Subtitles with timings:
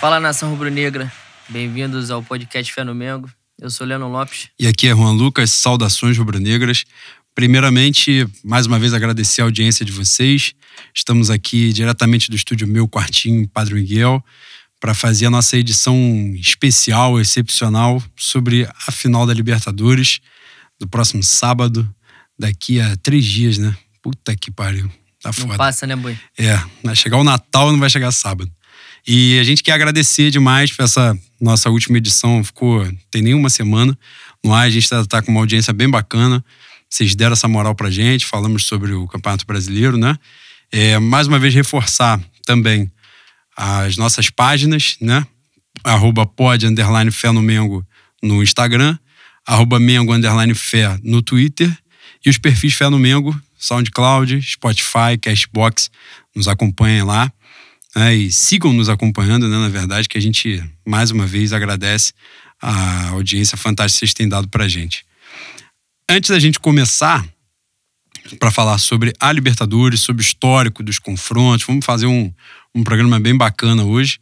[0.00, 1.12] Fala nação rubro-negra,
[1.46, 3.30] bem-vindos ao podcast Fé no Mengo.
[3.60, 4.48] Eu sou Leandro Lopes.
[4.58, 6.86] E aqui é Juan Lucas, saudações rubro-negras.
[7.34, 10.54] Primeiramente, mais uma vez agradecer a audiência de vocês.
[10.94, 14.24] Estamos aqui diretamente do estúdio Meu Quartinho, Padre Miguel,
[14.80, 15.94] para fazer a nossa edição
[16.34, 20.20] especial, excepcional, sobre a final da Libertadores,
[20.80, 21.86] do próximo sábado,
[22.38, 23.76] daqui a três dias, né?
[24.00, 24.90] Puta que pariu.
[25.20, 25.48] Tá foda.
[25.48, 26.18] Não passa, né, boi?
[26.38, 28.50] É, vai chegar o Natal não vai chegar sábado.
[29.06, 33.98] E a gente quer agradecer demais por essa nossa última edição, ficou tem nenhuma semana
[34.44, 36.44] no ar, a gente tá, tá com uma audiência bem bacana.
[36.88, 40.16] Vocês deram essa moral pra gente, falamos sobre o Campeonato Brasileiro, né?
[40.72, 42.90] É, mais uma vez reforçar também
[43.56, 45.26] as nossas páginas, né?
[45.84, 47.86] Arroba pod, underline fé no Mengo
[48.22, 48.98] no Instagram,
[49.46, 51.74] arroba Mengo, underline fé no Twitter
[52.24, 55.90] e os perfis Fé no Mengo, SoundCloud, Spotify, Cashbox,
[56.34, 57.32] nos acompanhem lá.
[57.94, 58.14] Né?
[58.14, 59.56] E sigam nos acompanhando, né?
[59.58, 62.12] Na verdade, que a gente, mais uma vez, agradece
[62.60, 65.04] a audiência fantástica que vocês têm dado pra gente.
[66.08, 67.26] Antes da gente começar
[68.38, 72.32] para falar sobre a Libertadores, sobre o histórico dos confrontos, vamos fazer um,
[72.74, 74.18] um programa bem bacana hoje.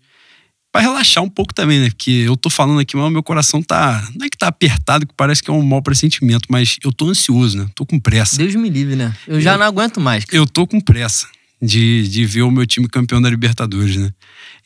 [0.70, 1.88] Para relaxar um pouco também, né?
[1.88, 4.06] Porque eu tô falando aqui, mas meu coração tá.
[4.14, 7.08] Não é que tá apertado, que parece que é um mau pressentimento, mas eu tô
[7.08, 7.66] ansioso, né?
[7.74, 8.36] Tô com pressa.
[8.36, 9.16] Deus me livre, né?
[9.26, 10.24] Eu já Eu- não aguento mais.
[10.30, 11.26] Eu tô com pressa
[11.60, 14.10] de, de ver o meu time campeão da Libertadores, né?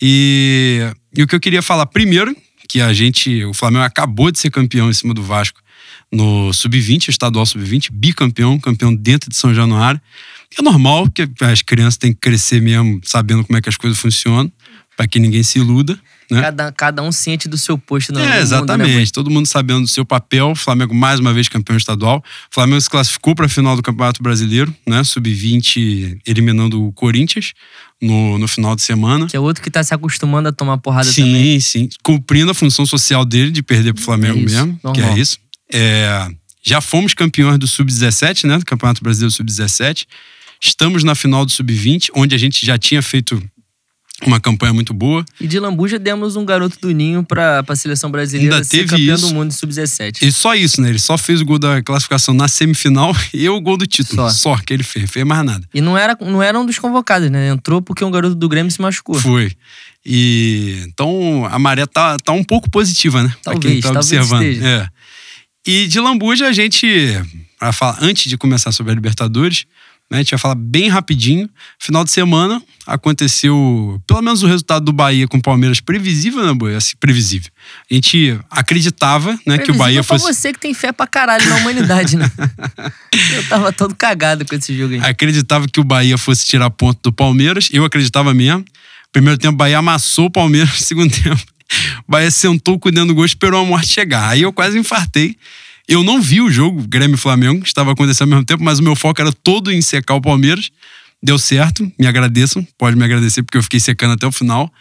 [0.00, 0.80] E,
[1.16, 2.36] e o que eu queria falar primeiro,
[2.68, 5.60] que a gente, o Flamengo acabou de ser campeão em cima do Vasco
[6.12, 10.00] no Sub-20, estadual Sub-20, bicampeão, campeão dentro de São Januário.
[10.58, 13.98] É normal que as crianças têm que crescer mesmo sabendo como é que as coisas
[13.98, 14.52] funcionam,
[14.94, 15.98] para que ninguém se iluda,
[16.32, 16.40] né?
[16.42, 18.92] Cada, cada um ciente do seu posto no É, mundo, né, exatamente.
[18.94, 19.06] boi?
[19.08, 20.50] Todo mundo sabendo do seu papel.
[20.50, 22.18] O Flamengo, mais uma vez, campeão estadual.
[22.50, 25.02] O Flamengo se classificou para a final do Campeonato Brasileiro, né?
[25.04, 27.52] Sub-20, eliminando o Corinthians
[28.00, 29.26] no, no final de semana.
[29.26, 31.60] Que é outro que tá se acostumando a tomar porrada sim, também.
[31.60, 31.88] sim.
[32.02, 35.10] Cumprindo a função social dele de perder pro Flamengo É isso, mesmo, que normal.
[35.16, 35.38] é isso.
[35.72, 36.28] É,
[36.62, 38.58] já fomos campeões do Sub-17, né?
[38.58, 40.06] Do Campeonato Brasileiro Sub-17.
[40.60, 43.42] Estamos na final do Sub-20, onde a gente já tinha feito
[44.26, 45.24] uma campanha muito boa.
[45.40, 48.88] E de Lambuja demos um garoto do ninho pra, pra seleção brasileira Ainda ser teve
[48.90, 49.28] campeão isso.
[49.28, 50.22] do mundo sub-17.
[50.22, 50.88] E só isso, né?
[50.90, 54.22] Ele só fez o gol da classificação na semifinal e o gol do título.
[54.30, 54.56] Só.
[54.56, 55.10] Só, que ele fez.
[55.10, 55.66] Fez mais nada.
[55.74, 57.48] E não era, não era um dos convocados, né?
[57.48, 59.14] Entrou porque um garoto do Grêmio se machucou.
[59.16, 59.52] Foi.
[60.04, 63.28] E então a maré tá, tá um pouco positiva, né?
[63.42, 64.42] Pra Talvez, quem tá observando.
[64.42, 64.66] esteja.
[64.66, 64.88] É.
[65.64, 66.86] E de Lambuja, a gente,
[67.58, 69.64] pra falar, antes de começar sobre a Libertadores,
[70.12, 71.48] né, a gente vai falar bem rapidinho.
[71.78, 76.52] Final de semana aconteceu, pelo menos o resultado do Bahia com o Palmeiras previsível, né,
[76.52, 76.74] Boi?
[76.74, 77.50] Assim, previsível.
[77.90, 80.40] A gente acreditava, né, que o Bahia Previsível fosse.
[80.40, 82.30] você que tem fé pra caralho na humanidade, né?
[83.34, 85.00] Eu tava todo cagado com esse jogo aí.
[85.00, 87.70] acreditava que o Bahia fosse tirar ponto do Palmeiras.
[87.72, 88.64] Eu acreditava mesmo.
[89.10, 90.80] Primeiro tempo, o Bahia amassou o Palmeiras.
[90.84, 91.42] Segundo tempo,
[92.06, 94.28] o Bahia sentou com o dedo no gol e esperou a morte chegar.
[94.28, 95.38] Aí eu quase infartei.
[95.88, 98.94] Eu não vi o jogo Grêmio Flamengo, estava acontecendo ao mesmo tempo, mas o meu
[98.94, 100.70] foco era todo em secar o Palmeiras.
[101.22, 104.72] Deu certo, me agradeçam, pode me agradecer porque eu fiquei secando até o final.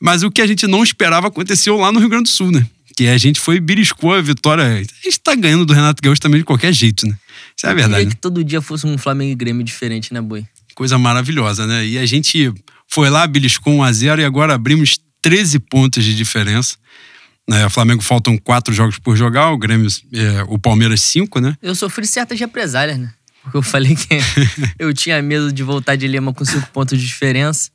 [0.00, 2.66] Mas o que a gente não esperava aconteceu lá no Rio Grande do Sul, né?
[2.96, 4.64] Que a gente foi e beliscou a vitória.
[4.64, 7.16] A gente tá ganhando do Renato Gaúcho também de qualquer jeito, né?
[7.56, 7.94] Isso é a Eu verdade.
[7.94, 8.14] queria né?
[8.14, 10.44] que todo dia fosse um Flamengo e Grêmio diferente, né, boi?
[10.76, 11.86] coisa maravilhosa, né?
[11.86, 12.52] E a gente
[12.86, 16.76] foi lá, beliscou 1 a 0 e agora abrimos 13 pontos de diferença.
[17.48, 17.64] Né?
[17.66, 21.56] O Flamengo faltam quatro jogos por jogar, o Grêmio, é, o Palmeiras cinco, né?
[21.62, 23.12] Eu sofri certas represálias, né?
[23.42, 24.18] Porque eu falei que
[24.78, 27.70] eu tinha medo de voltar de Lima com cinco pontos de diferença.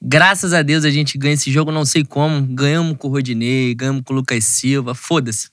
[0.00, 2.40] Graças a Deus a gente ganha esse jogo, não sei como.
[2.42, 5.50] Ganhamos com o Rodinei, ganhamos com o Lucas Silva, foda-se.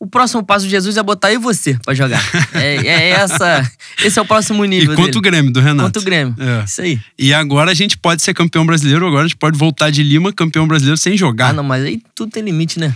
[0.00, 2.22] O próximo passo de Jesus é botar eu e você pra jogar.
[2.54, 3.70] É, é essa,
[4.04, 5.30] esse é o próximo E nível contra o dele.
[5.30, 5.88] Grêmio, do Renato.
[5.88, 6.34] Contra o Grêmio.
[6.38, 6.64] É.
[6.64, 7.00] Isso aí.
[7.18, 10.32] E agora a gente pode ser campeão brasileiro, agora a gente pode voltar de Lima
[10.32, 11.50] campeão brasileiro sem jogar.
[11.50, 12.94] Ah, não, mas aí tudo tem limite, né?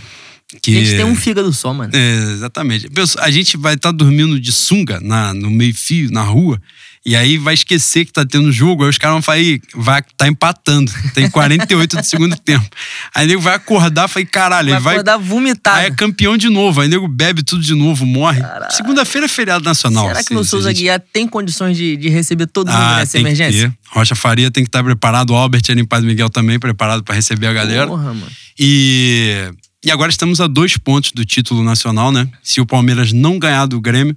[0.61, 0.77] que...
[0.77, 1.91] A gente tem um fígado só, mano.
[1.95, 2.87] É, exatamente.
[3.19, 6.61] A gente vai estar dormindo de sunga na, no meio-fio, na rua,
[7.05, 10.01] e aí vai esquecer que tá tendo jogo, aí os caras vão falar, "Ih, vai,
[10.15, 12.65] tá empatando, tem 48 do segundo tempo.
[13.13, 14.93] Aí nego vai acordar e fala, caralho, Vai vai.
[14.95, 15.79] acordar vomitado.
[15.79, 18.41] Aí é campeão de novo, aí nego bebe tudo de novo, morre.
[18.71, 20.07] Segunda-feira é feriado nacional.
[20.07, 22.97] Será que no se Souza gente- Guiar tem condições de, de receber todo mundo Ah,
[22.99, 23.69] nessa tem que emergência?
[23.69, 23.77] ter.
[23.89, 27.15] Rocha Faria tem que estar preparado, o Albert ali em Padre Miguel também preparado para
[27.15, 27.85] receber a galera.
[27.87, 28.31] Porra, mano.
[28.57, 29.51] E,
[29.85, 32.27] e agora estamos a dois pontos do título nacional, né?
[32.41, 34.15] Se o Palmeiras não ganhar do Grêmio,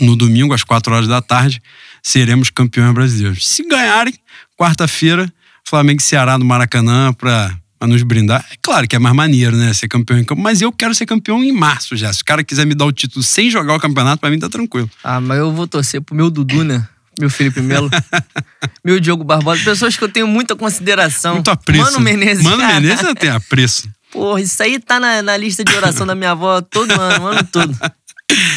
[0.00, 1.60] no domingo, às quatro horas da tarde,
[2.02, 3.46] seremos campeões brasileiros.
[3.46, 4.14] Se ganharem,
[4.56, 5.32] quarta-feira,
[5.64, 8.44] Flamengo e Ceará no Maracanã para nos brindar.
[8.50, 9.72] É claro que é mais maneiro, né?
[9.72, 12.12] Ser campeão em campo, mas eu quero ser campeão em março já.
[12.12, 14.48] Se o cara quiser me dar o título sem jogar o campeonato, para mim tá
[14.48, 14.90] tranquilo.
[15.02, 16.86] Ah, mas eu vou torcer pro meu Dudu, né?
[17.18, 17.90] Meu Felipe Melo.
[18.84, 19.62] meu Diogo Barbosa.
[19.62, 21.34] Pessoas que eu tenho muita consideração.
[21.34, 21.84] Muito apreço.
[21.84, 22.42] Mano Menezes.
[22.42, 23.88] Mano Menezes não tem apreço.
[24.10, 27.28] Porra, isso aí tá na, na lista de oração da minha avó todo ano, o
[27.28, 27.78] ano todo.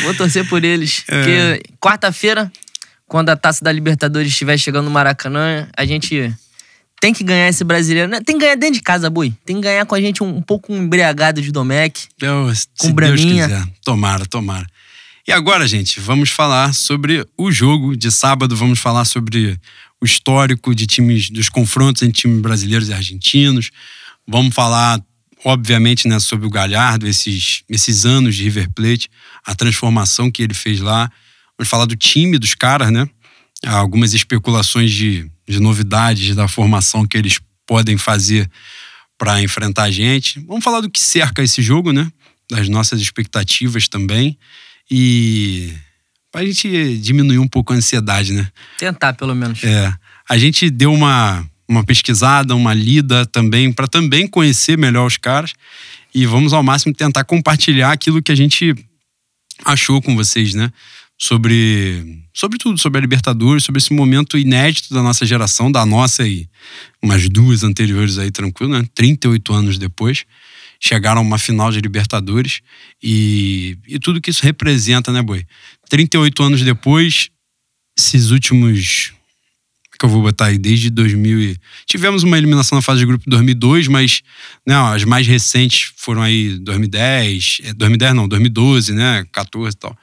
[0.04, 1.04] Vou torcer por eles.
[1.07, 1.18] É.
[1.18, 2.51] Porque quarta-feira,
[3.13, 6.33] quando a taça da Libertadores estiver chegando no Maracanã, a gente
[7.00, 8.10] tem que ganhar esse brasileiro.
[8.10, 8.19] Né?
[8.25, 9.31] Tem que ganhar dentro de casa, Bui.
[9.45, 12.07] Tem que ganhar com a gente um, um pouco embriagado de Domecq.
[12.18, 13.48] Deus, com se Braminha.
[13.48, 13.74] Deus quiser.
[13.86, 14.65] Tomara, tomara.
[15.27, 18.56] E agora, gente, vamos falar sobre o jogo de sábado.
[18.56, 19.59] Vamos falar sobre
[20.01, 23.69] o histórico de times, dos confrontos entre times brasileiros e argentinos.
[24.27, 25.00] Vamos falar
[25.45, 29.09] obviamente, né, sobre o Galhardo, esses, esses anos de River Plate,
[29.45, 31.12] a transformação que ele fez lá.
[31.58, 33.08] Vamos falar do time dos caras, né?
[33.66, 38.50] Algumas especulações de, de novidades da formação que eles podem fazer
[39.18, 40.40] para enfrentar a gente.
[40.42, 42.12] Vamos falar do que cerca esse jogo, né?
[42.50, 44.38] Das nossas expectativas também.
[44.92, 45.74] E
[46.32, 48.48] para a gente diminuir um pouco a ansiedade, né?
[48.78, 49.64] Tentar, pelo menos.
[49.64, 49.94] É.
[50.30, 55.54] A gente deu uma uma pesquisada, uma lida também, para também conhecer melhor os caras.
[56.14, 58.76] E vamos ao máximo tentar compartilhar aquilo que a gente
[59.66, 60.72] achou com vocês, né?
[61.19, 66.27] Sobre, sobre tudo, sobre a Libertadores, sobre esse momento inédito da nossa geração, da nossa
[66.27, 66.50] e
[67.01, 68.86] umas duas anteriores aí, tranquilo, né?
[68.94, 70.25] 38 anos depois,
[70.80, 72.62] chegaram a uma final de Libertadores
[73.01, 75.45] e, e tudo que isso representa, né, Boi?
[75.89, 77.30] 38 anos depois,
[77.98, 79.13] esses últimos
[80.04, 81.57] que eu vou botar aí desde 2000 e...
[81.86, 84.21] tivemos uma eliminação na fase de grupo em 2002 mas
[84.68, 89.80] não né, as mais recentes foram aí 2010 2010 é, não 2012 né 14 e
[89.80, 89.98] tal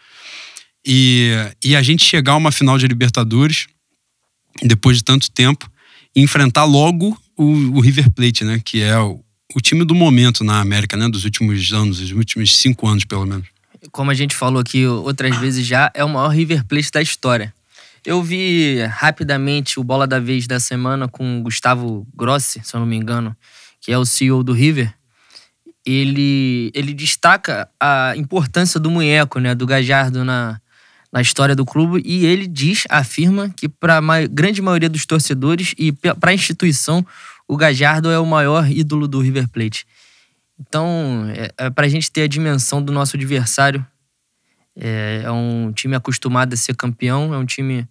[0.85, 1.33] e,
[1.65, 3.67] e a gente chegar a uma final de Libertadores
[4.63, 5.71] depois de tanto tempo
[6.15, 8.61] e enfrentar logo o, o River Plate né?
[8.65, 9.23] Que é o,
[9.55, 11.09] o time do momento na América né?
[11.09, 13.49] Dos últimos anos dos últimos cinco anos pelo menos.
[13.93, 17.53] Como a gente falou aqui outras vezes já é o maior River Plate da história.
[18.05, 22.81] Eu vi rapidamente o Bola da Vez da semana com o Gustavo Grossi, se eu
[22.81, 23.37] não me engano,
[23.79, 24.95] que é o CEO do River.
[25.85, 30.61] Ele, ele destaca a importância do Munheco, né, do Gajardo na,
[31.13, 35.75] na história do clube e ele diz, afirma que para a grande maioria dos torcedores
[35.77, 37.05] e para a instituição,
[37.49, 39.87] o Gajardo é o maior ídolo do River Plate.
[40.59, 43.85] Então, é, é para a gente ter a dimensão do nosso adversário,
[44.77, 47.89] é, é um time acostumado a ser campeão, é um time.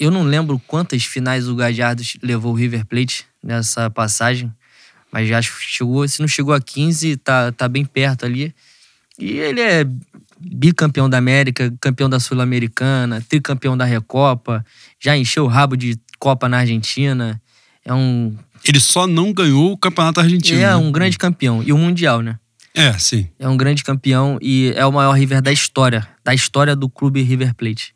[0.00, 4.50] Eu não lembro quantas finais o Gajardo levou o River Plate nessa passagem,
[5.12, 8.54] mas já chegou, se não chegou a 15, tá, tá bem perto ali.
[9.18, 9.84] E ele é
[10.40, 14.64] bicampeão da América, campeão da Sul-Americana, tricampeão da Recopa,
[15.00, 17.40] já encheu o rabo de Copa na Argentina.
[17.84, 18.36] É um.
[18.64, 20.58] Ele só não ganhou o Campeonato Argentino.
[20.58, 20.76] É né?
[20.76, 21.62] um grande campeão.
[21.62, 22.38] E o Mundial, né?
[22.74, 23.28] É, sim.
[23.38, 27.22] É um grande campeão e é o maior River da história, da história do clube
[27.22, 27.94] River Plate.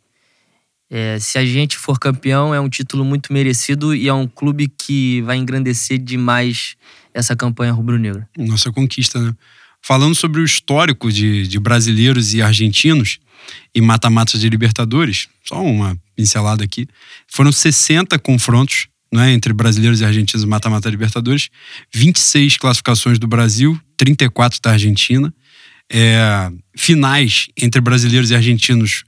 [0.88, 4.68] É, se a gente for campeão, é um título muito merecido e é um clube
[4.68, 6.76] que vai engrandecer demais
[7.12, 8.28] essa campanha rubro-negra.
[8.36, 9.34] Nossa conquista, né?
[9.82, 13.18] Falando sobre o histórico de, de brasileiros e argentinos
[13.74, 16.86] e mata-matas de Libertadores, só uma pincelada aqui,
[17.26, 21.48] foram 60 confrontos né, entre brasileiros e argentinos mata-mata Libertadores,
[21.92, 25.32] 26 classificações do Brasil, 34 da Argentina.
[25.92, 29.02] É, finais entre brasileiros e argentinos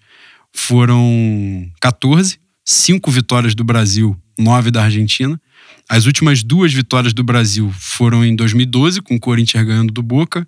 [0.53, 5.41] foram 14, 5 vitórias do Brasil, 9 da Argentina.
[5.89, 10.47] As últimas duas vitórias do Brasil foram em 2012, com o Corinthians ganhando do Boca.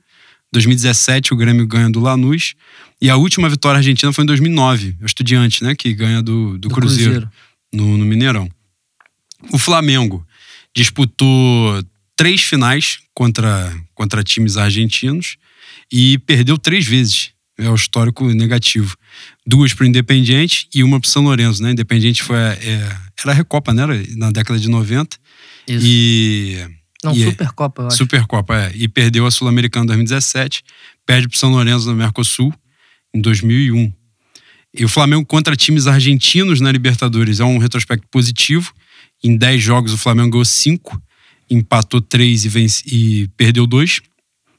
[0.55, 2.55] 2017, o Grêmio ganha do Lanús.
[3.03, 5.75] E a última vitória argentina foi em 2009, o Estudiante, né?
[5.75, 7.33] Que ganha do, do, do Cruzeiro, Cruzeiro.
[7.73, 8.49] No, no Mineirão.
[9.53, 10.27] O Flamengo
[10.75, 11.85] disputou
[12.17, 15.37] três finais contra, contra times argentinos
[15.93, 17.33] e perdeu três vezes.
[17.59, 18.97] É o histórico negativo.
[19.47, 21.63] Duas para o Independiente e uma para o São Lourenço.
[21.63, 21.71] Né?
[21.73, 23.85] Independiente foi, é, era a Recopa, né?
[24.17, 25.17] na década de 90.
[25.69, 25.87] Isso.
[25.87, 26.84] E.
[27.05, 27.97] Não, e, Supercopa, eu acho.
[27.97, 28.73] Supercopa, é.
[28.75, 30.63] E perdeu a Sul-Americana em 2017.
[31.07, 32.53] Perde para o São Lourenço no Mercosul
[33.15, 33.93] em 2001.
[34.77, 38.75] E o Flamengo contra times argentinos na Libertadores é um retrospecto positivo
[39.25, 41.03] em 10 jogos, o Flamengo ganhou 5,
[41.51, 44.03] empatou 3 e, vence, e perdeu 2.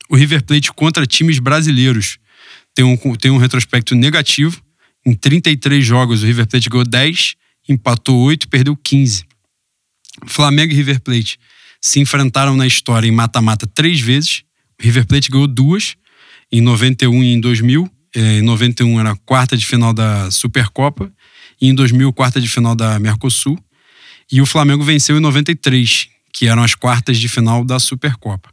[0.09, 2.17] O River Plate contra times brasileiros
[2.73, 4.59] tem um, tem um retrospecto negativo.
[5.05, 7.35] Em 33 jogos, o River Plate ganhou 10,
[7.69, 9.23] empatou 8 e perdeu 15.
[10.25, 11.37] Flamengo e River Plate
[11.85, 14.41] se enfrentaram na história em mata-mata três vezes.
[14.81, 15.95] River Plate ganhou duas,
[16.51, 17.87] em 91 e em 2000.
[18.15, 21.13] É, em 91 era a quarta de final da Supercopa
[21.61, 23.55] e em 2000 quarta de final da Mercosul.
[24.31, 28.49] E o Flamengo venceu em 93, que eram as quartas de final da Supercopa.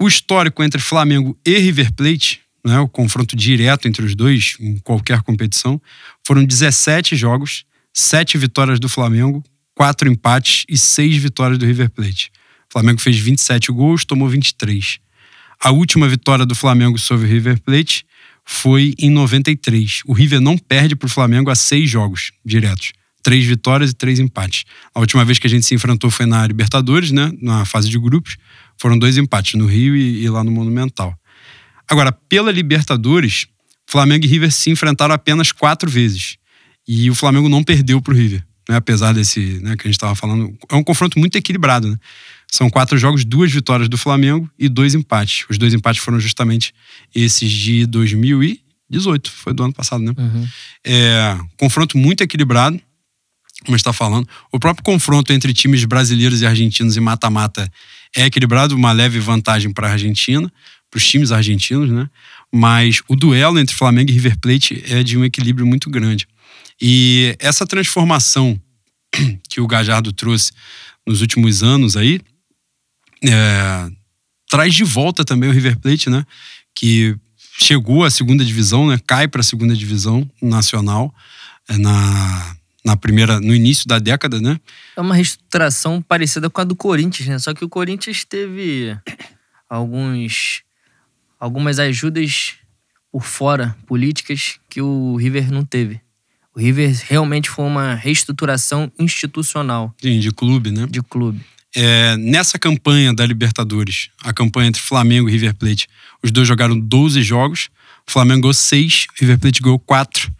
[0.00, 4.78] O histórico entre Flamengo e River Plate, né, o confronto direto entre os dois em
[4.78, 5.82] qualquer competição,
[6.24, 9.42] foram 17 jogos, sete vitórias do Flamengo,
[9.80, 12.30] quatro empates e seis vitórias do River Plate.
[12.68, 14.98] O Flamengo fez 27 gols, tomou 23.
[15.58, 18.04] A última vitória do Flamengo sobre o River Plate
[18.44, 20.02] foi em 93.
[20.04, 22.92] O River não perde para o Flamengo há seis jogos diretos.
[23.22, 24.64] Três vitórias e três empates.
[24.94, 27.32] A última vez que a gente se enfrentou foi na Libertadores, né?
[27.40, 28.36] Na fase de grupos.
[28.76, 31.18] Foram dois empates, no Rio e, e lá no Monumental.
[31.88, 33.46] Agora, pela Libertadores,
[33.86, 36.36] Flamengo e River se enfrentaram apenas quatro vezes.
[36.86, 38.76] E o Flamengo não perdeu para o River, né?
[38.76, 40.56] apesar desse né, que a gente estava falando.
[40.70, 41.90] É um confronto muito equilibrado.
[41.90, 41.98] Né?
[42.46, 45.44] São quatro jogos, duas vitórias do Flamengo e dois empates.
[45.50, 46.72] Os dois empates foram justamente
[47.12, 50.12] esses de 2018, foi do ano passado, né?
[50.16, 50.48] Uhum.
[50.84, 52.80] É, confronto muito equilibrado,
[53.64, 54.28] como está falando.
[54.52, 57.70] O próprio confronto entre times brasileiros e argentinos em mata-mata
[58.16, 60.50] é equilibrado, uma leve vantagem para a Argentina,
[60.90, 62.08] para os times argentinos, né?
[62.52, 66.26] Mas o duelo entre Flamengo e River Plate é de um equilíbrio muito grande.
[66.80, 68.60] E essa transformação
[69.48, 70.52] que o Gajardo trouxe
[71.06, 72.20] nos últimos anos aí,
[73.22, 73.90] é,
[74.48, 76.24] traz de volta também o River Plate, né?
[76.74, 77.16] Que
[77.58, 78.98] chegou à segunda divisão, né?
[79.06, 81.14] Cai para a segunda divisão nacional
[81.68, 84.58] é, na, na primeira, no início da década, né?
[84.96, 87.38] É uma reestruturação parecida com a do Corinthians, né?
[87.38, 88.96] Só que o Corinthians teve
[89.68, 90.62] alguns
[91.38, 92.54] algumas ajudas
[93.10, 96.00] por fora políticas que o River não teve.
[96.54, 99.94] O River realmente foi uma reestruturação institucional.
[100.00, 100.86] Sim, de clube, né?
[100.90, 101.40] De clube.
[101.74, 105.86] É, nessa campanha da Libertadores, a campanha entre Flamengo e River Plate,
[106.22, 107.68] os dois jogaram 12 jogos.
[108.06, 110.32] O Flamengo ganhou 6, o River Plate ganhou 4.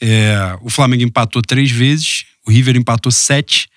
[0.00, 3.68] É, o Flamengo empatou 3 vezes, o River empatou 7.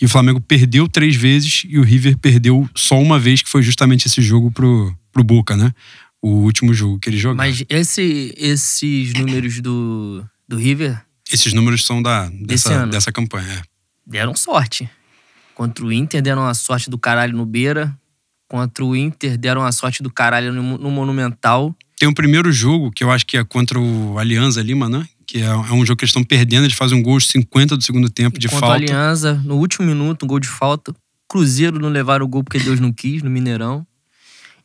[0.00, 3.62] E o Flamengo perdeu três vezes e o River perdeu só uma vez, que foi
[3.62, 5.72] justamente esse jogo pro, pro Boca, né?
[6.20, 7.36] O último jogo que ele jogou.
[7.36, 11.00] Mas esse, esses números do, do River.
[11.30, 13.52] Esses números são da, dessa, dessa campanha.
[13.52, 13.62] É.
[14.06, 14.88] Deram sorte.
[15.54, 17.96] Contra o Inter deram a sorte do caralho no Beira.
[18.48, 21.74] Contra o Inter deram a sorte do caralho no, no Monumental.
[21.98, 25.08] Tem um primeiro jogo que eu acho que é contra o Alianza Lima, né?
[25.26, 27.76] Que é, é um jogo que eles estão perdendo, eles fazem um gol de 50
[27.76, 28.80] do segundo tempo de contra falta.
[28.80, 30.94] Contra o Alianza, no último minuto, um gol de falta.
[31.26, 33.84] Cruzeiro não levaram o gol porque Deus não quis, no Mineirão.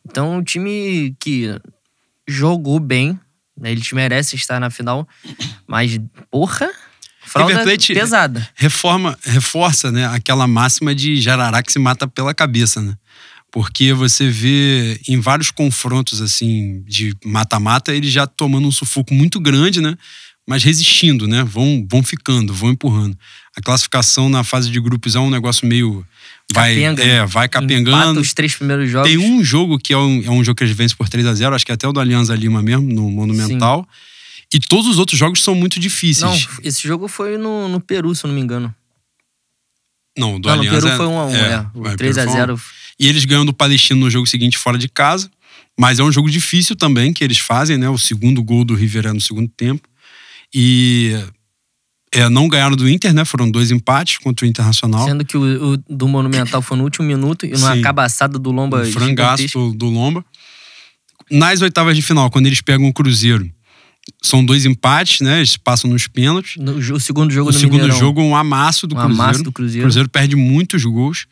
[0.04, 1.58] Então, um time que
[2.28, 3.18] jogou bem?
[3.70, 5.06] Eles merecem estar na final,
[5.66, 6.00] mas,
[6.30, 6.70] porra,
[7.24, 8.48] Fralda River pesada.
[8.54, 12.94] Reforma, reforça né, aquela máxima de Jarará que se mata pela cabeça, né?
[13.50, 19.38] Porque você vê em vários confrontos assim de mata-mata, eles já tomando um sufoco muito
[19.38, 19.96] grande, né?
[20.48, 21.44] Mas resistindo, né?
[21.44, 23.16] Vão, vão ficando, vão empurrando.
[23.56, 26.04] A classificação na fase de grupos é um negócio meio
[26.52, 27.96] vai, Capenga, é, vai capengando.
[27.96, 29.08] Empata os três primeiros jogos.
[29.08, 31.34] Tem um jogo que é um, é um jogo que eles vencem por 3 a
[31.34, 33.82] 0 acho que é até o do Alianza Lima mesmo, no Monumental.
[33.82, 34.56] Sim.
[34.56, 36.46] E todos os outros jogos são muito difíceis.
[36.46, 38.74] Não, esse jogo foi no, no Peru, se eu não me engano.
[40.16, 40.76] Não, do não, Aliança.
[40.76, 41.52] No Peru foi 1 a 1 é.
[41.52, 42.60] é o 3 a 0
[42.98, 45.30] E eles ganham do Palestino no jogo seguinte fora de casa.
[45.78, 47.88] Mas é um jogo difícil também que eles fazem, né?
[47.88, 49.88] O segundo gol do River é no segundo tempo.
[50.54, 51.16] E
[52.14, 53.24] é, não ganharam do Inter, né?
[53.24, 55.06] Foram dois empates contra o Internacional.
[55.06, 58.82] Sendo que o, o do Monumental foi no último minuto e numa cabaçada do Lomba.
[58.82, 60.24] Um frangaço do, do Lomba.
[61.30, 63.50] Nas oitavas de final, quando eles pegam o Cruzeiro,
[64.22, 65.38] são dois empates, né?
[65.38, 66.56] Eles passam nos pênaltis.
[66.56, 67.98] No, o segundo jogo O segundo Mineirão.
[67.98, 69.22] jogo, um amasso do um Cruzeiro.
[69.22, 69.80] Amasso do Cruzeiro.
[69.80, 71.26] O Cruzeiro perde muitos gols.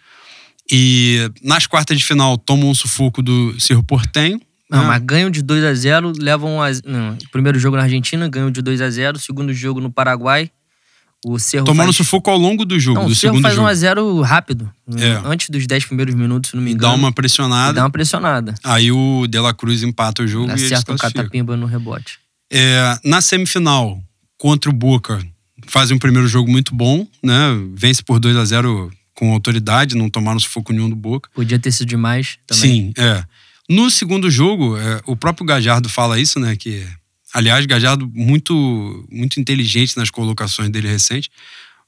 [0.72, 4.40] E nas quartas de final tomam um sufoco do Cerro Portenho.
[4.70, 4.86] Não, né?
[4.86, 8.62] mas ganham de 2 a 0 levam a, não, primeiro jogo na Argentina, ganham de
[8.62, 10.48] 2 a 0 segundo jogo no Paraguai.
[11.24, 11.96] O Cerro Tomando faz...
[11.96, 13.00] sufoco ao longo do jogo.
[13.00, 14.72] Não, do o Cerro faz 1 a 0 rápido.
[14.96, 15.20] É.
[15.24, 16.92] Antes dos 10 primeiros minutos, se não me engano.
[16.92, 17.74] Dá uma pressionada.
[17.74, 18.54] Dá uma pressionada.
[18.64, 22.18] Aí o De La Cruz empata o jogo e Acerta um catapimba no rebote.
[22.50, 24.02] É, na semifinal,
[24.38, 25.22] contra o Boca,
[25.66, 27.50] fazem um primeiro jogo muito bom, né?
[27.74, 31.28] Vence por 2 a 0 com autoridade, não tomaram sufoco nenhum do Boca.
[31.34, 32.62] Podia ter sido demais também.
[32.62, 33.22] Sim, é.
[33.68, 36.56] No segundo jogo, é, o próprio Gajardo fala isso, né?
[36.56, 36.86] Que,
[37.32, 41.30] aliás, Gajardo muito, muito inteligente nas colocações dele recente,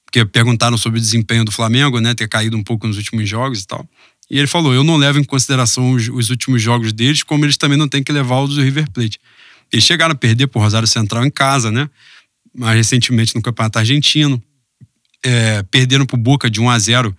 [0.04, 2.14] porque perguntaram sobre o desempenho do Flamengo, né?
[2.14, 3.88] Ter caído um pouco nos últimos jogos e tal.
[4.30, 7.56] E ele falou: eu não levo em consideração os, os últimos jogos deles, como eles
[7.56, 9.18] também não têm que levar os do River Plate.
[9.72, 11.88] Eles chegaram a perder por Rosário Central em casa, né?
[12.54, 14.42] Mais recentemente no Campeonato Argentino.
[15.24, 17.16] É, perderam pro Boca de 1 a 0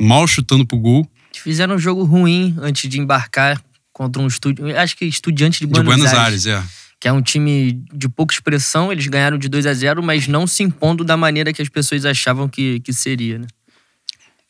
[0.00, 1.08] mal chutando pro gol.
[1.34, 3.62] Fizeram um jogo ruim antes de embarcar
[3.92, 4.76] contra um estúdio.
[4.76, 6.46] Acho que estudiante de Buenos, de Buenos Aires.
[6.46, 6.81] Aires é.
[7.02, 10.46] Que é um time de pouca expressão, eles ganharam de 2 a 0 mas não
[10.46, 13.46] se impondo da maneira que as pessoas achavam que, que seria, né?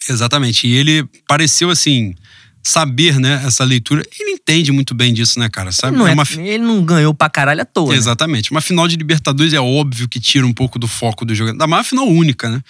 [0.06, 0.66] Exatamente.
[0.66, 2.14] E ele pareceu assim
[2.62, 4.02] saber, né, essa leitura.
[4.20, 5.72] Ele entende muito bem disso, né, cara?
[5.72, 5.96] Sabe?
[5.96, 7.90] Não É é- uma Ele não ganhou pra caralho à toa.
[7.92, 7.96] né?
[7.96, 8.50] Exatamente.
[8.50, 11.54] Uma final de Libertadores é óbvio que tira um pouco do foco do jogador.
[11.54, 12.60] Ainda mais uma final única, né?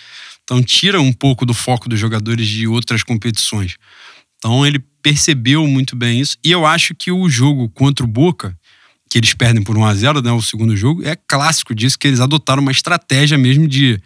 [0.44, 3.76] Então tira um pouco do foco dos jogadores de outras competições.
[4.38, 6.36] Então ele percebeu muito bem isso.
[6.44, 8.56] E eu acho que o jogo contra o Boca,
[9.12, 10.32] que eles perdem por 1 a 0 né?
[10.32, 14.00] O segundo jogo, é clássico disso, que eles adotaram uma estratégia mesmo de,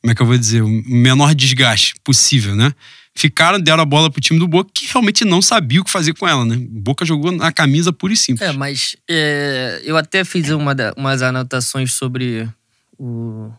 [0.00, 2.72] como é que eu vou dizer, o menor desgaste possível, né?
[3.12, 6.14] Ficaram, deram a bola pro time do Boca, que realmente não sabia o que fazer
[6.14, 6.56] com ela, né?
[6.70, 8.48] Boca jogou na camisa pura e simples.
[8.48, 12.48] É, mas é, eu até fiz uma umas anotações sobre
[12.96, 13.50] o,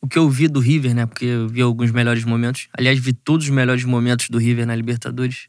[0.00, 1.04] o que eu vi do River, né?
[1.04, 2.68] Porque eu vi alguns melhores momentos.
[2.72, 5.48] Aliás, vi todos os melhores momentos do River na Libertadores.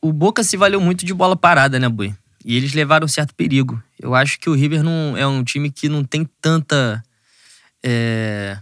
[0.00, 2.14] O Boca se valeu muito de bola parada, né, Bui?
[2.44, 3.82] E eles levaram certo perigo.
[3.98, 7.02] Eu acho que o River não é um time que não tem tanta.
[7.82, 8.58] é,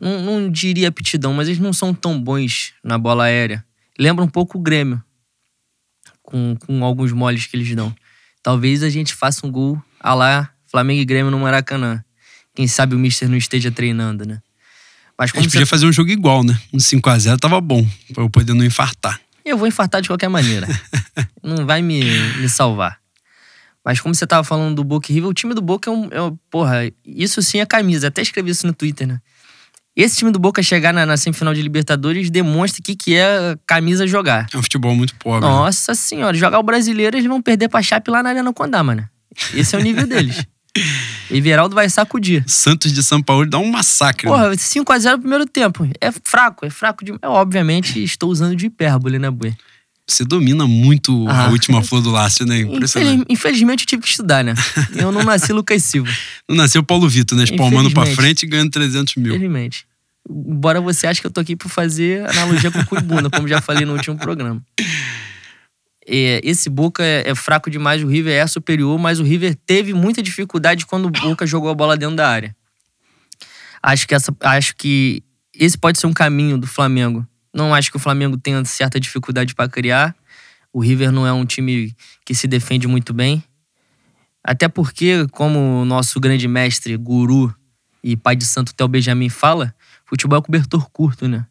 [0.00, 3.64] não, não diria aptidão, mas eles não são tão bons na bola aérea.
[3.98, 5.02] Lembra um pouco o Grêmio
[6.22, 7.94] com, com alguns moles que eles dão.
[8.42, 12.04] Talvez a gente faça um gol a lá Flamengo e Grêmio no Maracanã.
[12.54, 14.40] Quem sabe o Mister não esteja treinando, né?
[15.16, 15.58] Mas A como gente você...
[15.58, 16.58] podia fazer um jogo igual, né?
[16.72, 19.20] Um 5x0 tava bom, pra eu poder não infartar.
[19.44, 20.66] Eu vou infartar de qualquer maneira.
[21.42, 22.02] não vai me,
[22.38, 22.98] me salvar.
[23.84, 26.22] Mas como você tava falando do Boca River, o time do Boca é um, é
[26.22, 28.08] um- Porra, isso sim é camisa.
[28.08, 29.20] Até escrevi isso no Twitter, né?
[29.94, 33.54] Esse time do Boca chegar na, na semifinal de Libertadores demonstra o que, que é
[33.66, 34.46] camisa jogar.
[34.52, 35.40] É um futebol muito pobre.
[35.46, 35.46] né?
[35.46, 39.08] Nossa senhora, jogar o brasileiro, eles vão perder pra Chape lá na Arena Condá, mano.
[39.52, 40.44] Esse é o nível deles.
[41.30, 42.44] Everaldo vai sacudir.
[42.46, 44.26] Santos de São Paulo dá um massacre.
[44.28, 44.32] né?
[44.32, 45.88] Porra, 5x0 no primeiro tempo.
[46.00, 47.12] É fraco, é fraco de.
[47.12, 49.54] Eu, obviamente, estou usando de hipérbole, né, Bui?
[50.06, 51.48] Você domina muito a Ah.
[51.50, 52.58] última flor do Lácio, né?
[52.60, 53.12] Impressionante.
[53.22, 54.52] Infeliz- Infelizmente, eu tive que estudar, né?
[54.94, 56.12] Eu não nasci Lucas Silva.
[56.48, 57.44] Não nasceu Paulo Vitor, né?
[57.44, 59.32] Espalmando pra frente e ganhando 300 mil.
[59.34, 59.86] Infelizmente.
[60.28, 63.60] Embora você ache que eu tô aqui pra fazer analogia com o Cuibuna, como já
[63.62, 64.62] falei no último programa.
[66.06, 69.94] É, esse Boca é, é fraco demais, o River é superior, mas o River teve
[69.94, 72.54] muita dificuldade quando o Boca jogou a bola dentro da área.
[73.82, 75.22] Acho que, essa, acho que
[75.54, 77.26] esse pode ser um caminho do Flamengo.
[77.52, 80.14] Não acho que o Flamengo tenha certa dificuldade para criar.
[80.72, 83.44] O River não é um time que se defende muito bem.
[84.42, 87.54] Até porque, como o nosso grande mestre, guru
[88.02, 89.74] e pai de santo Theo Benjamin fala,
[90.04, 91.46] futebol é cobertor curto, né?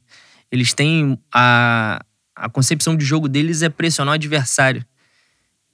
[0.51, 2.03] Eles têm a,
[2.35, 4.85] a concepção de jogo deles é pressionar o adversário.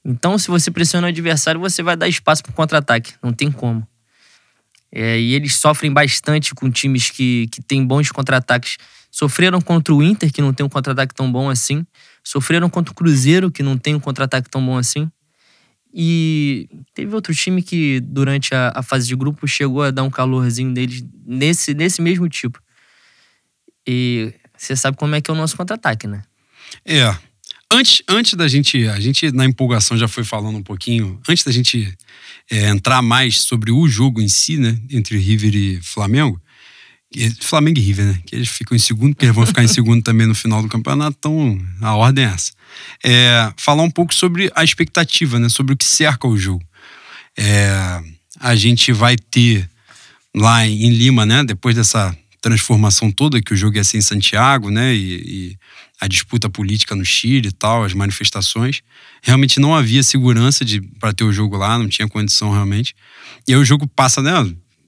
[0.03, 3.13] Então, se você pressiona o adversário, você vai dar espaço para contra-ataque.
[3.21, 3.87] Não tem como.
[4.91, 8.77] É, e eles sofrem bastante com times que, que têm bons contra-ataques.
[9.11, 11.85] Sofreram contra o Inter, que não tem um contra-ataque tão bom assim.
[12.23, 15.11] Sofreram contra o Cruzeiro, que não tem um contra-ataque tão bom assim.
[15.93, 20.09] E teve outro time que, durante a, a fase de grupo, chegou a dar um
[20.09, 22.59] calorzinho deles nesse, nesse mesmo tipo.
[23.87, 26.21] E você sabe como é que é o nosso contra-ataque, né?
[26.85, 27.15] É.
[27.71, 28.87] Antes, antes da gente.
[28.87, 31.19] A gente, na empolgação, já foi falando um pouquinho.
[31.27, 31.95] Antes da gente
[32.49, 34.77] é, entrar mais sobre o jogo em si, né?
[34.89, 36.41] Entre River e Flamengo.
[37.41, 38.21] Flamengo e River, né?
[38.25, 40.67] Que eles ficam em segundo, porque eles vão ficar em segundo também no final do
[40.67, 42.51] campeonato, então a ordem é essa.
[43.03, 45.49] É, falar um pouco sobre a expectativa, né?
[45.49, 46.63] Sobre o que cerca o jogo.
[47.37, 48.01] É,
[48.39, 49.67] a gente vai ter
[50.35, 51.43] lá em Lima, né?
[51.43, 54.93] Depois dessa transformação toda, que o jogo ia ser em Santiago, né?
[54.93, 55.57] E, e
[55.99, 58.81] a disputa política no Chile e tal, as manifestações.
[59.21, 60.63] Realmente não havia segurança
[60.99, 62.95] para ter o jogo lá, não tinha condição realmente.
[63.47, 64.31] E aí o jogo passa, né?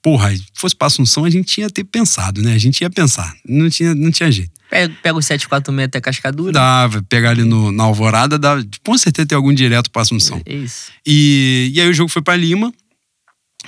[0.02, 2.54] Porra, se fosse pra Assunção, a gente ia ter pensado, né?
[2.54, 3.36] A gente ia pensar.
[3.47, 4.52] Não tinha, não tinha jeito.
[4.69, 6.54] Pega, pega o 746 até Cascadura.
[6.54, 10.41] Dava, pegar ali no, na Alvorada, dá, com certeza tem algum direto pra Assunção.
[10.45, 10.91] É isso.
[11.06, 12.74] E, e aí o jogo foi pra Lima,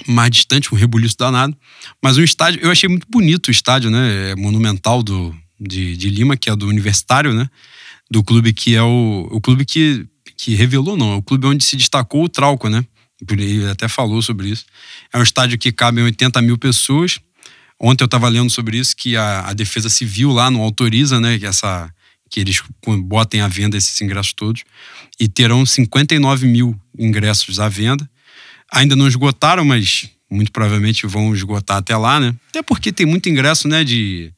[0.08, 1.56] mais distante, um rebuliço danado.
[2.02, 4.32] Mas um estádio, eu achei muito bonito o estádio, né?
[4.32, 5.36] É monumental do,
[5.68, 7.50] de, de Lima, que é do Universitário, né?
[8.10, 10.06] Do clube que é o, o clube que,
[10.38, 12.86] que revelou, não, é o clube onde se destacou o Trauco, né?
[13.32, 14.66] Ele até falou sobre isso.
[15.12, 17.20] É um estádio que cabe 80 mil pessoas.
[17.80, 21.40] Ontem eu estava lendo sobre isso, que a, a Defesa Civil lá não autoriza, né?
[21.40, 21.90] Que, essa,
[22.30, 22.62] que eles
[23.06, 24.64] botem à venda esses ingressos todos.
[25.20, 28.10] E terão 59 mil ingressos à venda.
[28.72, 32.36] Ainda não esgotaram, mas muito provavelmente vão esgotar até lá, né?
[32.50, 33.84] Até porque tem muito ingresso, né?
[33.84, 34.34] De,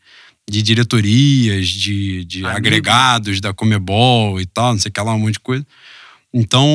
[0.49, 5.19] de diretorias, de, de agregados da Comebol e tal, não sei o que lá, um
[5.19, 5.65] monte de coisa.
[6.33, 6.67] Então,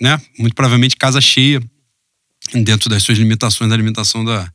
[0.00, 0.20] né?
[0.38, 1.60] Muito provavelmente casa cheia
[2.52, 4.50] dentro das suas limitações da alimentação da,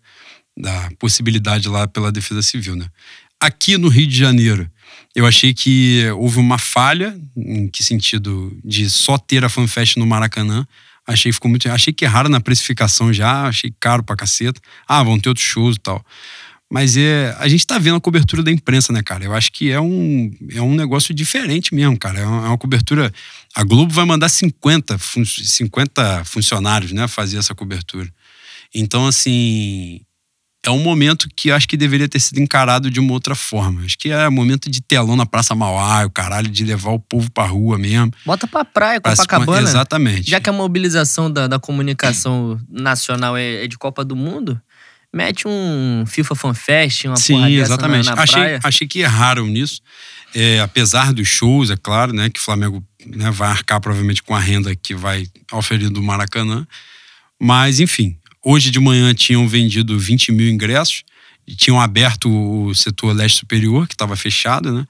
[0.58, 2.88] da possibilidade lá pela Defesa Civil, né?
[3.40, 4.70] Aqui no Rio de Janeiro,
[5.14, 8.58] eu achei que houve uma falha, em que sentido?
[8.64, 10.66] De só ter a FanFest no Maracanã.
[11.06, 11.70] Achei que ficou muito.
[11.70, 14.62] Achei que erraram na precificação já, achei caro pra caceta.
[14.88, 16.06] Ah, vão ter outros shows e tal.
[16.74, 19.24] Mas é, a gente tá vendo a cobertura da imprensa, né, cara?
[19.24, 22.22] Eu acho que é um, é um negócio diferente mesmo, cara.
[22.22, 23.14] É uma, é uma cobertura.
[23.54, 28.10] A Globo vai mandar 50, 50 funcionários, né, fazer essa cobertura.
[28.74, 30.02] Então, assim,
[30.66, 33.84] é um momento que acho que deveria ter sido encarado de uma outra forma.
[33.86, 37.30] Acho que é momento de telão na Praça Mauá, o caralho, de levar o povo
[37.32, 38.12] pra rua mesmo.
[38.26, 39.62] Bota pra praia, Copacabana.
[39.62, 40.28] Pra Exatamente.
[40.28, 44.60] Já que a mobilização da, da comunicação nacional é, é de Copa do Mundo,
[45.14, 48.10] mete um FIFA Fan Fest, uma Sim, exatamente.
[48.10, 48.60] Na, na achei, praia.
[48.64, 49.80] achei que erraram nisso.
[50.34, 54.36] É, apesar dos shows, é claro, né, que o Flamengo né, vai arcar provavelmente com
[54.36, 56.66] a renda que vai oferir do Maracanã.
[57.40, 61.04] Mas, enfim, hoje de manhã tinham vendido 20 mil ingressos
[61.46, 64.86] e tinham aberto o setor leste superior, que estava fechado, né?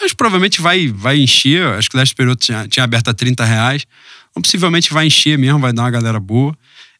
[0.00, 1.64] Mas provavelmente vai, vai encher.
[1.74, 3.86] Acho que o leste superior tinha, tinha aberto a 30 reais.
[4.30, 6.56] Então, possivelmente vai encher mesmo, vai dar uma galera boa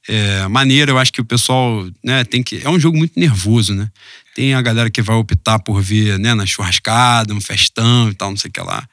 [0.08, 0.90] é, maneira.
[0.92, 2.60] Eu acho que o pessoal né, tem que.
[2.64, 3.88] É um jogo muito nervoso, né?
[4.34, 8.30] Tem a galera que vai optar por ver né, na churrascada, no festão e tal,
[8.30, 8.86] não sei o que lá.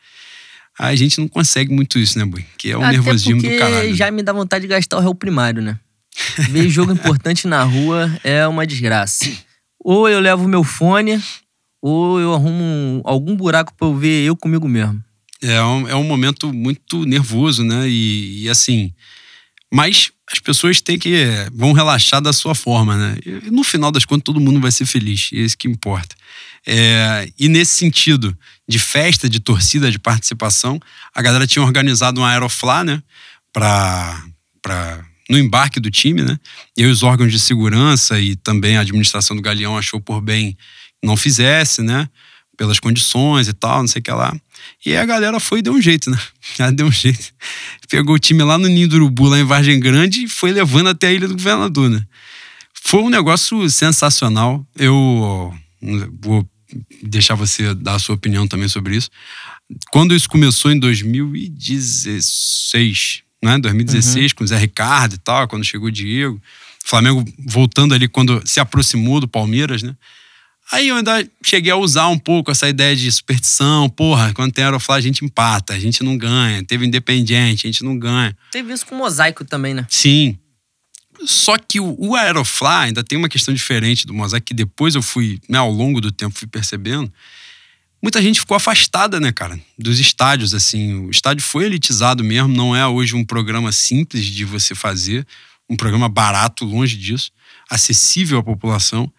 [0.78, 2.46] A gente não consegue muito isso, né, Bui?
[2.58, 3.96] Que é um Até nervosismo do caralho.
[3.96, 5.80] Já me dá vontade de gastar o réu primário, né?
[6.50, 9.26] Ver jogo importante na rua é uma desgraça.
[9.80, 11.22] Ou eu levo meu fone,
[11.82, 15.04] ou eu arrumo algum buraco pra eu ver eu comigo mesmo.
[15.42, 17.88] É um, é um momento muito nervoso, né?
[17.88, 18.92] E, e assim.
[19.74, 23.18] Mas as pessoas têm que vão relaxar da sua forma, né?
[23.26, 26.16] E no final das contas todo mundo vai ser feliz, é isso que importa.
[26.66, 30.80] É, e nesse sentido de festa, de torcida, de participação,
[31.14, 33.02] a galera tinha organizado um Aeroflá, né?
[33.54, 34.24] Pra,
[34.62, 36.38] pra, no embarque do time, né?
[36.76, 40.58] E os órgãos de segurança e também a administração do Galeão achou por bem
[41.04, 42.10] não fizesse, né?
[42.58, 44.36] Pelas condições e tal, não sei o que lá.
[44.86, 46.20] E aí a galera foi e deu um jeito, né?
[46.60, 47.32] Ela deu um jeito.
[47.88, 50.90] Pegou o time lá no Ninho do Urubu, lá em Vargem Grande, e foi levando
[50.90, 52.04] até a Ilha do Governador, né?
[52.74, 54.66] Foi um negócio sensacional.
[54.78, 55.54] Eu
[56.22, 56.50] vou
[57.04, 59.10] deixar você dar a sua opinião também sobre isso.
[59.92, 63.60] Quando isso começou em 2016, né?
[63.60, 64.38] 2016, uhum.
[64.38, 66.42] com o Zé Ricardo e tal, quando chegou o Diego.
[66.86, 69.94] Flamengo voltando ali quando se aproximou do Palmeiras, né?
[70.72, 73.90] Aí eu ainda cheguei a usar um pouco essa ideia de superstição.
[73.90, 76.64] Porra, quando tem Aeroflá a gente empata, a gente não ganha.
[76.64, 78.36] Teve Independiente, a gente não ganha.
[78.52, 79.86] Teve isso com o Mosaico também, né?
[79.90, 80.38] Sim.
[81.26, 85.02] Só que o, o Aeroflá ainda tem uma questão diferente do Mosaico, que depois eu
[85.02, 87.12] fui, né, ao longo do tempo, fui percebendo.
[88.02, 91.08] Muita gente ficou afastada, né, cara, dos estádios, assim.
[91.08, 95.26] O estádio foi elitizado mesmo, não é hoje um programa simples de você fazer,
[95.70, 97.32] um programa barato, longe disso,
[97.70, 99.12] acessível à população.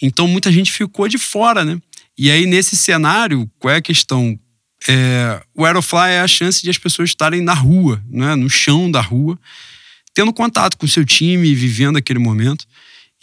[0.00, 1.80] Então muita gente ficou de fora, né?
[2.16, 4.38] E aí, nesse cenário, qual é a questão?
[4.86, 8.34] É, o Aerofly é a chance de as pessoas estarem na rua, né?
[8.34, 9.38] no chão da rua,
[10.12, 12.66] tendo contato com o seu time, vivendo aquele momento.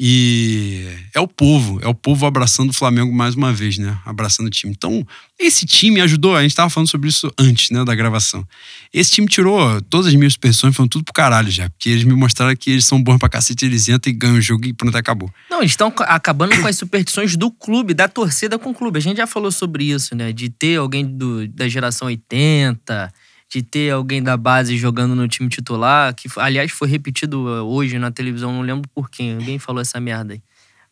[0.01, 3.97] E é o povo, é o povo abraçando o Flamengo mais uma vez, né?
[4.05, 4.71] Abraçando o time.
[4.71, 5.05] Então,
[5.38, 8.47] esse time ajudou, a gente tava falando sobre isso antes, né, da gravação.
[8.93, 11.69] Esse time tirou todas as minhas superstições, foram tudo pro caralho já.
[11.69, 14.41] Porque eles me mostraram que eles são bons pra cacete, eles entram e ganham o
[14.41, 15.29] jogo e pronto, acabou.
[15.49, 18.99] Não, eles estão acabando com as superstições do clube, da torcida com o clube.
[18.99, 20.31] A gente já falou sobre isso, né?
[20.31, 23.12] De ter alguém do, da geração 80
[23.49, 27.97] de ter alguém da base jogando no time titular, que aliás foi repetido uh, hoje
[27.97, 30.41] na televisão, não lembro por quem, alguém falou essa merda aí.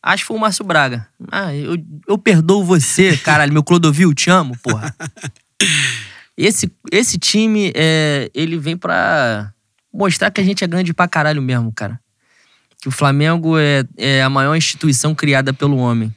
[0.02, 1.08] Acho que foi o Márcio Braga.
[1.32, 4.96] Ah, eu, eu perdoo você, caralho, meu Clodovil, te amo, porra.
[6.36, 9.52] Esse, esse time, é, ele vem pra
[9.94, 12.00] mostrar que a gente é grande pra caralho mesmo, cara.
[12.82, 16.14] Que o Flamengo é, é a maior instituição criada pelo homem.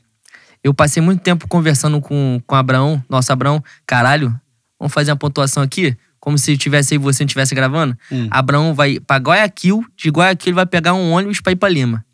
[0.63, 3.65] Eu passei muito tempo conversando com, com o Abraão, nosso Abraão.
[3.87, 4.39] Caralho,
[4.79, 5.97] vamos fazer uma pontuação aqui?
[6.21, 7.97] Como se tivesse aí você não estivesse gravando.
[8.13, 8.29] Hum.
[8.31, 12.05] Abraão vai pra Guayaquil, de Guayaquil ele vai pegar um ônibus pra ir pra Lima.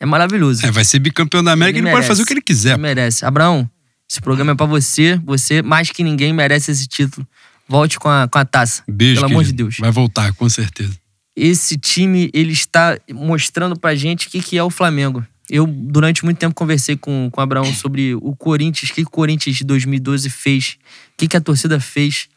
[0.00, 0.64] É maravilhoso.
[0.66, 2.72] É, vai ser bicampeão da América, ele, ele pode fazer o que ele quiser.
[2.72, 3.24] Ele merece.
[3.24, 3.68] Abraão,
[4.10, 5.20] esse programa é pra você.
[5.24, 7.26] Você, mais que ninguém, merece esse título.
[7.68, 8.82] Volte com a, com a taça.
[8.88, 9.76] Beijo, Pelo amor de Deus.
[9.78, 10.94] Vai voltar, com certeza.
[11.34, 15.24] Esse time, ele está mostrando pra gente o que, que é o Flamengo.
[15.50, 19.10] Eu, durante muito tempo, conversei com, com o Abraão sobre o Corinthians, o que o
[19.10, 20.76] Corinthians de 2012 fez,
[21.12, 22.28] o que, que a torcida fez.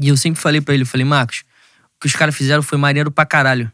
[0.00, 1.44] E eu sempre falei para ele, eu falei, Marcos,
[1.96, 3.70] o que os caras fizeram foi maneiro pra caralho.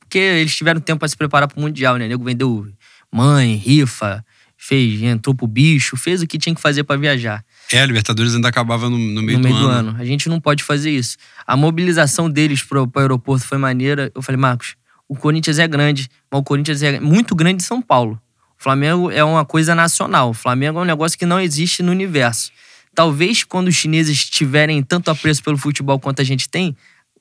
[0.00, 2.04] Porque eles tiveram tempo para se preparar pro Mundial, né?
[2.04, 2.68] O nego vendeu
[3.10, 4.24] mãe, rifa,
[4.56, 7.44] fez, entrou pro bicho, fez o que tinha que fazer para viajar.
[7.72, 9.68] É, a Libertadores ainda acabava no, no meio, no do, meio ano.
[9.68, 10.00] do ano.
[10.00, 11.16] A gente não pode fazer isso.
[11.46, 14.12] A mobilização deles pro, pro aeroporto foi maneira.
[14.14, 14.76] Eu falei, Marcos,
[15.08, 18.20] o Corinthians é grande, mas o Corinthians é muito grande em São Paulo.
[18.58, 20.30] O Flamengo é uma coisa nacional.
[20.30, 22.52] O Flamengo é um negócio que não existe no universo.
[22.94, 26.76] Talvez quando os chineses tiverem tanto apreço pelo futebol quanto a gente tem,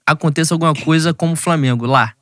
[0.06, 2.14] aconteça alguma coisa como o Flamengo lá.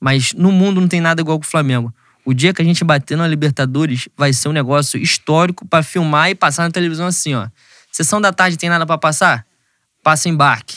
[0.00, 1.94] Mas no mundo não tem nada igual com o Flamengo.
[2.24, 6.30] O dia que a gente bater na Libertadores vai ser um negócio histórico pra filmar
[6.30, 7.48] e passar na televisão assim, ó.
[7.92, 9.46] Sessão da tarde tem nada pra passar?
[10.02, 10.76] Passa embarque.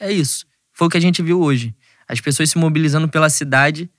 [0.00, 0.46] É isso.
[0.72, 1.74] Foi o que a gente viu hoje.
[2.08, 3.90] As pessoas se mobilizando pela cidade,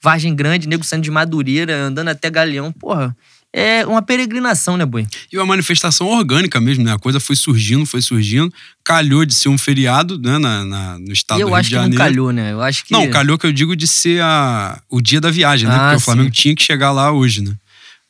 [0.00, 2.72] Vargem Grande, nego saindo de Madureira, andando até Galeão.
[2.72, 3.16] Porra,
[3.52, 5.06] é uma peregrinação, né, Boi?
[5.30, 6.92] E uma manifestação orgânica mesmo, né?
[6.92, 8.52] A coisa foi surgindo, foi surgindo.
[8.82, 11.74] Calhou de ser um feriado, né, na, na- no estado eu do Rio acho de
[11.74, 12.02] que não Janeiro.
[12.04, 12.52] calhou, né?
[12.52, 12.92] Eu acho que.
[12.92, 15.74] Não, calhou que eu digo de ser a, o dia da viagem, né?
[15.74, 16.40] Ah, Porque o Flamengo sim.
[16.42, 17.54] tinha que chegar lá hoje, né?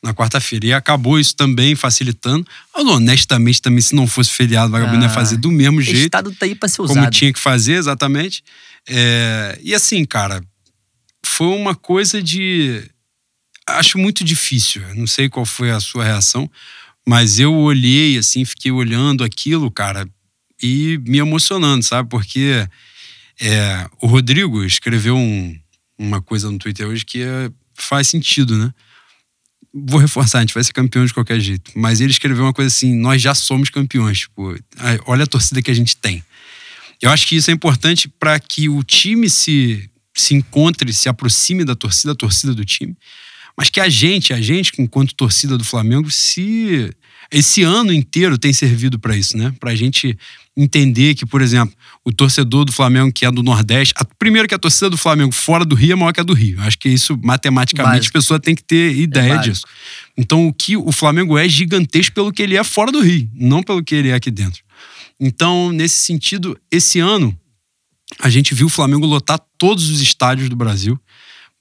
[0.01, 0.65] Na quarta-feira.
[0.65, 2.45] E acabou isso também facilitando.
[2.75, 5.81] Mas, honestamente, também, se não fosse feriado, o vagabundo ia Ah, fazer do mesmo O
[5.81, 5.99] jeito.
[5.99, 7.09] estado tá aí pra ser como usado.
[7.11, 8.43] tinha que fazer, exatamente.
[8.89, 10.43] É, e assim, cara,
[11.25, 12.83] foi uma coisa de.
[13.67, 14.81] Acho muito difícil.
[14.95, 16.49] Não sei qual foi a sua reação,
[17.07, 20.07] mas eu olhei, assim, fiquei olhando aquilo, cara,
[20.61, 22.09] e me emocionando, sabe?
[22.09, 22.67] Porque
[23.39, 25.57] é, o Rodrigo escreveu um-
[25.97, 28.71] uma coisa no Twitter hoje que é- faz sentido, né?
[29.73, 31.71] Vou reforçar, a gente vai ser campeão de qualquer jeito.
[31.75, 34.19] Mas ele escreveu uma coisa assim: nós já somos campeões.
[34.19, 34.55] Tipo,
[35.07, 36.23] olha a torcida que a gente tem.
[37.01, 41.65] Eu acho que isso é importante para que o time se, se encontre, se aproxime
[41.65, 42.95] da torcida, a torcida do time.
[43.57, 46.89] Mas que a gente, a gente, enquanto torcida do Flamengo, se
[47.31, 49.53] esse ano inteiro tem servido para isso, né?
[49.59, 50.17] Para a gente
[50.55, 54.53] entender que, por exemplo, o torcedor do Flamengo que é do Nordeste, a- primeiro que
[54.53, 56.59] a torcida do Flamengo fora do Rio é maior que a do Rio.
[56.61, 58.17] Acho que isso matematicamente Básico.
[58.17, 59.53] a pessoa tem que ter ideia básico.
[59.53, 59.65] disso.
[60.17, 63.63] Então, o que o Flamengo é gigantesco pelo que ele é fora do Rio, não
[63.63, 64.61] pelo que ele é aqui dentro.
[65.19, 67.35] Então, nesse sentido, esse ano
[68.19, 70.99] a gente viu o Flamengo lotar todos os estádios do Brasil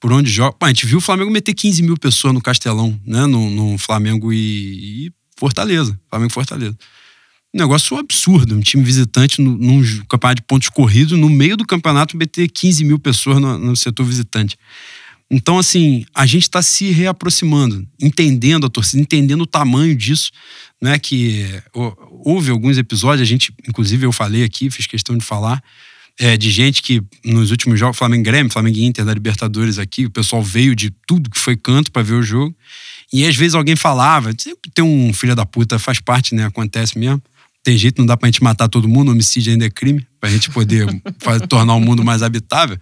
[0.03, 0.53] por onde joga.
[0.53, 3.25] Pô, a gente viu o Flamengo meter 15 mil pessoas no Castelão, né?
[3.25, 5.97] No, no Flamengo e, e Fortaleza.
[6.11, 6.77] Flamengo Fortaleza.
[7.55, 8.57] Um negócio absurdo.
[8.57, 12.85] Um time visitante no, num campeonato de pontos corridos, no meio do campeonato, meter 15
[12.85, 14.59] mil pessoas no, no setor visitante.
[15.31, 20.33] Então, assim, a gente está se reaproximando, entendendo a torcida, entendendo o tamanho disso,
[20.81, 20.99] né?
[20.99, 25.62] Que ó, houve alguns episódios, a gente, inclusive eu falei aqui, fiz questão de falar,
[26.22, 30.11] é, de gente que nos últimos jogos, Flamengo Grêmio, Flamengo Inter da Libertadores aqui, o
[30.11, 32.54] pessoal veio de tudo que foi canto para ver o jogo.
[33.12, 36.44] E às vezes alguém falava, sempre tem um filho da puta, faz parte, né?
[36.46, 37.20] Acontece mesmo.
[37.64, 40.48] Tem jeito, não dá pra gente matar todo mundo, homicídio ainda é crime, pra gente
[40.50, 40.87] poder
[41.20, 42.76] fa- tornar o mundo mais habitável.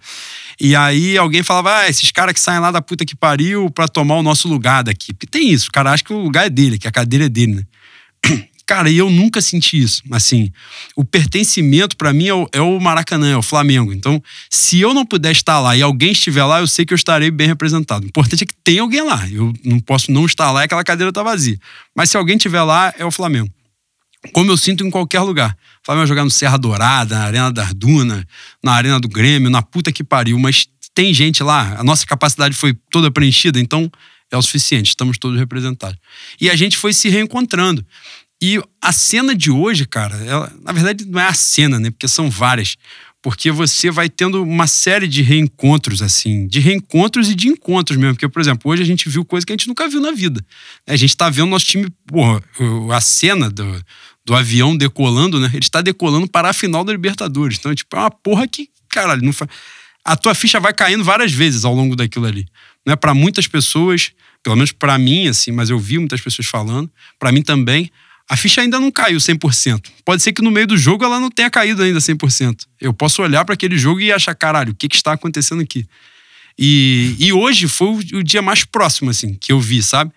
[0.59, 3.87] E aí alguém falava, ah, esses caras que saem lá da puta que pariu pra
[3.87, 5.13] tomar o nosso lugar daqui.
[5.13, 7.29] Porque tem isso, o cara acha que o lugar é dele, que a cadeira é
[7.29, 7.63] dele, né?
[8.71, 10.01] Cara, e eu nunca senti isso.
[10.09, 10.49] Assim,
[10.95, 13.91] o pertencimento pra mim é o, é o Maracanã, é o Flamengo.
[13.91, 16.95] Então, se eu não puder estar lá e alguém estiver lá, eu sei que eu
[16.95, 18.05] estarei bem representado.
[18.05, 19.27] O importante é que tem alguém lá.
[19.29, 21.59] Eu não posso não estar lá e aquela cadeira tá vazia.
[21.93, 23.51] Mas se alguém estiver lá, é o Flamengo.
[24.31, 25.51] Como eu sinto em qualquer lugar.
[25.81, 28.23] O Flamengo jogar no Serra Dourada, na Arena das Dunas,
[28.63, 30.39] na Arena do Grêmio, na puta que pariu.
[30.39, 33.91] Mas tem gente lá, a nossa capacidade foi toda preenchida, então
[34.31, 35.97] é o suficiente, estamos todos representados.
[36.39, 37.85] E a gente foi se reencontrando.
[38.41, 41.91] E a cena de hoje, cara, ela, na verdade não é a cena, né?
[41.91, 42.75] Porque são várias.
[43.21, 48.15] Porque você vai tendo uma série de reencontros, assim, de reencontros e de encontros mesmo.
[48.15, 50.43] Porque, por exemplo, hoje a gente viu coisa que a gente nunca viu na vida.
[50.87, 52.41] A gente tá vendo nosso time, porra,
[52.91, 53.85] a cena do,
[54.25, 55.51] do avião decolando, né?
[55.53, 57.59] Ele está decolando para a final da Libertadores.
[57.59, 59.47] Então, tipo, é uma porra que, caralho, não fa...
[60.03, 62.47] a tua ficha vai caindo várias vezes ao longo daquilo ali.
[62.83, 62.95] Né?
[62.95, 67.31] Para muitas pessoas, pelo menos para mim, assim, mas eu vi muitas pessoas falando, para
[67.31, 67.91] mim também,
[68.31, 69.89] a ficha ainda não caiu 100%.
[70.05, 72.61] Pode ser que no meio do jogo ela não tenha caído ainda 100%.
[72.79, 75.85] Eu posso olhar para aquele jogo e achar, caralho, o que, que está acontecendo aqui?
[76.57, 80.13] E, e hoje foi o, dia mais próximo, assim, que eu vi, sabe?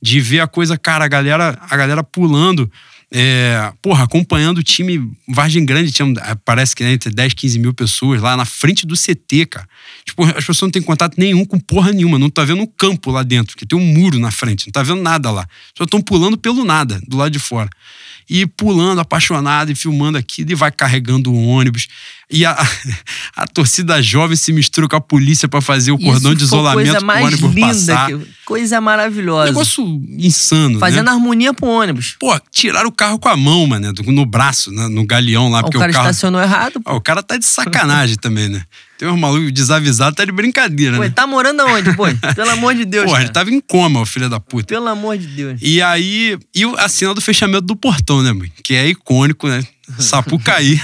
[0.00, 2.70] De ver a coisa, cara, a galera, a galera pulando,
[3.12, 6.12] é, porra, acompanhando o time Vargem Grande, tinha,
[6.44, 9.68] parece que né, entre 10, 15 mil pessoas lá na frente do CT, cara.
[10.04, 13.12] Tipo, as pessoas não têm contato nenhum com porra nenhuma, não tá vendo um campo
[13.12, 15.48] lá dentro, porque tem um muro na frente, não tá vendo nada lá.
[15.78, 17.70] Só estão pulando pelo nada, do lado de fora.
[18.28, 21.86] E pulando, apaixonado, e filmando aquilo, e vai carregando o ônibus.
[22.28, 22.56] E a,
[23.36, 26.84] a torcida jovem se mistura com a polícia para fazer o cordão Isso de isolamento
[26.86, 28.06] coisa pro mais ônibus linda, passar.
[28.08, 29.46] que- coisa maravilhosa.
[29.46, 29.84] Negócio
[30.18, 31.12] insano, Fazendo né?
[31.12, 32.16] harmonia pro ônibus.
[32.18, 35.62] Pô, tiraram o carro com a mão, mano, no braço, né, no galeão lá, Ó,
[35.62, 36.10] porque o cara o carro...
[36.10, 36.80] estacionou errado.
[36.84, 38.62] Ó, o cara tá de sacanagem também, né?
[38.98, 41.10] Tem uns malucos desavisados, tá de brincadeira, Pô, né?
[41.10, 42.04] tá morando aonde, pô?
[42.34, 43.04] Pelo amor de Deus.
[43.04, 43.24] Porra, cara.
[43.26, 44.66] ele tava em coma, o filho da puta.
[44.66, 45.60] Pelo amor de Deus.
[45.62, 48.50] E aí, e o- a cena do fechamento do portão, né, mãe?
[48.64, 49.62] Que é icônico, né?
[49.98, 50.80] Sapucaí.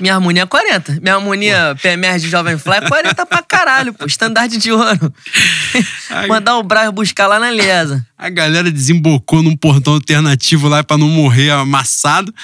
[0.00, 0.98] Minha harmonia é 40.
[1.00, 4.04] Minha harmonia PMR de Jovem Fly é 40 pra caralho, pô.
[4.04, 5.12] Estandarte de ouro.
[6.28, 8.04] Mandar o Braz buscar lá na Lesa.
[8.18, 12.34] A galera desembocou num portão alternativo lá pra não morrer amassado.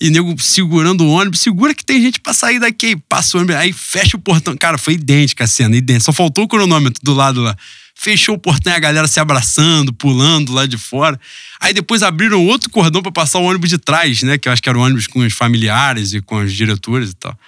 [0.00, 2.96] E nego segurando o ônibus, segura que tem gente pra sair daqui.
[3.08, 4.56] Passa o ônibus, aí fecha o portão.
[4.56, 6.04] Cara, foi idêntica a cena, idêntica.
[6.04, 7.54] Só faltou o cronômetro do lado lá.
[8.00, 11.20] Fechou o portão e a galera se abraçando, pulando lá de fora.
[11.60, 14.38] Aí depois abriram outro cordão para passar o ônibus de trás, né?
[14.38, 17.14] Que eu acho que era o ônibus com os familiares e com os diretores e
[17.14, 17.38] tal.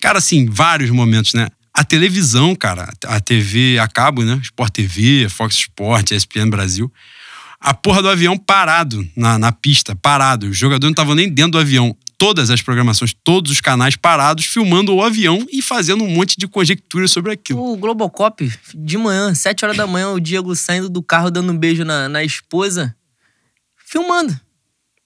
[0.00, 1.48] Cara, assim, vários momentos, né?
[1.74, 4.40] A televisão, cara, a TV a cabo, né?
[4.42, 6.90] Sport TV, Fox Sport, ESPN Brasil.
[7.60, 10.48] A porra do avião parado na, na pista, parado.
[10.48, 14.44] Os jogadores não estavam nem dentro do avião todas as programações, todos os canais parados,
[14.44, 17.60] filmando o avião e fazendo um monte de conjecturas sobre aquilo.
[17.60, 21.58] O Globocop, de manhã, 7 horas da manhã, o Diego saindo do carro dando um
[21.58, 22.94] beijo na, na esposa,
[23.86, 24.38] filmando.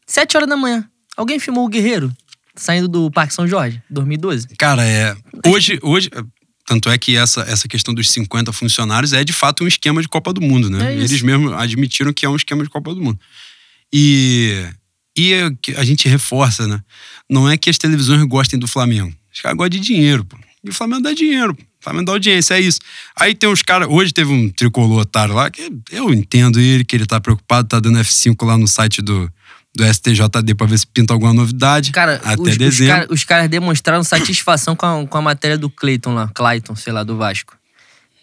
[0.07, 0.87] 7 horas da manhã.
[1.17, 2.15] Alguém filmou o Guerreiro
[2.55, 4.49] saindo do Parque São Jorge, 2012?
[4.59, 5.17] Cara, é.
[5.47, 6.11] Hoje, hoje
[6.67, 10.09] tanto é que essa, essa questão dos 50 funcionários é de fato um esquema de
[10.09, 10.93] Copa do Mundo, né?
[10.93, 13.19] É Eles mesmos admitiram que é um esquema de Copa do Mundo.
[13.91, 14.67] E
[15.17, 15.35] e
[15.77, 16.81] a gente reforça, né?
[17.29, 19.13] Não é que as televisões gostem do Flamengo.
[19.33, 20.37] Os caras gostam de dinheiro, pô.
[20.63, 21.63] E o Flamengo dá dinheiro, pô.
[21.63, 22.81] O Flamengo dá audiência, é isso.
[23.19, 23.89] Aí tem uns caras.
[23.89, 27.79] Hoje teve um tricolor otário lá, que eu entendo ele, que ele tá preocupado, tá
[27.79, 29.31] dando F5 lá no site do,
[29.75, 31.93] do STJD pra ver se pinta alguma novidade.
[31.93, 32.95] Cara, até os, dezembro.
[32.95, 36.75] Os, cara, os caras demonstraram satisfação com a, com a matéria do Clayton lá, Clayton,
[36.75, 37.57] sei lá, do Vasco.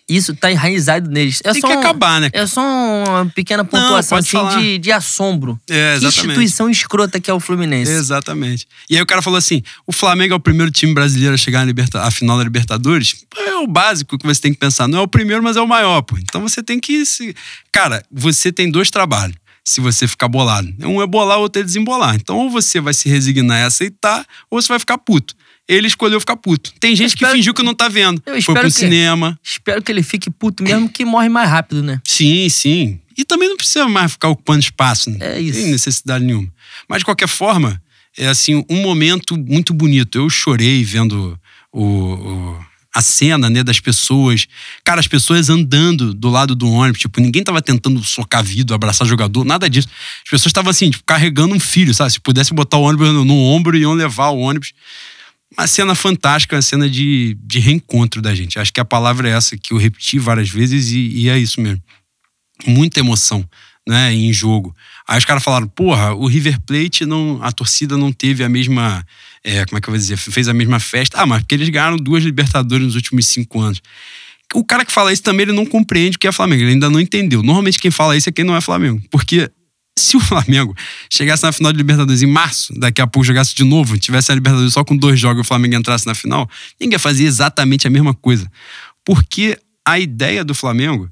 [0.07, 1.39] Isso tá enraizado neles.
[1.43, 2.29] É Tem só que um, acabar, né?
[2.33, 5.59] É só uma pequena pontuação pode assim de, de assombro.
[5.69, 7.91] É, que instituição escrota que é o Fluminense.
[7.91, 8.67] Exatamente.
[8.89, 11.59] E aí o cara falou assim: o Flamengo é o primeiro time brasileiro a chegar
[11.59, 13.25] na liberta à final da Libertadores.
[13.37, 14.87] É o básico que você tem que pensar.
[14.87, 16.17] Não é o primeiro, mas é o maior, pô.
[16.17, 17.33] Então você tem que se.
[17.71, 19.37] Cara, você tem dois trabalhos.
[19.65, 20.73] Se você ficar bolado.
[20.81, 22.15] Um é bolar, o outro é desembolar.
[22.15, 25.33] Então, ou você vai se resignar e aceitar, ou você vai ficar puto.
[25.67, 26.73] Ele escolheu ficar puto.
[26.79, 28.21] Tem gente que espero- fingiu que não tá vendo.
[28.25, 29.39] Eu Foi pro que- cinema.
[29.41, 32.01] Espero que ele fique puto mesmo, que morre mais rápido, né?
[32.05, 32.99] Sim, sim.
[33.17, 35.09] E também não precisa mais ficar ocupando espaço.
[35.09, 35.17] Né?
[35.21, 35.61] É isso.
[35.61, 36.49] Sem necessidade nenhuma.
[36.89, 37.81] Mas, de qualquer forma,
[38.17, 40.17] é assim, um momento muito bonito.
[40.17, 41.39] Eu chorei vendo
[41.71, 44.47] o, o- a cena, né, das pessoas.
[44.83, 47.01] Cara, as pessoas andando do lado do ônibus.
[47.01, 49.87] Tipo, ninguém tava tentando socar vidro, abraçar jogador, nada disso.
[50.23, 52.11] As pessoas estavam assim, tipo, carregando um filho, sabe?
[52.11, 54.73] Se pudesse botar o ônibus no, no ombro, iam levar o ônibus.
[55.57, 58.59] Uma cena fantástica, uma cena de, de reencontro da gente.
[58.59, 61.61] Acho que a palavra é essa, que eu repeti várias vezes e, e é isso
[61.61, 61.81] mesmo
[62.65, 63.47] muita emoção,
[63.87, 64.75] né, em jogo.
[65.07, 69.05] Aí os caras falaram, porra, o River Plate não, a torcida não teve a mesma,
[69.43, 71.21] é, como é que eu vou dizer, fez a mesma festa.
[71.21, 73.81] Ah, mas porque eles ganharam duas Libertadores nos últimos cinco anos.
[74.53, 76.89] O cara que fala isso também ele não compreende o que é Flamengo, ele ainda
[76.89, 77.41] não entendeu.
[77.41, 79.49] Normalmente quem fala isso é quem não é Flamengo, porque
[79.97, 80.75] se o Flamengo
[81.11, 84.35] chegasse na final de Libertadores em março, daqui a pouco jogasse de novo, tivesse a
[84.35, 87.87] Libertadores só com dois jogos e o Flamengo entrasse na final, ninguém ia fazer exatamente
[87.87, 88.49] a mesma coisa.
[89.05, 91.09] Porque a ideia do Flamengo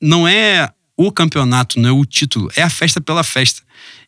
[0.00, 3.62] não é o campeonato, não é o título, é a festa pela festa.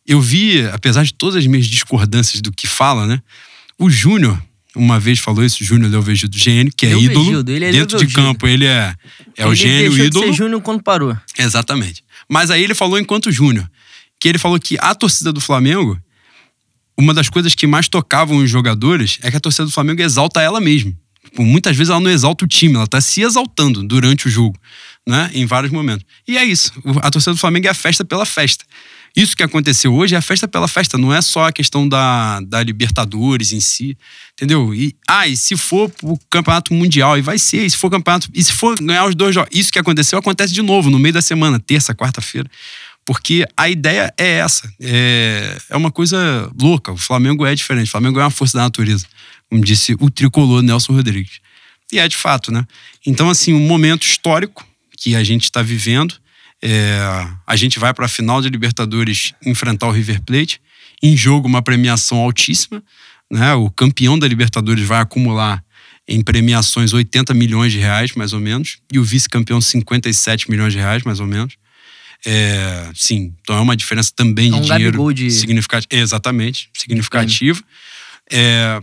[0.05, 3.21] Eu vi, apesar de todas as minhas discordâncias do que fala, né?
[3.79, 4.39] O Júnior,
[4.75, 7.51] uma vez falou isso, Júnior Leovegildo Gênio, que é Leovegildo, ídolo.
[7.51, 8.93] ele é Dentro de campo, ele é,
[9.37, 10.25] é o ele gênio, deixou ídolo.
[10.25, 11.17] de ser Júnior quando parou.
[11.37, 12.03] Exatamente.
[12.27, 13.69] Mas aí ele falou enquanto Júnior,
[14.19, 15.97] que ele falou que a torcida do Flamengo,
[16.97, 20.41] uma das coisas que mais tocavam os jogadores é que a torcida do Flamengo exalta
[20.41, 20.93] ela mesma.
[21.23, 24.57] Tipo, muitas vezes ela não exalta o time, ela tá se exaltando durante o jogo,
[25.09, 25.29] né?
[25.33, 26.05] Em vários momentos.
[26.27, 26.71] E é isso.
[26.85, 28.63] O- A torcida do Flamengo é a festa pela festa.
[29.15, 32.39] Isso que aconteceu hoje é a festa pela festa, não é só a questão da,
[32.41, 33.97] da Libertadores em si,
[34.33, 34.73] entendeu?
[34.73, 38.29] E, ah, e se for pro campeonato mundial, e vai ser, e se for campeonato,
[38.35, 41.11] e se for ganhar os dois jogos, isso que aconteceu acontece de novo no meio
[41.13, 42.47] da semana, terça, quarta-feira,
[43.03, 47.91] porque a ideia é essa, é, é uma coisa louca, o Flamengo é diferente, o
[47.91, 49.07] Flamengo é uma força da natureza,
[49.49, 51.39] como disse o tricolor Nelson Rodrigues.
[51.91, 52.63] E é de fato, né?
[53.07, 54.63] Então, assim, um momento histórico
[54.99, 56.15] que a gente está vivendo,
[56.61, 56.99] é,
[57.47, 60.61] a gente vai para a final de Libertadores enfrentar o River Plate.
[61.01, 62.83] Em jogo, uma premiação altíssima.
[63.31, 63.53] Né?
[63.53, 65.63] O campeão da Libertadores vai acumular
[66.07, 68.79] em premiações 80 milhões de reais, mais ou menos.
[68.91, 71.53] E o vice-campeão, 57 milhões de reais, mais ou menos.
[72.25, 76.01] É, sim, então é uma diferença também de É um dinheiro de- significativa.
[76.01, 77.63] Exatamente, significativa.
[78.29, 78.81] É,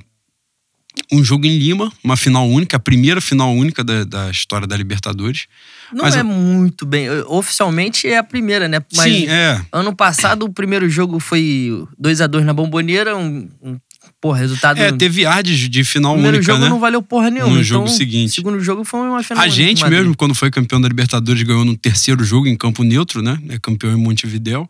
[1.13, 4.77] um jogo em Lima, uma final única, a primeira final única da, da história da
[4.77, 5.47] Libertadores.
[5.93, 7.09] Não Mas é eu- muito bem.
[7.27, 8.81] Oficialmente é a primeira, né?
[8.95, 9.61] Mas Sim, é.
[9.73, 13.79] ano passado o primeiro jogo foi 2 a 2 na Bomboneira, um, um
[14.21, 14.79] porra, resultado.
[14.79, 16.69] É, teve ardes de final primeiro única, jogo né?
[16.71, 17.51] não valeu porra nenhuma.
[17.51, 18.31] No então, jogo seguinte.
[18.31, 19.99] O segundo jogo foi uma final A gente Madrid.
[20.01, 23.39] mesmo, quando foi campeão da Libertadores, ganhou no terceiro jogo em campo neutro, né?
[23.49, 24.69] É campeão em Montevidéu.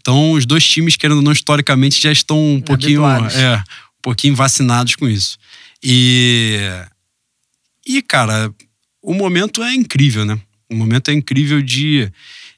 [0.00, 4.34] Então, os dois times, querendo ou não, historicamente, já estão um pouquinho, é, um pouquinho
[4.36, 5.36] vacinados com isso.
[5.82, 6.58] E,
[7.86, 8.52] e, cara,
[9.06, 10.36] o momento é incrível, né?
[10.68, 12.10] O momento é incrível de,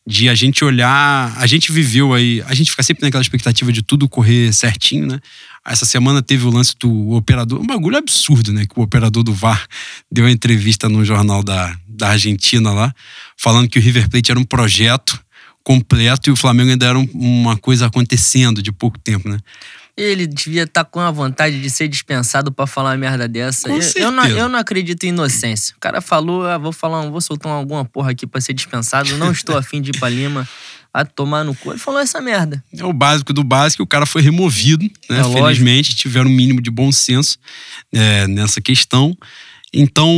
[0.06, 1.34] de a gente olhar.
[1.36, 2.42] A gente viveu aí.
[2.46, 5.20] A gente fica sempre naquela expectativa de tudo correr certinho, né?
[5.66, 8.64] Essa semana teve o lance do operador, um bagulho absurdo, né?
[8.64, 9.66] Que o operador do VAR
[10.10, 12.94] deu uma entrevista no jornal da, da Argentina lá,
[13.36, 15.22] falando que o River Plate era um projeto
[15.62, 19.38] completo e o Flamengo ainda era um, uma coisa acontecendo de pouco tempo, né?
[20.00, 23.68] Ele devia estar tá com a vontade de ser dispensado para falar uma merda dessa.
[23.68, 25.74] Eu, eu, não, eu não acredito em inocência.
[25.76, 29.32] O cara falou, ah, vou falar, vou soltar alguma porra aqui para ser dispensado, não
[29.32, 30.48] estou afim de ir pra Lima
[30.92, 31.72] a tomar no cu.
[31.72, 32.62] Ele falou essa merda.
[32.76, 35.20] É o básico do básico, o cara foi removido, né?
[35.20, 37.38] É, Felizmente, tiveram um mínimo de bom senso
[37.92, 39.16] é, nessa questão.
[39.72, 40.10] Então,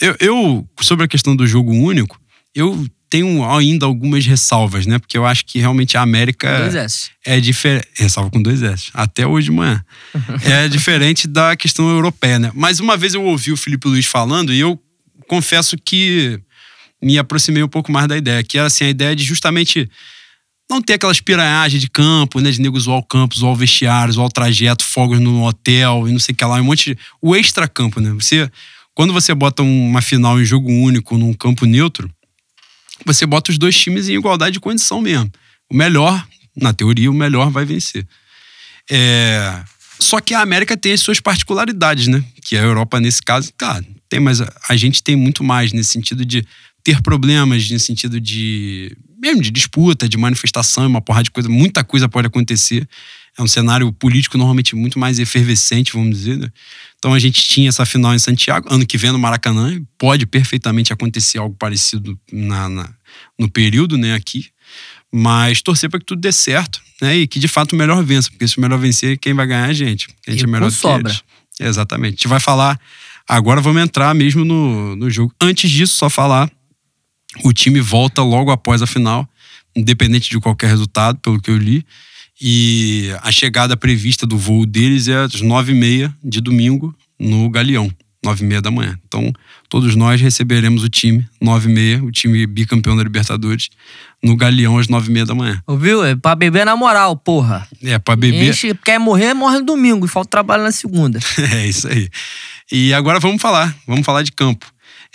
[0.00, 2.20] eu, eu, sobre a questão do jogo único,
[2.58, 4.98] eu tenho ainda algumas ressalvas, né?
[4.98, 7.10] Porque eu acho que realmente a América dois S.
[7.24, 7.88] é diferente.
[7.94, 8.90] Ressalva com dois S.
[8.92, 9.82] Até hoje de manhã.
[10.44, 12.50] é diferente da questão europeia, né?
[12.54, 14.78] Mas uma vez eu ouvi o Felipe Luiz falando e eu
[15.26, 16.40] confesso que
[17.02, 19.88] me aproximei um pouco mais da ideia, que era assim, a ideia de justamente
[20.68, 22.50] não ter aquelas piranhagens de campo, né?
[22.50, 26.12] De nego zoar o campo, zoar o vestiário, zoar o trajeto, fogos no hotel e
[26.12, 26.98] não sei o que lá, um monte de.
[27.22, 28.10] O extra-campo, né?
[28.12, 28.50] Você.
[28.94, 32.10] Quando você bota uma final em jogo único num campo neutro,
[33.04, 35.30] você bota os dois times em igualdade de condição mesmo.
[35.70, 36.26] O melhor,
[36.56, 38.06] na teoria, o melhor vai vencer.
[38.90, 39.62] É...
[40.00, 42.22] Só que a América tem as suas particularidades, né?
[42.42, 46.24] Que a Europa, nesse caso, cara, tem, mas a gente tem muito mais nesse sentido
[46.24, 46.46] de
[46.82, 48.96] ter problemas, no sentido de.
[49.20, 52.88] mesmo de disputa, de manifestação, uma porrada de coisa, muita coisa pode acontecer.
[53.36, 56.38] É um cenário político normalmente muito mais efervescente, vamos dizer.
[56.38, 56.48] Né?
[56.98, 60.92] Então a gente tinha essa final em Santiago, ano que vem no Maracanã, pode perfeitamente
[60.92, 62.90] acontecer algo parecido na, na
[63.38, 64.46] no período, né, aqui.
[65.12, 67.16] Mas torcer para que tudo dê certo, né?
[67.16, 69.68] E que de fato o melhor vença, porque se o melhor vencer, quem vai ganhar
[69.68, 70.08] é a gente.
[70.26, 71.04] A gente e é melhor do sobra.
[71.04, 71.22] que eles.
[71.60, 72.08] Exatamente.
[72.08, 72.78] A gente vai falar.
[73.26, 75.32] Agora vamos entrar mesmo no, no jogo.
[75.40, 76.50] Antes disso, só falar:
[77.42, 79.26] o time volta logo após a final,
[79.74, 81.86] independente de qualquer resultado, pelo que eu li.
[82.40, 87.50] E a chegada prevista do voo deles é às nove e meia de domingo no
[87.50, 87.90] Galeão,
[88.24, 88.96] nove e meia da manhã.
[89.08, 89.32] Então,
[89.68, 93.70] todos nós receberemos o time, nove e meia, o time bicampeão da Libertadores,
[94.22, 95.60] no Galeão às nove e meia da manhã.
[95.66, 96.04] Ouviu?
[96.04, 97.66] É pra beber na moral, porra.
[97.82, 98.50] É, pra beber...
[98.50, 101.18] Enche, quer morrer, morre no domingo e falta trabalho na segunda.
[101.52, 102.08] é, isso aí.
[102.70, 104.64] E agora vamos falar, vamos falar de campo.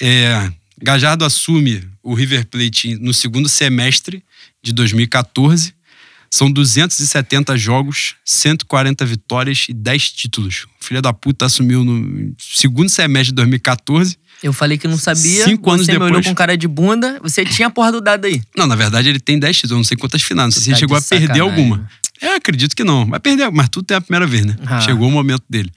[0.01, 0.51] É,
[0.81, 4.21] Gajardo assume o River Plate no segundo semestre
[4.61, 5.73] de 2014
[6.35, 10.65] são 270 jogos, 140 vitórias e 10 títulos.
[10.81, 14.17] O filho da puta assumiu no segundo semestre de 2014.
[14.41, 15.43] Eu falei que não sabia.
[15.45, 16.09] Cinco anos você depois.
[16.11, 17.19] me olhou com cara de bunda.
[17.21, 18.41] Você tinha a porra do dado aí.
[18.57, 19.71] Não, na verdade ele tem 10 títulos.
[19.73, 20.47] Eu não sei quantas finais.
[20.47, 21.51] Não sei se ele Tá chegou a de perder sacanagem.
[21.63, 21.89] alguma.
[22.19, 23.05] Eu acredito que não.
[23.05, 24.55] Vai perder, mas tudo tem a primeira vez, né?
[24.65, 24.81] Ah.
[24.81, 25.71] Chegou o momento dele.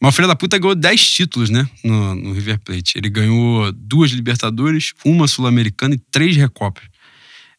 [0.00, 1.68] Mas o filho da puta ganhou 10 títulos, né?
[1.82, 2.92] No, no River Plate.
[2.96, 6.84] Ele ganhou duas Libertadores, uma Sul-Americana e três Recopas.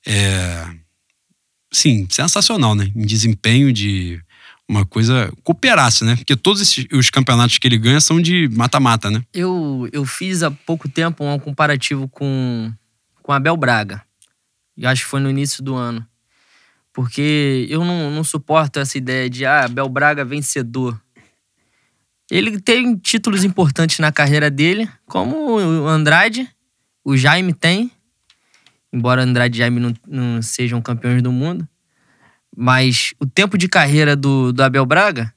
[0.08, 0.66] É.
[1.72, 2.92] Sim, sensacional, né?
[2.96, 4.22] Em desempenho de
[4.68, 5.32] uma coisa.
[5.44, 6.16] Cooperasse, né?
[6.16, 9.24] Porque todos esses, os campeonatos que ele ganha são de mata-mata, né?
[9.34, 12.72] Eu, eu fiz há pouco tempo um comparativo com,
[13.22, 14.04] com Abel Braga.
[14.76, 16.06] E acho que foi no início do ano.
[16.94, 21.00] Porque eu não, não suporto essa ideia de, ah, Abel Braga vencedor.
[22.30, 26.48] Ele tem títulos importantes na carreira dele, como o Andrade,
[27.04, 27.92] o Jaime tem.
[28.92, 31.68] Embora Andrade e Jaime não, não sejam campeões do mundo.
[32.56, 35.32] Mas o tempo de carreira do, do Abel Braga,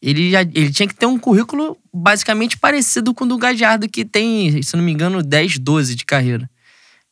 [0.00, 4.04] ele, já, ele tinha que ter um currículo basicamente parecido com o do Gajardo, que
[4.04, 6.48] tem, se não me engano, 10, 12 de carreira.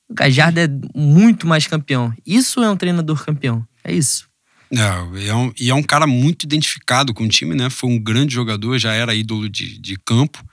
[0.09, 2.13] O Gajardo é muito mais campeão.
[2.27, 3.67] Isso é um treinador campeão.
[3.83, 4.29] É isso.
[4.71, 7.71] É, é um- e é um cara muito identificado com o time, né?
[7.71, 10.45] Foi um grande jogador, já era ídolo de, de campo.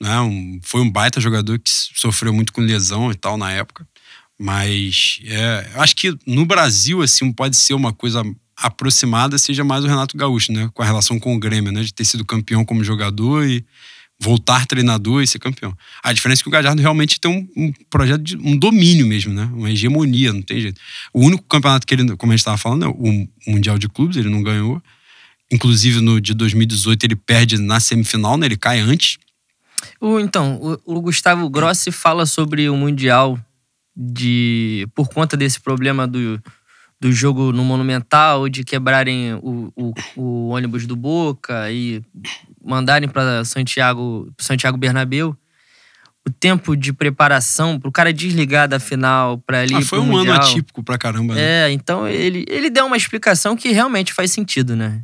[0.00, 0.18] Né?
[0.20, 3.86] Um- foi um baita jogador que sofreu muito com lesão e tal na época.
[4.42, 8.22] Mas é, acho que no Brasil, assim, pode ser uma coisa
[8.56, 10.70] aproximada, seja mais o Renato Gaúcho, né?
[10.72, 11.82] Com a relação com o Grêmio, né?
[11.82, 13.62] De ter sido campeão como jogador e
[14.18, 15.76] voltar treinador e ser campeão.
[16.02, 19.30] A diferença é que o Gajardo realmente tem um, um projeto de um domínio mesmo,
[19.34, 19.44] né?
[19.52, 20.80] Uma hegemonia, não tem jeito.
[21.12, 24.16] O único campeonato que ele, como a gente estava falando, é o Mundial de Clubes,
[24.16, 24.82] ele não ganhou.
[25.52, 28.46] Inclusive no de 2018 ele perde na semifinal, né?
[28.46, 29.18] Ele cai antes.
[30.22, 33.38] Então, o Gustavo Grossi fala sobre o Mundial
[34.02, 36.40] de por conta desse problema do,
[36.98, 42.02] do jogo no Monumental, de quebrarem o, o, o ônibus do Boca e
[42.64, 45.36] mandarem para Santiago, Santiago Bernabéu.
[46.26, 50.08] O tempo de preparação para o cara desligar da final para ali Ah, foi pro
[50.08, 50.36] um ano Mundial.
[50.36, 51.40] atípico pra caramba, né?
[51.68, 55.02] É, então ele, ele deu uma explicação que realmente faz sentido, né?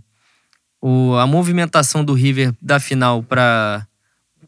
[0.81, 3.87] O, a movimentação do River da final para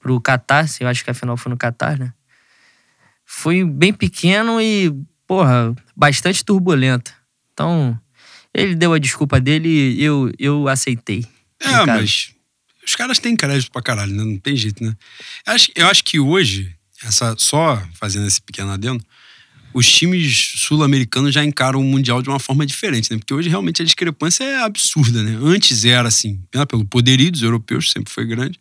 [0.06, 2.12] o Qatar, eu acho que a final foi no Qatar, né?
[3.38, 4.92] Foi bem pequeno e
[5.24, 7.12] porra, bastante turbulenta.
[7.52, 7.96] Então,
[8.52, 11.24] ele deu a desculpa dele e eu, eu aceitei.
[11.60, 12.32] É, mas
[12.84, 14.24] os caras têm crédito pra caralho, né?
[14.24, 14.92] Não tem jeito, né?
[15.46, 16.74] Eu acho, eu acho que hoje,
[17.04, 19.04] essa, só fazendo esse pequeno adendo,
[19.72, 23.18] os times sul-americanos já encaram o Mundial de uma forma diferente, né?
[23.18, 25.38] Porque hoje realmente a discrepância é absurda, né?
[25.40, 26.66] Antes era assim, né?
[26.66, 28.58] pelo poderio dos europeus, sempre foi grande,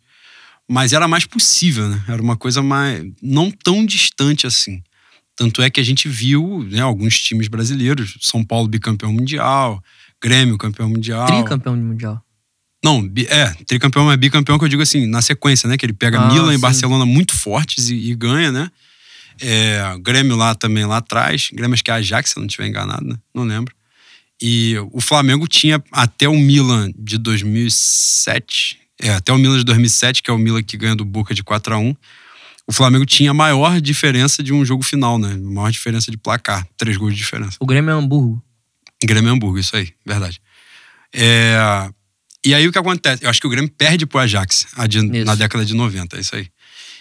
[0.68, 2.04] mas era mais possível, né?
[2.06, 3.04] Era uma coisa mais.
[3.22, 4.82] não tão distante assim.
[5.34, 9.82] Tanto é que a gente viu né, alguns times brasileiros, São Paulo bicampeão mundial,
[10.20, 11.26] Grêmio campeão mundial.
[11.26, 12.20] Tricampeão mundial.
[12.84, 15.76] Não, é, tricampeão, mas bicampeão que eu digo assim, na sequência, né?
[15.76, 16.54] Que ele pega ah, Milan sim.
[16.54, 18.70] e Barcelona muito fortes e, e ganha, né?
[19.40, 21.50] É, Grêmio lá também, lá atrás.
[21.52, 23.16] Grêmio acho que é Ajax, se eu não estiver enganado, né?
[23.34, 23.74] Não lembro.
[24.40, 30.22] E o Flamengo tinha até o Milan de 2007, é, até o Milan de 2007,
[30.22, 31.94] que é o Milan que ganha do Boca de 4 a 1
[32.68, 35.34] o Flamengo tinha a maior diferença de um jogo final, né?
[35.38, 37.56] maior diferença de placar, três gols de diferença.
[37.58, 38.44] O Grêmio é Hamburgo.
[39.02, 40.38] Grêmio é Hamburgo, isso aí, verdade.
[41.10, 41.56] É,
[42.44, 43.24] e aí o que acontece?
[43.24, 46.36] Eu acho que o Grêmio perde pro Ajax de, na década de 90, é isso
[46.36, 46.46] aí.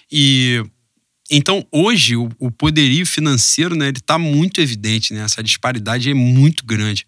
[0.10, 0.64] E
[1.30, 5.24] então, hoje, o, o poderio financeiro, né, ele tá muito evidente, né?
[5.24, 7.06] Essa disparidade é muito grande.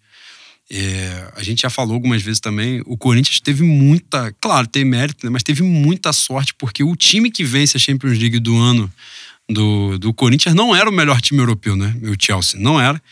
[0.72, 5.26] É, a gente já falou algumas vezes também, o Corinthians teve muita, claro, tem mérito,
[5.26, 8.90] né, mas teve muita sorte, porque o time que vence a Champions League do ano
[9.48, 11.94] do, do Corinthians não era o melhor time europeu, né?
[12.02, 13.02] O Chelsea, não era.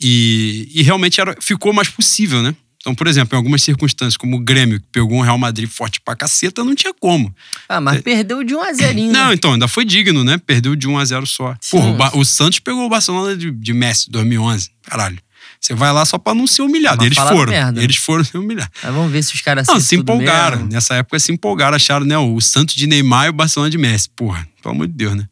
[0.00, 2.54] E, e realmente era, ficou mais possível, né?
[2.80, 6.00] Então, por exemplo, em algumas circunstâncias, como o Grêmio, que pegou um Real Madrid forte
[6.00, 7.34] pra caceta, não tinha como.
[7.68, 8.02] Ah, mas é...
[8.02, 10.38] perdeu de 1 a 0 Não, então, ainda foi digno, né?
[10.38, 11.56] Perdeu de 1 a 0 só.
[11.70, 14.70] Porra, o, o, Santos pegou o Barcelona de, de Messi, 2011.
[14.82, 15.18] Caralho.
[15.60, 17.04] Você vai lá só pra não ser humilhado.
[17.04, 17.52] Eles foram.
[17.52, 17.82] Merda.
[17.82, 18.70] Eles foram se humilhar.
[18.82, 20.58] Mas vamos ver se os caras Não, se empolgaram.
[20.58, 20.72] Mesmo.
[20.72, 22.16] Nessa época se empolgaram, acharam, né?
[22.16, 24.08] O Santos de Neymar e o Barcelona de Messi.
[24.10, 25.26] Porra, pelo amor de Deus, né?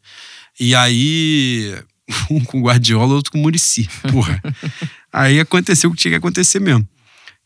[0.59, 1.73] E aí,
[2.29, 3.89] um com Guardiola, outro com Murici.
[4.11, 4.41] Porra.
[5.11, 6.87] aí aconteceu o que tinha que acontecer mesmo.